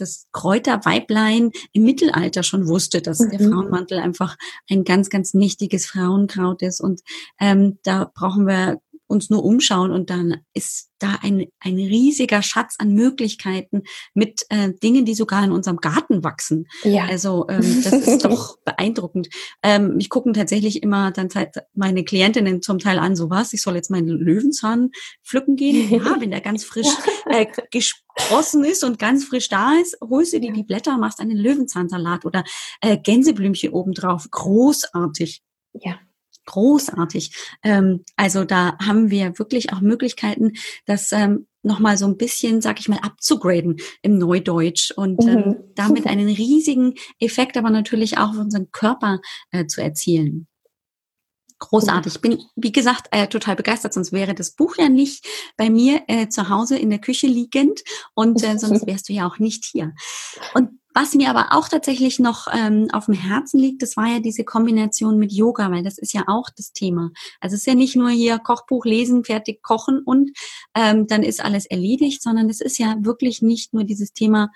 das 0.00 0.26
Kräuterweiblein 0.32 1.50
im 1.72 1.84
Mittelalter 1.84 2.42
schon 2.42 2.66
wusste, 2.66 3.02
dass 3.02 3.20
mhm. 3.20 3.30
der 3.30 3.40
Frauenmantel 3.40 3.98
einfach 3.98 4.36
ein 4.68 4.84
ganz, 4.84 5.10
ganz 5.10 5.34
nichtiges 5.34 5.86
Frauenkraut 5.86 6.62
ist. 6.62 6.80
Und 6.80 7.02
ähm, 7.38 7.78
da 7.82 8.10
brauchen 8.14 8.46
wir 8.46 8.80
uns 9.10 9.28
nur 9.28 9.44
umschauen 9.44 9.90
und 9.90 10.08
dann 10.08 10.38
ist 10.54 10.90
da 11.00 11.18
ein, 11.22 11.46
ein 11.60 11.74
riesiger 11.74 12.42
Schatz 12.42 12.76
an 12.78 12.92
Möglichkeiten 12.92 13.82
mit 14.14 14.42
äh, 14.50 14.72
Dingen, 14.82 15.04
die 15.04 15.14
sogar 15.14 15.42
in 15.42 15.50
unserem 15.50 15.78
Garten 15.78 16.22
wachsen. 16.22 16.68
Ja. 16.84 17.06
Also 17.06 17.46
ähm, 17.48 17.82
das 17.82 17.92
ist 17.92 18.24
doch 18.24 18.58
beeindruckend. 18.64 19.28
Ähm, 19.62 19.96
ich 19.98 20.10
gucken 20.10 20.32
tatsächlich 20.32 20.82
immer 20.82 21.10
dann 21.10 21.28
meine 21.74 22.04
Klientinnen 22.04 22.62
zum 22.62 22.78
Teil 22.78 22.98
an, 22.98 23.16
so 23.16 23.30
was, 23.30 23.52
ich 23.52 23.62
soll 23.62 23.74
jetzt 23.74 23.90
meinen 23.90 24.08
Löwenzahn 24.08 24.90
pflücken 25.24 25.56
gehen. 25.56 25.90
Ja, 26.00 26.20
wenn 26.20 26.30
der 26.30 26.40
ganz 26.40 26.64
frisch 26.64 26.88
äh, 27.26 27.46
gesprossen 27.70 28.64
ist 28.64 28.84
und 28.84 28.98
ganz 28.98 29.24
frisch 29.24 29.48
da 29.48 29.72
ist, 29.82 29.96
holst 30.00 30.32
du 30.32 30.40
dir 30.40 30.52
die 30.52 30.62
Blätter, 30.62 30.98
machst 30.98 31.20
einen 31.20 31.36
Löwenzahnsalat 31.36 32.24
oder 32.24 32.44
äh, 32.80 32.96
Gänseblümchen 32.96 33.72
obendrauf. 33.72 34.28
Großartig. 34.30 35.42
Ja 35.72 35.98
großartig. 36.50 37.32
Ähm, 37.62 38.04
also 38.16 38.44
da 38.44 38.76
haben 38.78 39.10
wir 39.10 39.38
wirklich 39.38 39.72
auch 39.72 39.80
Möglichkeiten, 39.80 40.54
das 40.84 41.12
ähm, 41.12 41.46
nochmal 41.62 41.96
so 41.96 42.06
ein 42.06 42.16
bisschen, 42.16 42.60
sag 42.60 42.80
ich 42.80 42.88
mal, 42.88 42.98
abzugraden 42.98 43.76
im 44.02 44.18
Neudeutsch 44.18 44.90
und 44.90 45.22
ähm, 45.22 45.36
mhm. 45.36 45.56
damit 45.74 46.06
einen 46.06 46.28
riesigen 46.28 46.94
Effekt, 47.20 47.56
aber 47.56 47.70
natürlich 47.70 48.18
auch 48.18 48.30
auf 48.30 48.38
unseren 48.38 48.70
Körper 48.72 49.20
äh, 49.52 49.66
zu 49.66 49.80
erzielen. 49.80 50.48
Großartig. 51.60 52.14
Ich 52.14 52.20
bin, 52.22 52.42
wie 52.56 52.72
gesagt, 52.72 53.08
äh, 53.10 53.28
total 53.28 53.54
begeistert, 53.54 53.92
sonst 53.92 54.12
wäre 54.12 54.34
das 54.34 54.52
Buch 54.52 54.76
ja 54.78 54.88
nicht 54.88 55.26
bei 55.58 55.68
mir 55.68 56.02
äh, 56.08 56.28
zu 56.28 56.48
Hause 56.48 56.78
in 56.78 56.88
der 56.88 57.00
Küche 57.00 57.26
liegend 57.26 57.82
und 58.14 58.42
äh, 58.42 58.58
sonst 58.58 58.86
wärst 58.86 59.08
du 59.08 59.12
ja 59.12 59.28
auch 59.28 59.38
nicht 59.38 59.66
hier. 59.66 59.92
Und 60.54 60.79
was 60.94 61.14
mir 61.14 61.30
aber 61.30 61.48
auch 61.56 61.68
tatsächlich 61.68 62.18
noch 62.18 62.48
ähm, 62.52 62.88
auf 62.92 63.06
dem 63.06 63.14
Herzen 63.14 63.60
liegt, 63.60 63.82
das 63.82 63.96
war 63.96 64.06
ja 64.06 64.20
diese 64.20 64.44
Kombination 64.44 65.18
mit 65.18 65.32
Yoga, 65.32 65.70
weil 65.70 65.82
das 65.82 65.98
ist 65.98 66.12
ja 66.12 66.24
auch 66.26 66.48
das 66.56 66.72
Thema. 66.72 67.10
Also 67.40 67.54
es 67.54 67.60
ist 67.60 67.66
ja 67.66 67.74
nicht 67.74 67.96
nur 67.96 68.10
hier 68.10 68.38
Kochbuch 68.38 68.84
lesen, 68.84 69.24
fertig 69.24 69.62
kochen 69.62 70.02
und 70.04 70.30
ähm, 70.74 71.06
dann 71.06 71.22
ist 71.22 71.44
alles 71.44 71.66
erledigt, 71.66 72.22
sondern 72.22 72.48
es 72.50 72.60
ist 72.60 72.78
ja 72.78 72.96
wirklich 73.00 73.42
nicht 73.42 73.72
nur 73.72 73.84
dieses 73.84 74.12
Thema 74.12 74.50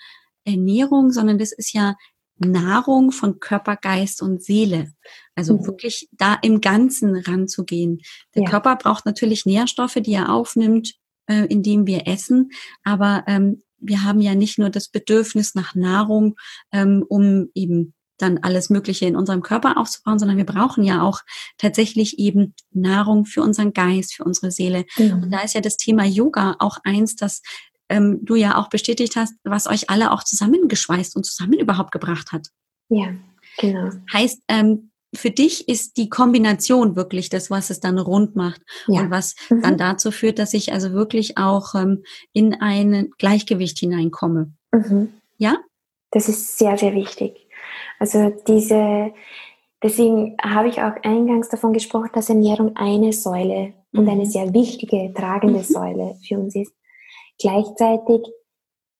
Ernährung, 0.44 1.10
sondern 1.10 1.38
das 1.38 1.52
ist 1.52 1.72
ja 1.72 1.94
Nahrung 2.38 3.12
von 3.12 3.38
Körper, 3.38 3.76
Geist 3.76 4.20
und 4.20 4.42
Seele. 4.42 4.92
Also 5.34 5.56
mhm. 5.56 5.66
wirklich 5.66 6.08
da 6.12 6.34
im 6.42 6.60
Ganzen 6.60 7.16
ranzugehen. 7.16 8.00
Der 8.34 8.42
ja. 8.42 8.50
Körper 8.50 8.76
braucht 8.76 9.06
natürlich 9.06 9.46
Nährstoffe, 9.46 9.94
die 9.94 10.14
er 10.14 10.32
aufnimmt, 10.32 10.94
äh, 11.26 11.46
indem 11.46 11.86
wir 11.86 12.06
essen, 12.06 12.50
aber 12.82 13.24
ähm, 13.26 13.62
wir 13.86 14.02
haben 14.02 14.20
ja 14.20 14.34
nicht 14.34 14.58
nur 14.58 14.70
das 14.70 14.88
Bedürfnis 14.88 15.54
nach 15.54 15.74
Nahrung, 15.74 16.36
ähm, 16.72 17.04
um 17.08 17.48
eben 17.54 17.94
dann 18.18 18.38
alles 18.38 18.70
Mögliche 18.70 19.06
in 19.06 19.16
unserem 19.16 19.42
Körper 19.42 19.76
aufzubauen, 19.76 20.18
sondern 20.18 20.36
wir 20.36 20.46
brauchen 20.46 20.84
ja 20.84 21.02
auch 21.02 21.20
tatsächlich 21.58 22.18
eben 22.18 22.54
Nahrung 22.70 23.26
für 23.26 23.42
unseren 23.42 23.72
Geist, 23.72 24.14
für 24.14 24.24
unsere 24.24 24.50
Seele. 24.50 24.84
Mhm. 24.96 25.24
Und 25.24 25.30
da 25.30 25.40
ist 25.40 25.54
ja 25.54 25.60
das 25.60 25.76
Thema 25.76 26.04
Yoga 26.04 26.56
auch 26.60 26.78
eins, 26.84 27.16
das 27.16 27.42
ähm, 27.88 28.20
du 28.22 28.36
ja 28.36 28.56
auch 28.56 28.68
bestätigt 28.68 29.16
hast, 29.16 29.34
was 29.44 29.66
euch 29.66 29.90
alle 29.90 30.12
auch 30.12 30.22
zusammengeschweißt 30.22 31.16
und 31.16 31.24
zusammen 31.24 31.54
überhaupt 31.54 31.92
gebracht 31.92 32.32
hat. 32.32 32.48
Ja, 32.88 33.14
genau. 33.58 33.90
Heißt, 34.12 34.42
ähm, 34.48 34.90
für 35.14 35.30
dich 35.30 35.68
ist 35.68 35.96
die 35.96 36.08
Kombination 36.08 36.96
wirklich 36.96 37.28
das, 37.28 37.50
was 37.50 37.70
es 37.70 37.80
dann 37.80 37.98
rund 37.98 38.36
macht 38.36 38.62
ja. 38.86 39.00
und 39.00 39.10
was 39.10 39.34
mhm. 39.50 39.62
dann 39.62 39.78
dazu 39.78 40.10
führt, 40.10 40.38
dass 40.38 40.54
ich 40.54 40.72
also 40.72 40.92
wirklich 40.92 41.38
auch 41.38 41.74
ähm, 41.74 42.04
in 42.32 42.54
ein 42.54 43.10
Gleichgewicht 43.18 43.78
hineinkomme. 43.78 44.52
Mhm. 44.72 45.12
Ja? 45.38 45.56
Das 46.10 46.28
ist 46.28 46.58
sehr, 46.58 46.76
sehr 46.76 46.94
wichtig. 46.94 47.48
Also 47.98 48.30
diese, 48.46 49.12
deswegen 49.82 50.36
habe 50.42 50.68
ich 50.68 50.80
auch 50.80 50.94
eingangs 51.02 51.48
davon 51.48 51.72
gesprochen, 51.72 52.10
dass 52.12 52.28
Ernährung 52.28 52.76
eine 52.76 53.12
Säule 53.12 53.74
mhm. 53.92 54.00
und 54.00 54.08
eine 54.08 54.26
sehr 54.26 54.52
wichtige, 54.52 55.12
tragende 55.14 55.60
mhm. 55.60 55.64
Säule 55.64 56.16
für 56.26 56.38
uns 56.38 56.54
ist. 56.54 56.72
Gleichzeitig 57.38 58.20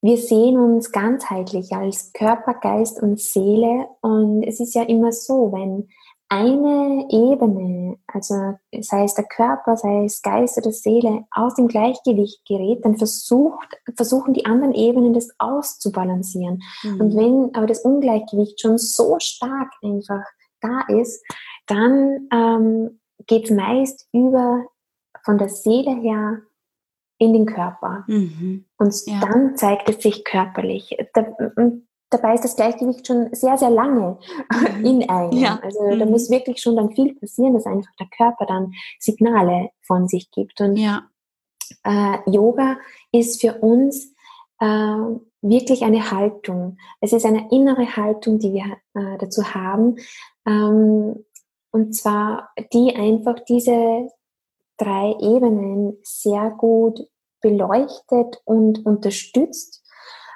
wir 0.04 0.18
sehen 0.18 0.58
uns 0.58 0.92
ganzheitlich 0.92 1.72
als 1.72 2.12
Körper, 2.12 2.52
Geist 2.52 3.00
und 3.02 3.18
Seele. 3.18 3.88
Und 4.02 4.42
es 4.42 4.60
ist 4.60 4.74
ja 4.74 4.82
immer 4.82 5.12
so, 5.12 5.50
wenn 5.50 5.88
eine 6.28 7.06
Ebene, 7.10 7.98
also 8.06 8.54
sei 8.80 9.04
es 9.04 9.14
der 9.14 9.24
Körper, 9.24 9.76
sei 9.76 10.04
es 10.04 10.22
Geist 10.22 10.58
oder 10.58 10.72
Seele, 10.72 11.24
aus 11.30 11.54
dem 11.54 11.68
Gleichgewicht 11.68 12.44
gerät, 12.46 12.84
dann 12.84 12.96
versucht, 12.96 13.68
versuchen 13.96 14.34
die 14.34 14.46
anderen 14.46 14.74
Ebenen 14.74 15.12
das 15.12 15.28
auszubalancieren. 15.38 16.62
Mhm. 16.82 17.00
Und 17.00 17.16
wenn 17.16 17.54
aber 17.54 17.66
das 17.66 17.80
Ungleichgewicht 17.80 18.60
schon 18.60 18.78
so 18.78 19.16
stark 19.20 19.70
einfach 19.82 20.24
da 20.60 20.82
ist, 20.88 21.22
dann 21.66 22.28
ähm, 22.32 23.00
geht 23.26 23.44
es 23.44 23.50
meist 23.50 24.08
über 24.12 24.64
von 25.24 25.38
der 25.38 25.48
Seele 25.48 25.94
her 26.00 26.42
in 27.18 27.32
den 27.32 27.46
Körper. 27.46 28.04
Mhm. 28.06 28.66
Und 28.78 28.94
ja. 29.06 29.20
dann 29.20 29.56
zeigt 29.56 29.88
es 29.88 30.02
sich 30.02 30.24
körperlich. 30.24 30.96
Da, 31.12 31.26
dabei 32.11 32.34
ist 32.34 32.44
das 32.44 32.57
Gleichgewicht 32.57 33.07
schon 33.07 33.28
sehr, 33.32 33.57
sehr 33.59 33.70
lange 33.70 34.18
mhm. 34.50 34.84
in 34.84 35.09
einem. 35.09 35.32
Ja. 35.32 35.59
Also 35.62 35.82
mhm. 35.82 35.98
da 35.98 36.07
muss 36.07 36.30
wirklich 36.30 36.61
schon 36.61 36.76
dann 36.76 36.92
viel 36.92 37.14
passieren, 37.14 37.55
dass 37.55 37.66
einfach 37.66 37.94
der 37.98 38.09
Körper 38.16 38.46
dann 38.46 38.72
Signale 38.98 39.70
von 39.82 40.09
sich 40.09 40.30
gibt. 40.30 40.61
Und 40.61 40.76
ja. 40.76 41.02
äh, 41.84 42.18
Yoga 42.30 42.76
ist 43.12 43.40
für 43.40 43.55
uns 43.55 44.12
äh, 44.61 44.96
wirklich 45.42 45.82
eine 45.82 46.11
Haltung. 46.11 46.78
Es 47.00 47.12
ist 47.12 47.26
eine 47.26 47.48
innere 47.50 47.96
Haltung, 47.96 48.38
die 48.38 48.55
wir 48.55 48.76
äh, 48.94 49.18
dazu 49.18 49.55
haben. 49.55 49.96
Ähm, 50.46 51.24
und 51.70 51.94
zwar 51.94 52.50
die 52.72 52.94
einfach 52.94 53.40
diese 53.40 54.09
drei 54.76 55.14
Ebenen 55.20 55.98
sehr 56.02 56.50
gut 56.50 57.00
beleuchtet 57.40 58.40
und 58.44 58.86
unterstützt 58.86 59.82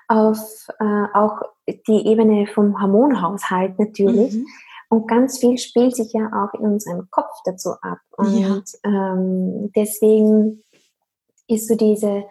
auf 0.08 0.68
äh, 0.80 1.04
auch 1.14 1.40
die 1.86 2.06
Ebene 2.06 2.46
vom 2.46 2.80
Hormonhaushalt 2.80 3.78
natürlich. 3.78 4.34
Mhm. 4.34 4.46
Und 4.90 5.06
ganz 5.06 5.38
viel 5.38 5.58
spielt 5.58 5.94
sich 5.94 6.12
ja 6.14 6.28
auch 6.32 6.58
in 6.58 6.64
unserem 6.66 7.08
Kopf 7.10 7.32
dazu 7.44 7.70
ab. 7.82 7.98
Und 8.16 8.40
ja. 8.40 8.62
ähm, 8.84 9.70
deswegen 9.76 10.64
ist 11.46 11.68
so 11.68 11.76
diese, 11.76 12.24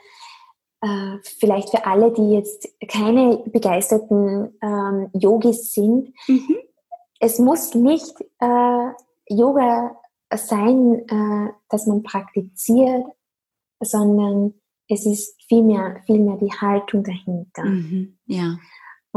äh, 0.82 1.18
vielleicht 1.40 1.70
für 1.70 1.86
alle, 1.86 2.12
die 2.12 2.32
jetzt 2.32 2.68
keine 2.88 3.44
begeisterten 3.46 4.58
ähm, 4.62 5.10
Yogis 5.14 5.72
sind, 5.74 6.14
mhm. 6.28 6.58
es 7.20 7.38
muss 7.38 7.76
nicht 7.76 8.16
äh, 8.40 8.90
Yoga 9.30 9.96
sein, 10.34 11.06
äh, 11.08 11.52
dass 11.70 11.86
man 11.86 12.04
praktiziert, 12.04 13.06
sondern 13.80 14.56
es 14.90 15.06
ist 15.06 15.36
vielmehr, 15.48 16.02
vielmehr 16.06 16.38
die 16.38 16.52
Haltung 16.52 17.04
dahinter. 17.04 17.66
Mhm, 17.66 18.18
ja. 18.26 18.58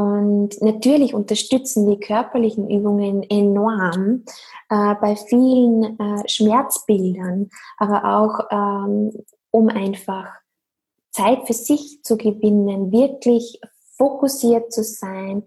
Und 0.01 0.63
natürlich 0.63 1.13
unterstützen 1.13 1.87
die 1.87 2.01
körperlichen 2.01 2.71
Übungen 2.71 3.23
enorm 3.23 4.25
äh, 4.71 4.95
bei 4.95 5.15
vielen 5.15 6.01
äh, 6.01 6.27
Schmerzbildern, 6.27 7.51
aber 7.77 8.05
auch 8.17 8.47
ähm, 8.51 9.13
um 9.51 9.69
einfach 9.69 10.27
Zeit 11.11 11.47
für 11.47 11.53
sich 11.53 12.03
zu 12.03 12.17
gewinnen, 12.17 12.91
wirklich 12.93 13.61
fokussiert 13.99 14.73
zu 14.73 14.83
sein, 14.85 15.43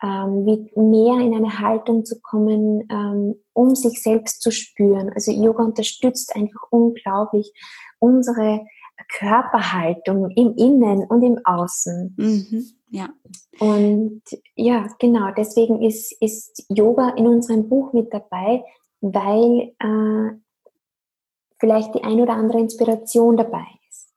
ähm, 0.00 0.44
mehr 0.76 1.18
in 1.18 1.34
eine 1.34 1.58
Haltung 1.58 2.04
zu 2.04 2.20
kommen, 2.20 2.86
ähm, 2.88 3.34
um 3.54 3.74
sich 3.74 4.00
selbst 4.00 4.40
zu 4.40 4.52
spüren. 4.52 5.10
Also 5.12 5.32
Yoga 5.32 5.64
unterstützt 5.64 6.36
einfach 6.36 6.62
unglaublich 6.70 7.52
unsere 7.98 8.66
Körperhaltung 9.18 10.30
im 10.30 10.54
Innen 10.54 11.04
und 11.08 11.24
im 11.24 11.40
Außen. 11.44 12.14
Mhm. 12.16 12.66
Ja. 12.96 13.10
Und 13.58 14.22
ja, 14.54 14.88
genau, 14.98 15.30
deswegen 15.36 15.82
ist, 15.82 16.12
ist 16.22 16.64
Yoga 16.70 17.10
in 17.10 17.26
unserem 17.26 17.68
Buch 17.68 17.92
mit 17.92 18.12
dabei, 18.12 18.64
weil 19.02 19.74
äh, 19.78 20.36
vielleicht 21.58 21.94
die 21.94 22.02
ein 22.02 22.20
oder 22.20 22.32
andere 22.32 22.58
Inspiration 22.58 23.36
dabei 23.36 23.66
ist. 23.90 24.14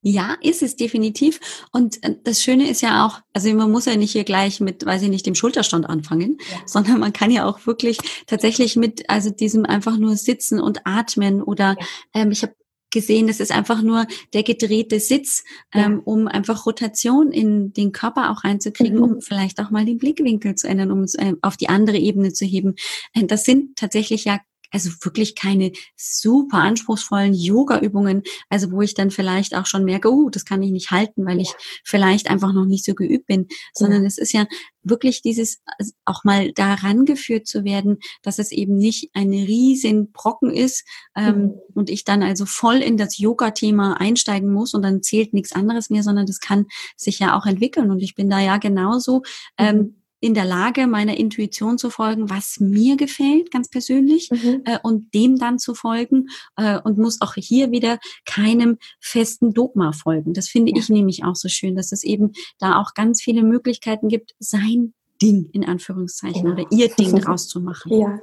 Ja, 0.00 0.36
ist 0.40 0.62
es 0.62 0.76
definitiv. 0.76 1.38
Und 1.70 2.02
äh, 2.02 2.16
das 2.24 2.42
Schöne 2.42 2.70
ist 2.70 2.80
ja 2.80 3.04
auch, 3.04 3.20
also 3.34 3.52
man 3.52 3.70
muss 3.70 3.84
ja 3.84 3.94
nicht 3.94 4.12
hier 4.12 4.24
gleich 4.24 4.58
mit, 4.58 4.86
weiß 4.86 5.02
ich 5.02 5.10
nicht, 5.10 5.26
dem 5.26 5.34
Schulterstand 5.34 5.86
anfangen, 5.86 6.38
ja. 6.50 6.58
sondern 6.64 7.00
man 7.00 7.12
kann 7.12 7.30
ja 7.30 7.44
auch 7.44 7.66
wirklich 7.66 7.98
tatsächlich 8.26 8.74
mit, 8.76 9.10
also 9.10 9.28
diesem 9.28 9.66
einfach 9.66 9.98
nur 9.98 10.16
sitzen 10.16 10.60
und 10.60 10.86
atmen 10.86 11.42
oder 11.42 11.76
ja. 11.78 12.22
ähm, 12.22 12.30
ich 12.30 12.42
habe 12.42 12.54
gesehen, 12.90 13.26
das 13.26 13.40
ist 13.40 13.52
einfach 13.52 13.82
nur 13.82 14.06
der 14.32 14.42
gedrehte 14.42 15.00
Sitz, 15.00 15.44
ja. 15.74 15.86
ähm, 15.86 16.00
um 16.04 16.28
einfach 16.28 16.66
Rotation 16.66 17.32
in 17.32 17.72
den 17.72 17.92
Körper 17.92 18.30
auch 18.30 18.44
reinzukriegen, 18.44 18.98
mhm. 18.98 19.02
um 19.02 19.20
vielleicht 19.20 19.60
auch 19.60 19.70
mal 19.70 19.84
den 19.84 19.98
Blickwinkel 19.98 20.54
zu 20.54 20.68
ändern, 20.68 20.90
um 20.90 21.02
es 21.02 21.14
äh, 21.14 21.34
auf 21.42 21.56
die 21.56 21.68
andere 21.68 21.98
Ebene 21.98 22.32
zu 22.32 22.44
heben. 22.44 22.74
Äh, 23.12 23.24
das 23.24 23.44
sind 23.44 23.76
tatsächlich 23.76 24.24
ja 24.24 24.38
also 24.70 24.90
wirklich 25.02 25.34
keine 25.34 25.72
super 25.96 26.58
anspruchsvollen 26.58 27.34
Yoga-Übungen, 27.34 28.22
also 28.48 28.70
wo 28.70 28.82
ich 28.82 28.94
dann 28.94 29.10
vielleicht 29.10 29.54
auch 29.54 29.66
schon 29.66 29.84
merke, 29.84 30.12
oh, 30.12 30.30
das 30.30 30.44
kann 30.44 30.62
ich 30.62 30.70
nicht 30.70 30.90
halten, 30.90 31.24
weil 31.26 31.40
ich 31.40 31.52
vielleicht 31.84 32.30
einfach 32.30 32.52
noch 32.52 32.66
nicht 32.66 32.84
so 32.84 32.94
geübt 32.94 33.26
bin, 33.26 33.48
sondern 33.72 34.04
es 34.04 34.18
ist 34.18 34.32
ja 34.32 34.46
wirklich 34.82 35.22
dieses 35.22 35.60
also 35.78 35.92
auch 36.04 36.24
mal 36.24 36.52
daran 36.52 37.04
geführt 37.04 37.46
zu 37.46 37.64
werden, 37.64 37.98
dass 38.22 38.38
es 38.38 38.52
eben 38.52 38.76
nicht 38.76 39.10
ein 39.14 39.30
riesen 39.30 40.12
Brocken 40.12 40.50
ist 40.50 40.84
ähm, 41.16 41.36
mhm. 41.36 41.54
und 41.74 41.90
ich 41.90 42.04
dann 42.04 42.22
also 42.22 42.46
voll 42.46 42.76
in 42.76 42.96
das 42.96 43.18
Yoga-Thema 43.18 44.00
einsteigen 44.00 44.52
muss 44.52 44.74
und 44.74 44.82
dann 44.82 45.02
zählt 45.02 45.34
nichts 45.34 45.52
anderes 45.52 45.90
mehr, 45.90 46.02
sondern 46.02 46.26
das 46.26 46.40
kann 46.40 46.66
sich 46.96 47.18
ja 47.18 47.36
auch 47.36 47.46
entwickeln. 47.46 47.90
Und 47.90 48.00
ich 48.02 48.14
bin 48.14 48.30
da 48.30 48.40
ja 48.40 48.58
genauso 48.58 49.22
ähm, 49.56 49.76
mhm 49.76 49.97
in 50.20 50.34
der 50.34 50.44
Lage, 50.44 50.86
meiner 50.86 51.16
Intuition 51.16 51.78
zu 51.78 51.90
folgen, 51.90 52.28
was 52.28 52.58
mir 52.60 52.96
gefällt, 52.96 53.50
ganz 53.50 53.68
persönlich, 53.68 54.30
mhm. 54.30 54.62
äh, 54.64 54.78
und 54.82 55.14
dem 55.14 55.36
dann 55.36 55.58
zu 55.58 55.74
folgen 55.74 56.28
äh, 56.56 56.78
und 56.80 56.98
muss 56.98 57.20
auch 57.20 57.34
hier 57.34 57.70
wieder 57.70 57.98
keinem 58.24 58.78
festen 59.00 59.52
Dogma 59.52 59.92
folgen. 59.92 60.34
Das 60.34 60.48
finde 60.48 60.72
ja. 60.72 60.78
ich 60.78 60.88
nämlich 60.88 61.24
auch 61.24 61.36
so 61.36 61.48
schön, 61.48 61.76
dass 61.76 61.92
es 61.92 62.02
eben 62.02 62.32
da 62.58 62.80
auch 62.80 62.94
ganz 62.94 63.22
viele 63.22 63.42
Möglichkeiten 63.42 64.08
gibt, 64.08 64.34
sein 64.38 64.94
Ding 65.22 65.50
in 65.52 65.64
Anführungszeichen 65.64 66.42
genau. 66.42 66.54
oder 66.54 66.66
ihr 66.70 66.88
Ding 66.98 67.14
draus 67.16 67.48
zu 67.48 67.60
machen. 67.60 67.92
Ja. 67.92 68.18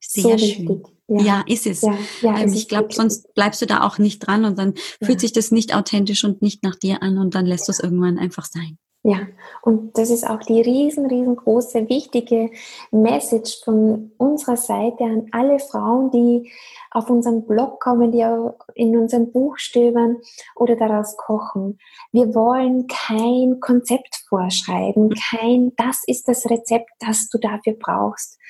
Sehr 0.00 0.38
so 0.38 0.46
schön. 0.46 0.82
Ja. 1.08 1.22
ja. 1.22 1.44
ist 1.46 1.66
es. 1.66 1.82
Ja, 1.82 1.98
ja, 2.20 2.38
ähm, 2.40 2.52
ich 2.52 2.68
glaube, 2.68 2.92
sonst 2.92 3.32
bleibst 3.34 3.62
du 3.62 3.66
da 3.66 3.82
auch 3.82 3.98
nicht 3.98 4.20
dran 4.20 4.44
und 4.44 4.58
dann 4.58 4.74
fühlt 5.02 5.20
sich 5.20 5.32
das 5.32 5.50
nicht 5.50 5.74
authentisch 5.74 6.24
und 6.24 6.42
nicht 6.42 6.62
nach 6.62 6.76
dir 6.76 7.02
an 7.02 7.18
und 7.18 7.34
dann 7.34 7.46
lässt 7.46 7.68
du 7.68 7.72
es 7.72 7.80
irgendwann 7.80 8.18
einfach 8.18 8.44
sein. 8.44 8.78
Ja, 9.08 9.20
und 9.62 9.96
das 9.96 10.10
ist 10.10 10.28
auch 10.28 10.40
die 10.40 10.60
riesen, 10.60 11.06
riesengroße, 11.06 11.88
wichtige 11.88 12.50
Message 12.90 13.62
von 13.62 14.10
unserer 14.18 14.56
Seite 14.56 15.04
an 15.04 15.28
alle 15.30 15.60
Frauen, 15.60 16.10
die 16.10 16.50
auf 16.90 17.08
unseren 17.08 17.46
Blog 17.46 17.78
kommen, 17.78 18.10
die 18.10 18.26
in 18.74 18.96
unserem 18.96 19.30
Buch 19.30 19.58
stöbern 19.58 20.16
oder 20.56 20.74
daraus 20.74 21.16
kochen. 21.16 21.78
Wir 22.10 22.34
wollen 22.34 22.88
kein 22.88 23.60
Konzept 23.60 24.24
vorschreiben, 24.28 25.14
kein, 25.30 25.70
das 25.76 26.02
ist 26.08 26.26
das 26.26 26.50
Rezept, 26.50 26.90
das 26.98 27.28
du 27.28 27.38
dafür 27.38 27.74
brauchst, 27.78 28.40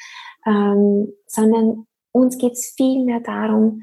ähm, 0.47 1.13
sondern 1.27 1.87
uns 2.13 2.39
geht 2.39 2.55
es 2.55 2.73
vielmehr 2.75 3.21
darum, 3.21 3.83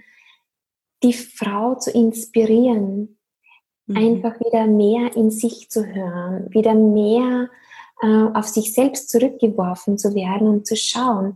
die 1.03 1.13
Frau 1.13 1.75
zu 1.75 1.91
inspirieren, 1.91 3.19
Mhm. 3.87 3.97
Einfach 3.97 4.39
wieder 4.39 4.65
mehr 4.65 5.15
in 5.15 5.29
sich 5.29 5.69
zu 5.69 5.85
hören, 5.85 6.47
wieder 6.51 6.73
mehr 6.73 7.49
äh, 8.01 8.27
auf 8.33 8.47
sich 8.47 8.73
selbst 8.73 9.09
zurückgeworfen 9.09 9.97
zu 9.97 10.13
werden 10.13 10.47
und 10.47 10.67
zu 10.67 10.75
schauen. 10.75 11.35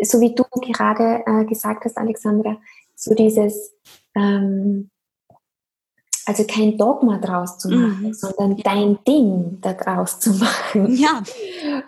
So 0.00 0.20
wie 0.20 0.34
du 0.34 0.44
gerade 0.60 1.22
äh, 1.26 1.44
gesagt 1.44 1.84
hast, 1.84 1.96
Alexandra, 1.96 2.58
so 2.94 3.14
dieses, 3.14 3.74
ähm, 4.14 4.90
also 6.26 6.44
kein 6.44 6.76
Dogma 6.76 7.18
draus 7.18 7.56
zu 7.58 7.68
machen, 7.68 8.08
mhm. 8.08 8.14
sondern 8.14 8.56
dein 8.56 8.98
Ding 9.04 9.58
da 9.60 9.74
draus 9.74 10.18
zu 10.18 10.30
machen. 10.30 10.94
Ja. 10.96 11.22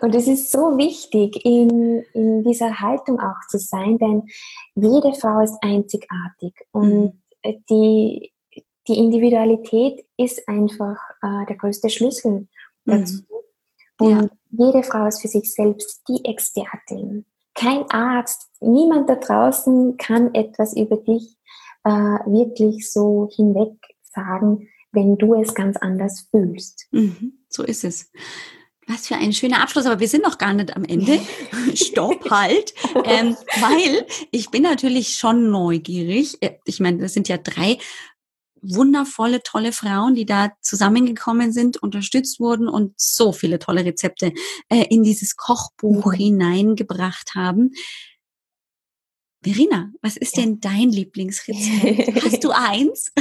Und 0.01 0.15
es 0.15 0.27
ist 0.27 0.51
so 0.51 0.77
wichtig, 0.77 1.43
in, 1.43 2.03
in 2.13 2.43
dieser 2.43 2.79
Haltung 2.79 3.19
auch 3.19 3.47
zu 3.49 3.59
sein, 3.59 3.97
denn 3.97 4.23
jede 4.75 5.13
Frau 5.13 5.41
ist 5.41 5.57
einzigartig 5.61 6.53
und 6.71 7.13
mhm. 7.43 7.63
die, 7.69 8.31
die 8.89 8.97
Individualität 8.97 10.05
ist 10.17 10.47
einfach 10.49 10.97
äh, 11.21 11.45
der 11.47 11.55
größte 11.55 11.89
Schlüssel 11.89 12.47
dazu. 12.85 13.17
Mhm. 13.17 13.25
Und 13.99 14.11
ja. 14.11 14.29
jede 14.51 14.83
Frau 14.83 15.05
ist 15.05 15.21
für 15.21 15.27
sich 15.27 15.53
selbst 15.53 16.01
die 16.07 16.25
Expertin. 16.25 17.25
Kein 17.53 17.89
Arzt, 17.91 18.49
niemand 18.61 19.09
da 19.09 19.15
draußen 19.15 19.97
kann 19.97 20.33
etwas 20.33 20.75
über 20.75 20.97
dich 20.97 21.37
äh, 21.83 21.89
wirklich 21.89 22.89
so 22.91 23.29
hinweg 23.35 23.75
sagen, 24.03 24.69
wenn 24.91 25.17
du 25.17 25.39
es 25.39 25.53
ganz 25.53 25.77
anders 25.77 26.27
fühlst. 26.31 26.87
Mhm, 26.91 27.33
so 27.49 27.63
ist 27.63 27.83
es. 27.83 28.11
Was 28.87 29.07
für 29.07 29.15
ein 29.15 29.33
schöner 29.33 29.61
Abschluss, 29.61 29.85
aber 29.85 29.99
wir 29.99 30.07
sind 30.07 30.23
noch 30.23 30.39
gar 30.39 30.53
nicht 30.53 30.75
am 30.75 30.83
Ende. 30.83 31.19
Stopp, 31.75 32.31
halt. 32.31 32.73
Ähm, 33.05 33.35
weil 33.59 34.07
ich 34.31 34.49
bin 34.49 34.63
natürlich 34.63 35.09
schon 35.09 35.51
neugierig. 35.51 36.37
Äh, 36.41 36.57
ich 36.65 36.79
meine, 36.79 36.97
das 36.97 37.13
sind 37.13 37.27
ja 37.27 37.37
drei 37.37 37.77
wundervolle, 38.61 39.41
tolle 39.43 39.71
Frauen, 39.71 40.15
die 40.15 40.25
da 40.25 40.51
zusammengekommen 40.61 41.51
sind, 41.51 41.77
unterstützt 41.77 42.39
wurden 42.39 42.67
und 42.67 42.93
so 42.97 43.31
viele 43.31 43.59
tolle 43.59 43.85
Rezepte 43.85 44.33
äh, 44.69 44.85
in 44.89 45.03
dieses 45.03 45.35
Kochbuch 45.35 46.07
mhm. 46.07 46.17
hineingebracht 46.17 47.35
haben. 47.35 47.71
Verena, 49.41 49.91
was 50.01 50.17
ist 50.17 50.35
ja. 50.37 50.43
denn 50.43 50.59
dein 50.59 50.89
Lieblingsrezept? 50.89 52.23
Hast 52.23 52.43
du 52.43 52.51
eins? 52.53 53.11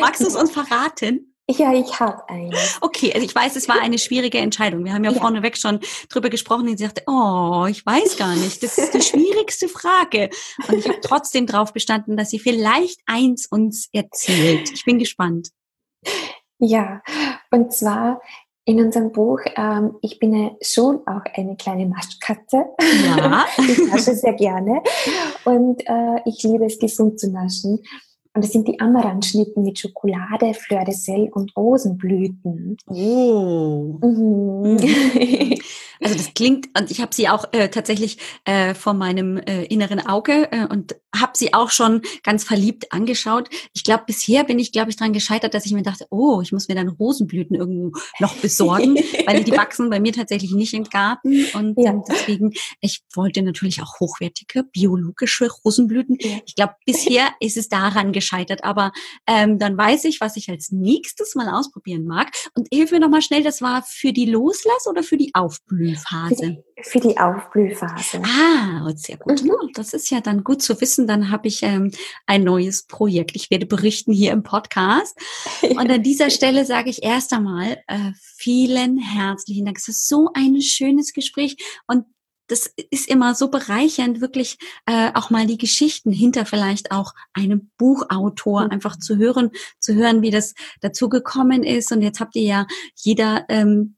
Magst 0.00 0.22
du 0.22 0.26
es 0.26 0.36
uns 0.36 0.52
verraten? 0.52 1.35
Ja, 1.48 1.72
ich 1.72 2.00
habe 2.00 2.28
eine. 2.28 2.56
Okay, 2.80 3.12
also 3.14 3.24
ich 3.24 3.34
weiß, 3.34 3.54
es 3.54 3.68
war 3.68 3.80
eine 3.80 3.98
schwierige 3.98 4.38
Entscheidung. 4.38 4.84
Wir 4.84 4.92
haben 4.92 5.04
ja, 5.04 5.12
ja. 5.12 5.20
vorneweg 5.20 5.56
schon 5.56 5.78
drüber 6.08 6.28
gesprochen 6.28 6.68
und 6.68 6.76
sie 6.76 6.84
sagte, 6.84 7.04
oh, 7.06 7.66
ich 7.70 7.86
weiß 7.86 8.16
gar 8.16 8.34
nicht. 8.34 8.62
Das 8.64 8.78
ist 8.78 8.94
die 8.94 9.02
schwierigste 9.02 9.68
Frage. 9.68 10.30
Und 10.68 10.78
ich 10.78 10.88
habe 10.88 11.00
trotzdem 11.00 11.46
darauf 11.46 11.72
bestanden, 11.72 12.16
dass 12.16 12.30
sie 12.30 12.40
vielleicht 12.40 13.00
eins 13.06 13.46
uns 13.46 13.88
erzählt. 13.92 14.72
Ich 14.72 14.84
bin 14.84 14.98
gespannt. 14.98 15.50
Ja, 16.58 17.02
und 17.52 17.72
zwar 17.72 18.20
in 18.64 18.84
unserem 18.84 19.12
Buch, 19.12 19.38
ähm, 19.54 19.96
ich 20.02 20.18
bin 20.18 20.34
ja 20.34 20.50
schon 20.60 21.06
auch 21.06 21.22
eine 21.34 21.54
kleine 21.56 21.86
Naschkatze. 21.86 22.64
Ja. 23.06 23.46
ich 23.58 23.78
nasche 23.86 24.14
sehr 24.16 24.34
gerne. 24.34 24.82
Und 25.44 25.86
äh, 25.86 26.20
ich 26.24 26.42
liebe 26.42 26.64
es, 26.64 26.80
gesund 26.80 27.20
zu 27.20 27.30
naschen. 27.30 27.84
Und 28.36 28.44
das 28.44 28.52
sind 28.52 28.68
die 28.68 28.78
Amaranthschnitten 28.78 29.62
mit 29.62 29.78
Schokolade, 29.78 30.52
Fleur 30.52 30.84
de 30.84 30.92
Sel 30.92 31.30
und 31.32 31.56
Rosenblüten. 31.56 32.76
Oh. 32.86 33.98
Mhm. 34.02 34.76
Also 36.02 36.16
das 36.16 36.34
klingt, 36.34 36.68
und 36.78 36.90
ich 36.90 37.00
habe 37.00 37.14
sie 37.14 37.28
auch 37.28 37.44
äh, 37.52 37.68
tatsächlich 37.68 38.18
äh, 38.44 38.74
vor 38.74 38.94
meinem 38.94 39.38
äh, 39.38 39.64
inneren 39.64 40.06
Auge 40.06 40.50
äh, 40.52 40.66
und 40.66 40.96
habe 41.14 41.32
sie 41.34 41.54
auch 41.54 41.70
schon 41.70 42.02
ganz 42.22 42.44
verliebt 42.44 42.92
angeschaut. 42.92 43.48
Ich 43.72 43.84
glaube, 43.84 44.04
bisher 44.06 44.44
bin 44.44 44.58
ich, 44.58 44.72
glaube 44.72 44.90
ich, 44.90 44.96
daran 44.96 45.12
gescheitert, 45.12 45.54
dass 45.54 45.66
ich 45.66 45.72
mir 45.72 45.82
dachte, 45.82 46.06
oh, 46.10 46.40
ich 46.42 46.52
muss 46.52 46.68
mir 46.68 46.74
dann 46.74 46.88
Rosenblüten 46.88 47.56
irgendwo 47.56 47.98
noch 48.18 48.34
besorgen, 48.36 48.96
weil 49.26 49.44
die 49.44 49.52
wachsen 49.52 49.90
bei 49.90 50.00
mir 50.00 50.12
tatsächlich 50.12 50.52
nicht 50.52 50.74
im 50.74 50.84
Garten. 50.84 51.46
Und 51.54 51.78
ja. 51.78 51.94
deswegen, 52.08 52.52
ich 52.80 53.02
wollte 53.14 53.42
natürlich 53.42 53.82
auch 53.82 54.00
hochwertige, 54.00 54.64
biologische 54.64 55.48
Rosenblüten. 55.64 56.18
Ja. 56.20 56.38
Ich 56.46 56.54
glaube, 56.54 56.74
bisher 56.84 57.28
ist 57.40 57.56
es 57.56 57.68
daran 57.68 58.12
gescheitert, 58.12 58.64
aber 58.64 58.92
ähm, 59.26 59.58
dann 59.58 59.76
weiß 59.76 60.04
ich, 60.04 60.20
was 60.20 60.36
ich 60.36 60.50
als 60.50 60.70
nächstes 60.70 61.34
mal 61.34 61.48
ausprobieren 61.48 62.04
mag. 62.04 62.30
Und 62.54 62.68
hilf 62.72 62.90
mir 62.90 63.00
nochmal 63.00 63.22
schnell, 63.22 63.42
das 63.42 63.62
war 63.62 63.82
für 63.82 64.12
die 64.12 64.26
Loslass 64.26 64.86
oder 64.86 65.02
für 65.02 65.16
die 65.16 65.34
Aufblühphase? 65.94 66.64
Für 66.82 67.00
die 67.00 67.18
Aufblühphase. 67.18 68.22
Ah, 68.22 68.90
sehr 68.94 69.16
gut. 69.16 69.42
Mhm. 69.42 69.50
Das 69.74 69.92
ist 69.92 70.10
ja 70.10 70.20
dann 70.20 70.44
gut 70.44 70.62
zu 70.62 70.80
wissen. 70.80 71.06
Dann 71.06 71.30
habe 71.30 71.48
ich 71.48 71.62
ähm, 71.62 71.90
ein 72.26 72.44
neues 72.44 72.86
Projekt. 72.86 73.36
Ich 73.36 73.50
werde 73.50 73.66
berichten 73.66 74.12
hier 74.12 74.32
im 74.32 74.42
Podcast. 74.42 75.18
Und 75.62 75.90
an 75.90 76.02
dieser 76.02 76.30
Stelle 76.30 76.64
sage 76.64 76.90
ich 76.90 77.02
erst 77.02 77.32
einmal 77.32 77.78
äh, 77.86 78.12
vielen 78.36 78.98
herzlichen 78.98 79.64
Dank. 79.64 79.78
Es 79.78 79.88
ist 79.88 80.08
so 80.08 80.30
ein 80.34 80.60
schönes 80.60 81.12
Gespräch 81.12 81.56
und 81.86 82.04
das 82.48 82.70
ist 82.90 83.08
immer 83.08 83.34
so 83.34 83.48
bereichernd, 83.48 84.20
wirklich 84.20 84.58
äh, 84.86 85.10
auch 85.14 85.30
mal 85.30 85.46
die 85.46 85.58
Geschichten 85.58 86.12
hinter 86.12 86.46
vielleicht 86.46 86.92
auch 86.92 87.12
einem 87.32 87.70
Buchautor 87.76 88.64
mhm. 88.64 88.70
einfach 88.70 88.96
zu 88.98 89.16
hören, 89.16 89.50
zu 89.80 89.94
hören, 89.94 90.22
wie 90.22 90.30
das 90.30 90.54
dazu 90.80 91.08
gekommen 91.08 91.64
ist. 91.64 91.92
Und 91.92 92.02
jetzt 92.02 92.20
habt 92.20 92.36
ihr 92.36 92.42
ja 92.42 92.66
jeder 92.94 93.44
ähm, 93.48 93.95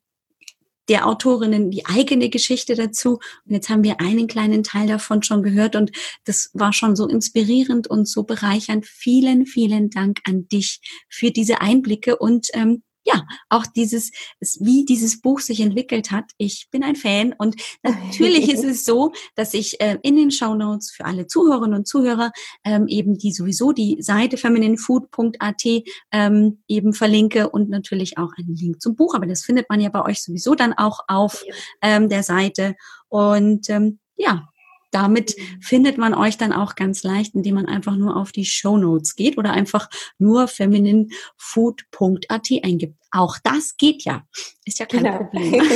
der 0.88 1.06
Autorinnen 1.06 1.70
die 1.70 1.86
eigene 1.86 2.30
Geschichte 2.30 2.74
dazu. 2.74 3.18
Und 3.44 3.52
jetzt 3.52 3.68
haben 3.68 3.84
wir 3.84 4.00
einen 4.00 4.26
kleinen 4.26 4.62
Teil 4.62 4.86
davon 4.86 5.22
schon 5.22 5.42
gehört 5.42 5.76
und 5.76 5.92
das 6.24 6.50
war 6.54 6.72
schon 6.72 6.96
so 6.96 7.06
inspirierend 7.06 7.88
und 7.88 8.08
so 8.08 8.22
bereichernd. 8.22 8.86
Vielen, 8.86 9.46
vielen 9.46 9.90
Dank 9.90 10.20
an 10.24 10.48
dich 10.48 10.80
für 11.08 11.30
diese 11.30 11.60
Einblicke 11.60 12.16
und 12.16 12.48
ähm, 12.54 12.82
ja, 13.08 13.26
auch 13.48 13.64
dieses, 13.66 14.12
wie 14.60 14.84
dieses 14.84 15.22
Buch 15.22 15.40
sich 15.40 15.60
entwickelt 15.60 16.10
hat. 16.10 16.26
Ich 16.36 16.68
bin 16.70 16.84
ein 16.84 16.96
Fan 16.96 17.34
und 17.38 17.56
natürlich 17.82 18.52
ist 18.52 18.64
es 18.64 18.84
so, 18.84 19.12
dass 19.34 19.54
ich 19.54 19.80
äh, 19.80 19.98
in 20.02 20.16
den 20.16 20.30
Show 20.30 20.54
Notes 20.54 20.90
für 20.90 21.06
alle 21.06 21.26
Zuhörerinnen 21.26 21.78
und 21.78 21.88
Zuhörer 21.88 22.32
ähm, 22.64 22.86
eben 22.86 23.16
die 23.16 23.32
sowieso 23.32 23.72
die 23.72 23.96
Seite 24.00 24.36
femininefood.at 24.36 25.64
ähm, 26.12 26.62
eben 26.68 26.92
verlinke 26.92 27.48
und 27.48 27.70
natürlich 27.70 28.18
auch 28.18 28.32
einen 28.36 28.54
Link 28.54 28.82
zum 28.82 28.94
Buch. 28.94 29.14
Aber 29.14 29.26
das 29.26 29.42
findet 29.42 29.70
man 29.70 29.80
ja 29.80 29.88
bei 29.88 30.04
euch 30.04 30.22
sowieso 30.22 30.54
dann 30.54 30.74
auch 30.74 31.00
auf 31.08 31.44
ähm, 31.80 32.10
der 32.10 32.22
Seite. 32.22 32.76
Und 33.08 33.70
ähm, 33.70 34.00
ja, 34.16 34.48
damit 34.90 35.36
findet 35.60 35.98
man 35.98 36.14
euch 36.14 36.38
dann 36.38 36.52
auch 36.52 36.74
ganz 36.74 37.02
leicht, 37.02 37.34
indem 37.34 37.56
man 37.56 37.66
einfach 37.66 37.96
nur 37.96 38.16
auf 38.16 38.32
die 38.32 38.44
Show 38.44 38.78
Notes 38.78 39.16
geht 39.16 39.38
oder 39.38 39.52
einfach 39.52 39.88
nur 40.18 40.48
femininefood.at 40.48 42.48
eingibt. 42.62 42.97
Auch 43.10 43.36
das 43.42 43.76
geht 43.76 44.04
ja. 44.04 44.22
Ist 44.64 44.78
ja 44.78 44.86
kein 44.86 45.04
genau. 45.04 45.18
Problem. 45.18 45.62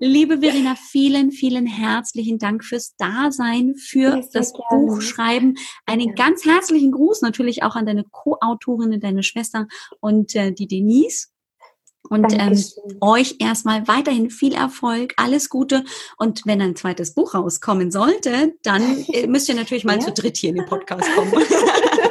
Liebe 0.00 0.38
Verena, 0.38 0.76
vielen, 0.76 1.32
vielen 1.32 1.66
herzlichen 1.66 2.38
Dank 2.38 2.64
fürs 2.64 2.94
Dasein, 2.96 3.74
für 3.74 4.22
das 4.32 4.52
gerne. 4.52 4.86
Buchschreiben. 4.86 5.58
Einen 5.86 6.08
ja. 6.08 6.14
ganz 6.14 6.44
herzlichen 6.44 6.92
Gruß 6.92 7.20
natürlich 7.22 7.64
auch 7.64 7.74
an 7.74 7.84
deine 7.84 8.04
Co-Autorin, 8.04 9.00
deine 9.00 9.24
Schwester 9.24 9.66
und 10.00 10.36
äh, 10.36 10.52
die 10.52 10.68
Denise. 10.68 11.28
Und 12.10 12.32
ähm, 12.32 12.58
euch 13.00 13.36
erstmal 13.38 13.86
weiterhin 13.86 14.30
viel 14.30 14.54
Erfolg, 14.54 15.14
alles 15.16 15.50
Gute. 15.50 15.84
Und 16.16 16.42
wenn 16.46 16.62
ein 16.62 16.76
zweites 16.76 17.12
Buch 17.14 17.34
rauskommen 17.34 17.90
sollte, 17.90 18.54
dann 18.62 19.04
äh, 19.12 19.26
müsst 19.26 19.48
ihr 19.48 19.56
natürlich 19.56 19.84
mal 19.84 19.98
ja. 19.98 20.06
zu 20.06 20.12
dritt 20.12 20.36
hier 20.36 20.50
in 20.50 20.56
den 20.56 20.66
Podcast 20.66 21.08
kommen. 21.14 21.32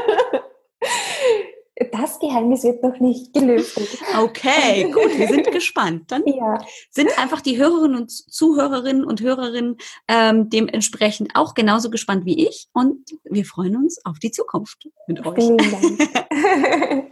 Das 1.91 2.19
Geheimnis 2.19 2.63
wird 2.63 2.81
noch 2.81 2.99
nicht 2.99 3.33
gelöst. 3.33 3.79
Okay, 4.17 4.83
gut, 4.93 5.15
wir 5.17 5.27
sind 5.27 5.51
gespannt. 5.51 6.11
Dann 6.11 6.23
ja. 6.25 6.57
sind 6.89 7.17
einfach 7.19 7.41
die 7.41 7.57
Hörerinnen 7.57 7.95
und 7.95 8.09
Zuhörerinnen 8.09 9.05
und 9.05 9.21
Hörerinnen 9.21 9.77
ähm, 10.07 10.49
dementsprechend 10.49 11.35
auch 11.35 11.53
genauso 11.53 11.91
gespannt 11.91 12.25
wie 12.25 12.47
ich. 12.47 12.67
Und 12.73 13.07
wir 13.23 13.45
freuen 13.45 13.75
uns 13.75 14.03
auf 14.05 14.17
die 14.17 14.31
Zukunft 14.31 14.87
mit 15.07 15.23
euch. 15.25 15.35
Vielen 15.35 15.57
Dank. 15.57 17.11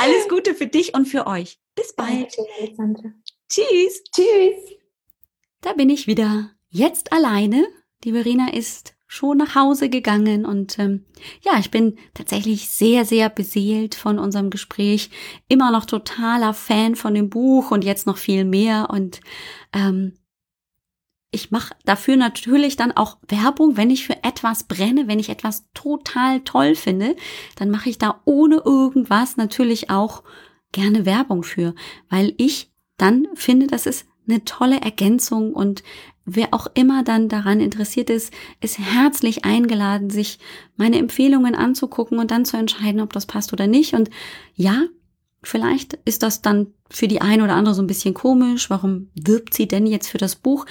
Alles 0.00 0.28
Gute 0.28 0.54
für 0.54 0.66
dich 0.66 0.94
und 0.94 1.06
für 1.06 1.26
euch. 1.26 1.60
Bis 1.76 1.94
bald. 1.94 2.36
Alexandra. 2.58 3.12
Tschüss. 3.48 4.02
Tschüss. 4.12 4.76
Da 5.60 5.72
bin 5.72 5.88
ich 5.88 6.08
wieder. 6.08 6.50
Jetzt 6.68 7.12
alleine. 7.12 7.66
Die 8.02 8.12
Verena 8.12 8.52
ist 8.52 8.95
schon 9.16 9.38
nach 9.38 9.54
Hause 9.54 9.88
gegangen 9.88 10.44
und 10.44 10.78
ähm, 10.78 11.04
ja, 11.42 11.58
ich 11.58 11.70
bin 11.70 11.96
tatsächlich 12.14 12.68
sehr, 12.68 13.04
sehr 13.04 13.28
beseelt 13.28 13.94
von 13.94 14.18
unserem 14.18 14.50
Gespräch. 14.50 15.10
Immer 15.48 15.70
noch 15.70 15.86
totaler 15.86 16.54
Fan 16.54 16.94
von 16.94 17.14
dem 17.14 17.30
Buch 17.30 17.70
und 17.70 17.84
jetzt 17.84 18.06
noch 18.06 18.18
viel 18.18 18.44
mehr 18.44 18.90
und 18.90 19.20
ähm, 19.72 20.12
ich 21.32 21.50
mache 21.50 21.74
dafür 21.84 22.16
natürlich 22.16 22.76
dann 22.76 22.92
auch 22.92 23.18
Werbung, 23.28 23.76
wenn 23.76 23.90
ich 23.90 24.06
für 24.06 24.22
etwas 24.24 24.64
brenne, 24.64 25.08
wenn 25.08 25.18
ich 25.18 25.28
etwas 25.28 25.66
total 25.74 26.40
toll 26.40 26.74
finde, 26.74 27.16
dann 27.56 27.70
mache 27.70 27.90
ich 27.90 27.98
da 27.98 28.22
ohne 28.24 28.62
irgendwas 28.64 29.36
natürlich 29.36 29.90
auch 29.90 30.22
gerne 30.72 31.04
Werbung 31.04 31.42
für, 31.42 31.74
weil 32.08 32.34
ich 32.38 32.72
dann 32.96 33.26
finde, 33.34 33.66
das 33.66 33.86
ist 33.86 34.06
eine 34.28 34.44
tolle 34.44 34.80
Ergänzung 34.80 35.52
und 35.52 35.82
wer 36.26 36.52
auch 36.52 36.66
immer 36.74 37.02
dann 37.02 37.28
daran 37.28 37.60
interessiert 37.60 38.10
ist, 38.10 38.32
ist 38.60 38.78
herzlich 38.78 39.44
eingeladen, 39.44 40.10
sich 40.10 40.38
meine 40.76 40.98
Empfehlungen 40.98 41.54
anzugucken 41.54 42.18
und 42.18 42.30
dann 42.30 42.44
zu 42.44 42.56
entscheiden, 42.56 43.00
ob 43.00 43.12
das 43.12 43.26
passt 43.26 43.52
oder 43.52 43.66
nicht. 43.66 43.94
Und 43.94 44.10
ja, 44.54 44.82
vielleicht 45.42 45.94
ist 46.04 46.22
das 46.22 46.42
dann 46.42 46.66
für 46.90 47.08
die 47.08 47.20
eine 47.20 47.44
oder 47.44 47.54
andere 47.54 47.74
so 47.74 47.82
ein 47.82 47.86
bisschen 47.86 48.14
komisch. 48.14 48.68
Warum 48.68 49.08
wirbt 49.14 49.54
sie 49.54 49.68
denn 49.68 49.86
jetzt 49.86 50.08
für 50.08 50.18
das 50.18 50.36
Buch? 50.36 50.66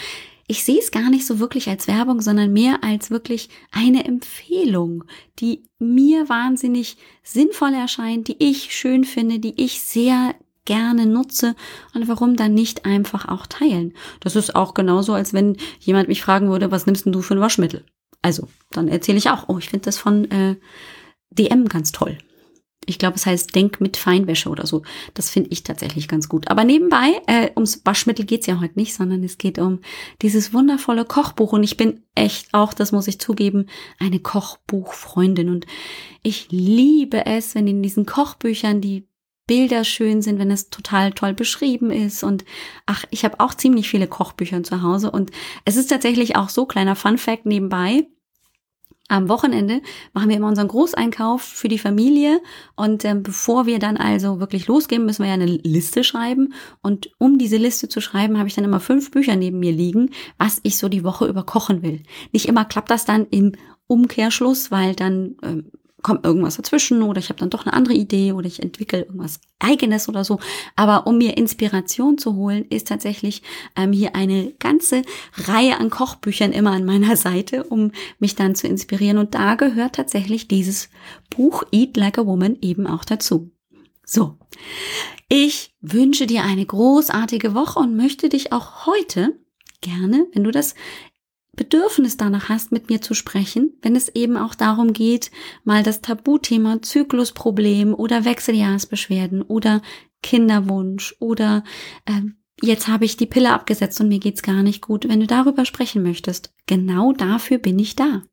ich 0.48 0.64
sehe 0.64 0.80
es 0.80 0.92
gar 0.92 1.10
nicht 1.10 1.26
so 1.26 1.40
wirklich 1.40 1.70
als 1.70 1.88
Werbung, 1.88 2.22
sondern 2.22 2.54
mehr 2.54 2.84
als 2.84 3.10
wirklich 3.10 3.50
eine 3.72 4.06
Empfehlung, 4.06 5.04
die 5.40 5.64
mir 5.80 6.30
wahnsinnig 6.30 6.98
sinnvoll 7.24 7.74
erscheint, 7.74 8.28
die 8.28 8.36
ich 8.38 8.76
schön 8.76 9.06
finde, 9.06 9.40
die 9.40 9.60
ich 9.62 9.82
sehr 9.82 10.36
gerne 10.66 11.06
nutze 11.06 11.56
und 11.94 12.08
warum 12.08 12.36
dann 12.36 12.54
nicht 12.54 12.86
einfach 12.86 13.28
auch 13.28 13.48
teilen. 13.48 13.94
Das 14.20 14.36
ist 14.36 14.56
auch 14.56 14.74
genauso, 14.74 15.14
als 15.14 15.34
wenn 15.34 15.58
jemand 15.80 16.08
mich 16.08 16.22
fragen 16.22 16.50
würde, 16.50 16.72
was 16.72 16.86
nimmst 16.86 17.06
denn 17.06 17.14
du 17.14 17.22
für 17.22 17.36
ein 17.36 17.42
Waschmittel? 17.42 17.86
Also, 18.22 18.48
dann 18.72 18.88
erzähle 18.88 19.20
ich 19.20 19.30
auch, 19.30 19.50
oh, 19.50 19.60
ich 19.60 19.70
finde 19.70 19.86
das 19.86 19.98
von 19.98 20.30
äh, 20.32 20.56
DM 21.30 21.68
ganz 21.68 21.92
toll. 21.92 22.18
Ich 22.88 23.00
glaube, 23.00 23.16
es 23.16 23.26
heißt 23.26 23.56
Denk 23.56 23.82
mit 23.82 23.98
Feinwäsche 23.98 24.50
oder 24.50 24.66
so. 24.66 24.84
Das 25.14 25.30
finde 25.30 25.50
ich 25.52 25.64
tatsächlich 25.64 26.08
ganz 26.08 26.30
gut. 26.30 26.50
Aber 26.50 26.64
nebenbei, 26.64 27.22
äh, 27.28 27.50
ums 27.56 27.82
Waschmittel 27.84 28.26
geht's 28.26 28.46
ja 28.46 28.60
heute 28.60 28.78
nicht, 28.78 28.94
sondern 28.94 29.24
es 29.24 29.38
geht 29.38 29.60
um 29.60 29.80
dieses 30.22 30.54
wundervolle 30.54 31.06
Kochbuch. 31.06 31.54
Und 31.54 31.64
ich 31.64 31.78
bin 31.78 32.04
echt 32.14 32.54
auch, 32.54 32.74
das 32.74 32.92
muss 32.92 33.08
ich 33.08 33.20
zugeben, 33.20 33.68
eine 34.00 34.20
Kochbuchfreundin. 34.20 35.50
Und 35.50 35.66
ich 36.22 36.48
liebe 36.52 37.26
es, 37.26 37.56
wenn 37.56 37.68
in 37.68 37.82
diesen 37.82 38.06
Kochbüchern 38.06 38.82
die 38.82 39.08
Bilder 39.48 39.84
schön 39.84 40.22
sind, 40.22 40.40
wenn 40.40 40.52
es 40.52 40.70
total 40.70 41.12
toll 41.12 41.34
beschrieben 41.34 41.92
ist. 41.92 42.24
Und 42.24 42.46
ach, 42.86 43.06
ich 43.12 43.24
habe 43.24 43.40
auch 43.40 43.54
ziemlich 43.54 43.90
viele 43.90 44.08
Kochbücher 44.08 44.64
zu 44.64 44.82
Hause. 44.82 45.12
Und 45.12 45.32
es 45.66 45.76
ist 45.76 45.88
tatsächlich 45.88 46.36
auch 46.36 46.50
so, 46.50 46.66
kleiner 46.66 46.96
Fun 46.96 47.18
fact 47.18 47.46
nebenbei, 47.46 48.08
am 49.08 49.30
Wochenende 49.30 49.82
machen 50.14 50.30
wir 50.30 50.38
immer 50.38 50.48
unseren 50.48 50.68
Großeinkauf 50.68 51.44
für 51.44 51.68
die 51.68 51.78
Familie 51.78 52.42
und 52.76 53.06
ähm, 53.06 53.22
bevor 53.22 53.68
wir 53.68 53.78
dann 53.78 53.98
also 53.98 54.40
wirklich 54.40 54.66
losgehen, 54.66 55.06
müssen 55.06 55.22
wir 55.22 55.28
ja 55.28 55.36
eine 55.36 55.46
Liste 55.46 56.04
schreiben 56.04 56.54
und 56.82 57.12
um 57.20 57.38
diese 57.38 57.58
Liste 57.58 57.88
zu 57.88 58.02
schreiben, 58.02 58.40
habe 58.40 58.48
ich 58.48 58.56
dann 58.56 58.64
immer 58.64 58.80
fünf 58.80 59.12
Bücher 59.12 59.36
neben 59.36 59.60
mir 59.60 59.72
liegen, 59.72 60.10
was 60.40 60.60
ich 60.64 60.78
so 60.78 60.90
die 60.90 61.04
Woche 61.04 61.28
über 61.28 61.44
kochen 61.44 61.84
will. 61.84 62.02
Nicht 62.32 62.48
immer 62.48 62.66
klappt 62.66 62.90
das 62.90 63.06
dann 63.06 63.28
im 63.30 63.52
Umkehrschluss, 63.86 64.72
weil 64.72 64.96
dann 64.96 65.36
ähm, 65.44 65.72
kommt 66.06 66.24
irgendwas 66.24 66.58
dazwischen 66.58 67.02
oder 67.02 67.18
ich 67.18 67.30
habe 67.30 67.40
dann 67.40 67.50
doch 67.50 67.66
eine 67.66 67.74
andere 67.74 67.96
Idee 67.96 68.34
oder 68.34 68.46
ich 68.46 68.62
entwickle 68.62 69.00
irgendwas 69.00 69.40
eigenes 69.58 70.08
oder 70.08 70.24
so. 70.24 70.40
Aber 70.76 71.08
um 71.08 71.18
mir 71.18 71.36
Inspiration 71.36 72.20
zu 72.20 72.36
holen, 72.36 72.64
ist 72.70 72.88
tatsächlich 72.90 73.42
ähm, 73.76 73.92
hier 73.92 74.16
eine 74.16 74.52
ganze 74.60 75.02
Reihe 75.34 75.80
an 75.80 75.90
Kochbüchern 75.90 76.52
immer 76.52 76.74
an 76.74 76.86
meiner 76.86 77.16
Seite, 77.18 77.64
um 77.64 77.92
mich 78.20 78.36
dann 78.36 78.54
zu 78.54 78.68
inspirieren. 78.68 79.18
Und 79.18 79.34
da 79.34 79.56
gehört 79.56 79.96
tatsächlich 79.96 80.48
dieses 80.48 80.92
Buch 81.32 81.64
Eat 81.72 81.98
Like 81.98 82.20
a 82.20 82.28
Woman 82.28 82.60
eben 82.62 82.86
auch 82.86 83.04
dazu. 83.04 83.50
So. 84.06 84.38
Ich 85.28 85.74
wünsche 85.82 86.28
dir 86.28 86.44
eine 86.44 86.68
großartige 86.68 87.56
Woche 87.56 87.80
und 87.80 87.98
möchte 87.98 88.30
dich 88.30 88.52
auch 88.52 88.86
heute 88.86 89.40
gerne, 89.82 90.28
wenn 90.34 90.44
du 90.44 90.52
das 90.52 90.76
Bedürfnis 91.56 92.18
danach 92.18 92.50
hast, 92.50 92.72
mit 92.72 92.90
mir 92.90 93.02
zu 93.02 93.14
sprechen, 93.14 93.74
wenn 93.82 93.96
es 93.96 94.10
eben 94.10 94.38
auch 94.38 94.56
darum 94.56 94.94
geht, 94.94 95.32
mal 95.64 95.84
das 95.84 96.02
Tabuthema 96.02 96.82
Zyklusproblem 96.82 97.94
oder 97.94 98.26
Wechseljahrsbeschwerden 98.26 99.42
oder 99.42 99.82
Kinderwunsch 100.22 101.16
oder 101.20 101.64
äh, 102.06 102.22
jetzt 102.62 102.88
habe 102.88 103.06
ich 103.06 103.18
die 103.18 103.26
Pille 103.26 103.54
abgesetzt 103.54 104.00
und 104.02 104.08
mir 104.08 104.20
geht's 104.20 104.42
gar 104.42 104.64
nicht 104.64 104.82
gut, 104.82 105.08
wenn 105.08 105.20
du 105.20 105.28
darüber 105.28 105.66
sprechen 105.66 106.04
möchtest, 106.04 106.54
genau 106.66 107.14
dafür 107.14 107.58
bin 107.58 107.80
ich 107.80 107.96
da. 107.96 108.24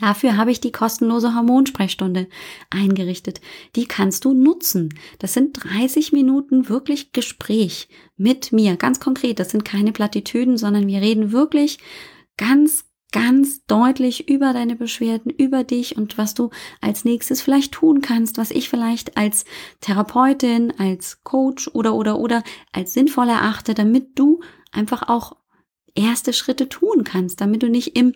Dafür 0.00 0.36
habe 0.36 0.50
ich 0.50 0.60
die 0.60 0.72
kostenlose 0.72 1.34
Hormonsprechstunde 1.34 2.28
eingerichtet. 2.70 3.40
Die 3.76 3.86
kannst 3.86 4.24
du 4.24 4.32
nutzen. 4.32 4.94
Das 5.18 5.34
sind 5.34 5.58
30 5.62 6.12
Minuten 6.12 6.68
wirklich 6.68 7.12
Gespräch 7.12 7.88
mit 8.16 8.52
mir. 8.52 8.76
Ganz 8.76 9.00
konkret. 9.00 9.38
Das 9.38 9.50
sind 9.50 9.64
keine 9.64 9.92
Plattitüden, 9.92 10.56
sondern 10.56 10.86
wir 10.86 11.00
reden 11.00 11.32
wirklich 11.32 11.78
ganz, 12.36 12.84
ganz 13.12 13.66
deutlich 13.66 14.28
über 14.28 14.52
deine 14.52 14.76
Beschwerden, 14.76 15.30
über 15.30 15.64
dich 15.64 15.96
und 15.96 16.16
was 16.16 16.34
du 16.34 16.50
als 16.80 17.04
nächstes 17.04 17.42
vielleicht 17.42 17.72
tun 17.72 18.00
kannst, 18.00 18.38
was 18.38 18.50
ich 18.50 18.68
vielleicht 18.68 19.16
als 19.16 19.44
Therapeutin, 19.80 20.72
als 20.78 21.22
Coach 21.24 21.68
oder, 21.74 21.94
oder, 21.94 22.18
oder 22.18 22.42
als 22.72 22.94
sinnvoll 22.94 23.28
erachte, 23.28 23.74
damit 23.74 24.18
du 24.18 24.40
einfach 24.72 25.08
auch 25.08 25.36
erste 25.94 26.32
Schritte 26.32 26.68
tun 26.68 27.04
kannst, 27.04 27.40
damit 27.40 27.62
du 27.62 27.68
nicht 27.68 27.96
im 27.96 28.14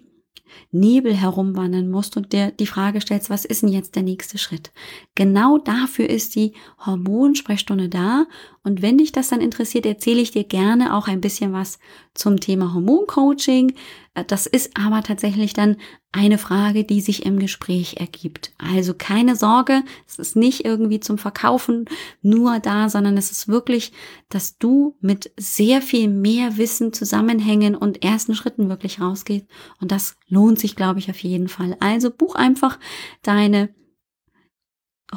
Nebel 0.71 1.15
herumwandern 1.15 1.91
musst 1.91 2.17
und 2.17 2.33
dir 2.33 2.51
die 2.51 2.67
Frage 2.67 3.01
stellst, 3.01 3.31
was 3.31 3.45
ist 3.45 3.63
denn 3.63 3.71
jetzt 3.71 3.97
der 3.97 4.03
nächste 4.03 4.39
Schritt? 4.39 4.73
Genau 5.15 5.59
dafür 5.59 6.09
ist 6.09 6.35
die 6.35 6.53
Hormonsprechstunde 6.85 7.89
da 7.89 8.27
Und 8.65 8.81
wenn 8.81 8.97
dich 8.97 9.12
das 9.12 9.29
dann 9.29 9.43
interessiert, 9.43 9.85
erzähle 9.85 10.23
ich 10.23 10.31
dir 10.31 10.45
gerne 10.45 10.97
auch 10.97 11.07
ein 11.07 11.21
bisschen 11.21 11.53
was 11.53 11.79
zum 12.15 12.41
Thema 12.41 12.73
Hormoncoaching. 12.73 13.75
Äh, 14.15 14.25
das 14.25 14.47
ist 14.47 14.71
aber 14.75 15.03
tatsächlich 15.03 15.53
dann 15.53 15.77
eine 16.12 16.39
Frage, 16.39 16.85
die 16.85 17.03
sich 17.03 17.27
im 17.27 17.39
Gespräch 17.39 17.97
ergibt. 17.99 18.53
Also 18.57 18.95
keine 18.95 19.37
Sorge, 19.37 19.83
es 20.09 20.19
ist 20.19 20.35
nicht 20.35 20.65
irgendwie 20.65 20.99
zum 20.99 21.19
Verkaufen 21.19 21.85
nur 22.23 22.59
da, 22.59 22.89
sondern 22.89 23.19
es 23.19 23.31
ist 23.31 23.49
wirklich, 23.49 23.93
dass 24.31 24.57
du 24.57 24.97
mit 25.01 25.31
sehr 25.37 25.83
viel 25.83 26.09
mehr 26.09 26.57
Wissen, 26.57 26.95
Zusammenhängen 26.95 27.75
und 27.75 28.03
ersten 28.03 28.35
Schritten 28.35 28.71
wirklich 28.71 28.99
rausgehst. 28.99 29.47
Und 29.79 29.93
das 29.93 30.17
lohnt 30.27 30.59
sich, 30.59 30.75
glaube 30.75 31.01
ich, 31.01 31.11
auf 31.11 31.19
jeden 31.19 31.49
Fall. 31.49 31.77
Also 31.81 32.11
buch 32.11 32.35
einfach 32.35 32.79
deine 33.23 33.69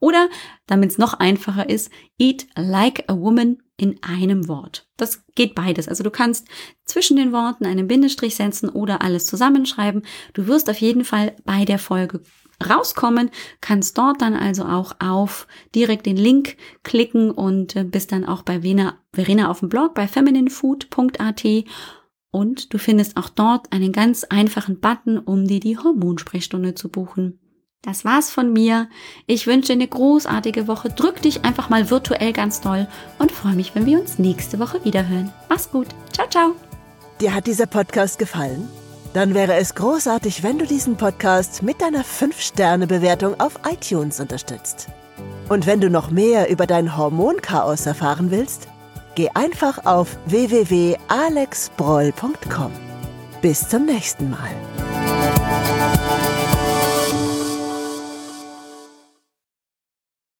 Oder, 0.00 0.28
damit 0.66 0.90
es 0.90 0.98
noch 0.98 1.14
einfacher 1.14 1.68
ist, 1.68 1.90
eat 2.18 2.46
like 2.56 3.04
a 3.08 3.16
woman 3.16 3.58
in 3.76 4.02
einem 4.02 4.48
Wort. 4.48 4.88
Das 4.96 5.24
geht 5.34 5.54
beides. 5.54 5.88
Also 5.88 6.02
du 6.02 6.10
kannst 6.10 6.48
zwischen 6.84 7.16
den 7.16 7.32
Worten 7.32 7.66
einen 7.66 7.88
Bindestrich 7.88 8.34
setzen 8.34 8.68
oder 8.68 9.02
alles 9.02 9.26
zusammenschreiben. 9.26 10.02
Du 10.34 10.46
wirst 10.46 10.68
auf 10.70 10.78
jeden 10.78 11.04
Fall 11.04 11.36
bei 11.44 11.64
der 11.64 11.78
Folge 11.78 12.22
rauskommen, 12.66 13.30
kannst 13.60 13.98
dort 13.98 14.22
dann 14.22 14.34
also 14.34 14.64
auch 14.64 14.94
auf 14.98 15.46
direkt 15.74 16.06
den 16.06 16.16
Link 16.16 16.56
klicken 16.84 17.30
und 17.30 17.76
äh, 17.76 17.84
bist 17.84 18.12
dann 18.12 18.24
auch 18.24 18.42
bei 18.42 18.62
Verena, 18.62 18.98
Verena 19.12 19.50
auf 19.50 19.60
dem 19.60 19.68
Blog 19.68 19.94
bei 19.94 20.08
femininefood.at 20.08 21.44
und 22.30 22.72
du 22.72 22.78
findest 22.78 23.18
auch 23.18 23.28
dort 23.28 23.72
einen 23.72 23.92
ganz 23.92 24.24
einfachen 24.24 24.80
Button, 24.80 25.18
um 25.18 25.46
dir 25.46 25.60
die 25.60 25.76
Hormonsprechstunde 25.76 26.74
zu 26.74 26.88
buchen. 26.88 27.40
Das 27.82 28.04
war's 28.04 28.30
von 28.30 28.52
mir. 28.52 28.88
Ich 29.26 29.46
wünsche 29.46 29.68
dir 29.68 29.74
eine 29.74 29.86
großartige 29.86 30.66
Woche. 30.66 30.88
Drück 30.88 31.22
dich 31.22 31.44
einfach 31.44 31.68
mal 31.68 31.88
virtuell 31.88 32.32
ganz 32.32 32.60
doll 32.60 32.88
und 33.18 33.30
freue 33.30 33.54
mich, 33.54 33.74
wenn 33.74 33.86
wir 33.86 34.00
uns 34.00 34.18
nächste 34.18 34.58
Woche 34.58 34.84
wiederhören. 34.84 35.32
Mach's 35.48 35.70
gut. 35.70 35.86
Ciao, 36.12 36.28
ciao. 36.28 36.56
Dir 37.20 37.32
hat 37.32 37.46
dieser 37.46 37.66
Podcast 37.66 38.18
gefallen? 38.18 38.68
Dann 39.14 39.34
wäre 39.34 39.54
es 39.54 39.74
großartig, 39.74 40.42
wenn 40.42 40.58
du 40.58 40.66
diesen 40.66 40.96
Podcast 40.96 41.62
mit 41.62 41.80
deiner 41.80 42.04
5-Sterne-Bewertung 42.04 43.40
auf 43.40 43.60
iTunes 43.70 44.20
unterstützt. 44.20 44.88
Und 45.48 45.66
wenn 45.66 45.80
du 45.80 45.88
noch 45.88 46.10
mehr 46.10 46.50
über 46.50 46.66
dein 46.66 46.96
Hormonchaos 46.96 47.86
erfahren 47.86 48.30
willst, 48.30 48.68
geh 49.14 49.30
einfach 49.32 49.86
auf 49.86 50.18
www.alexbroll.com. 50.26 52.72
Bis 53.40 53.66
zum 53.68 53.86
nächsten 53.86 54.28
Mal. 54.28 54.50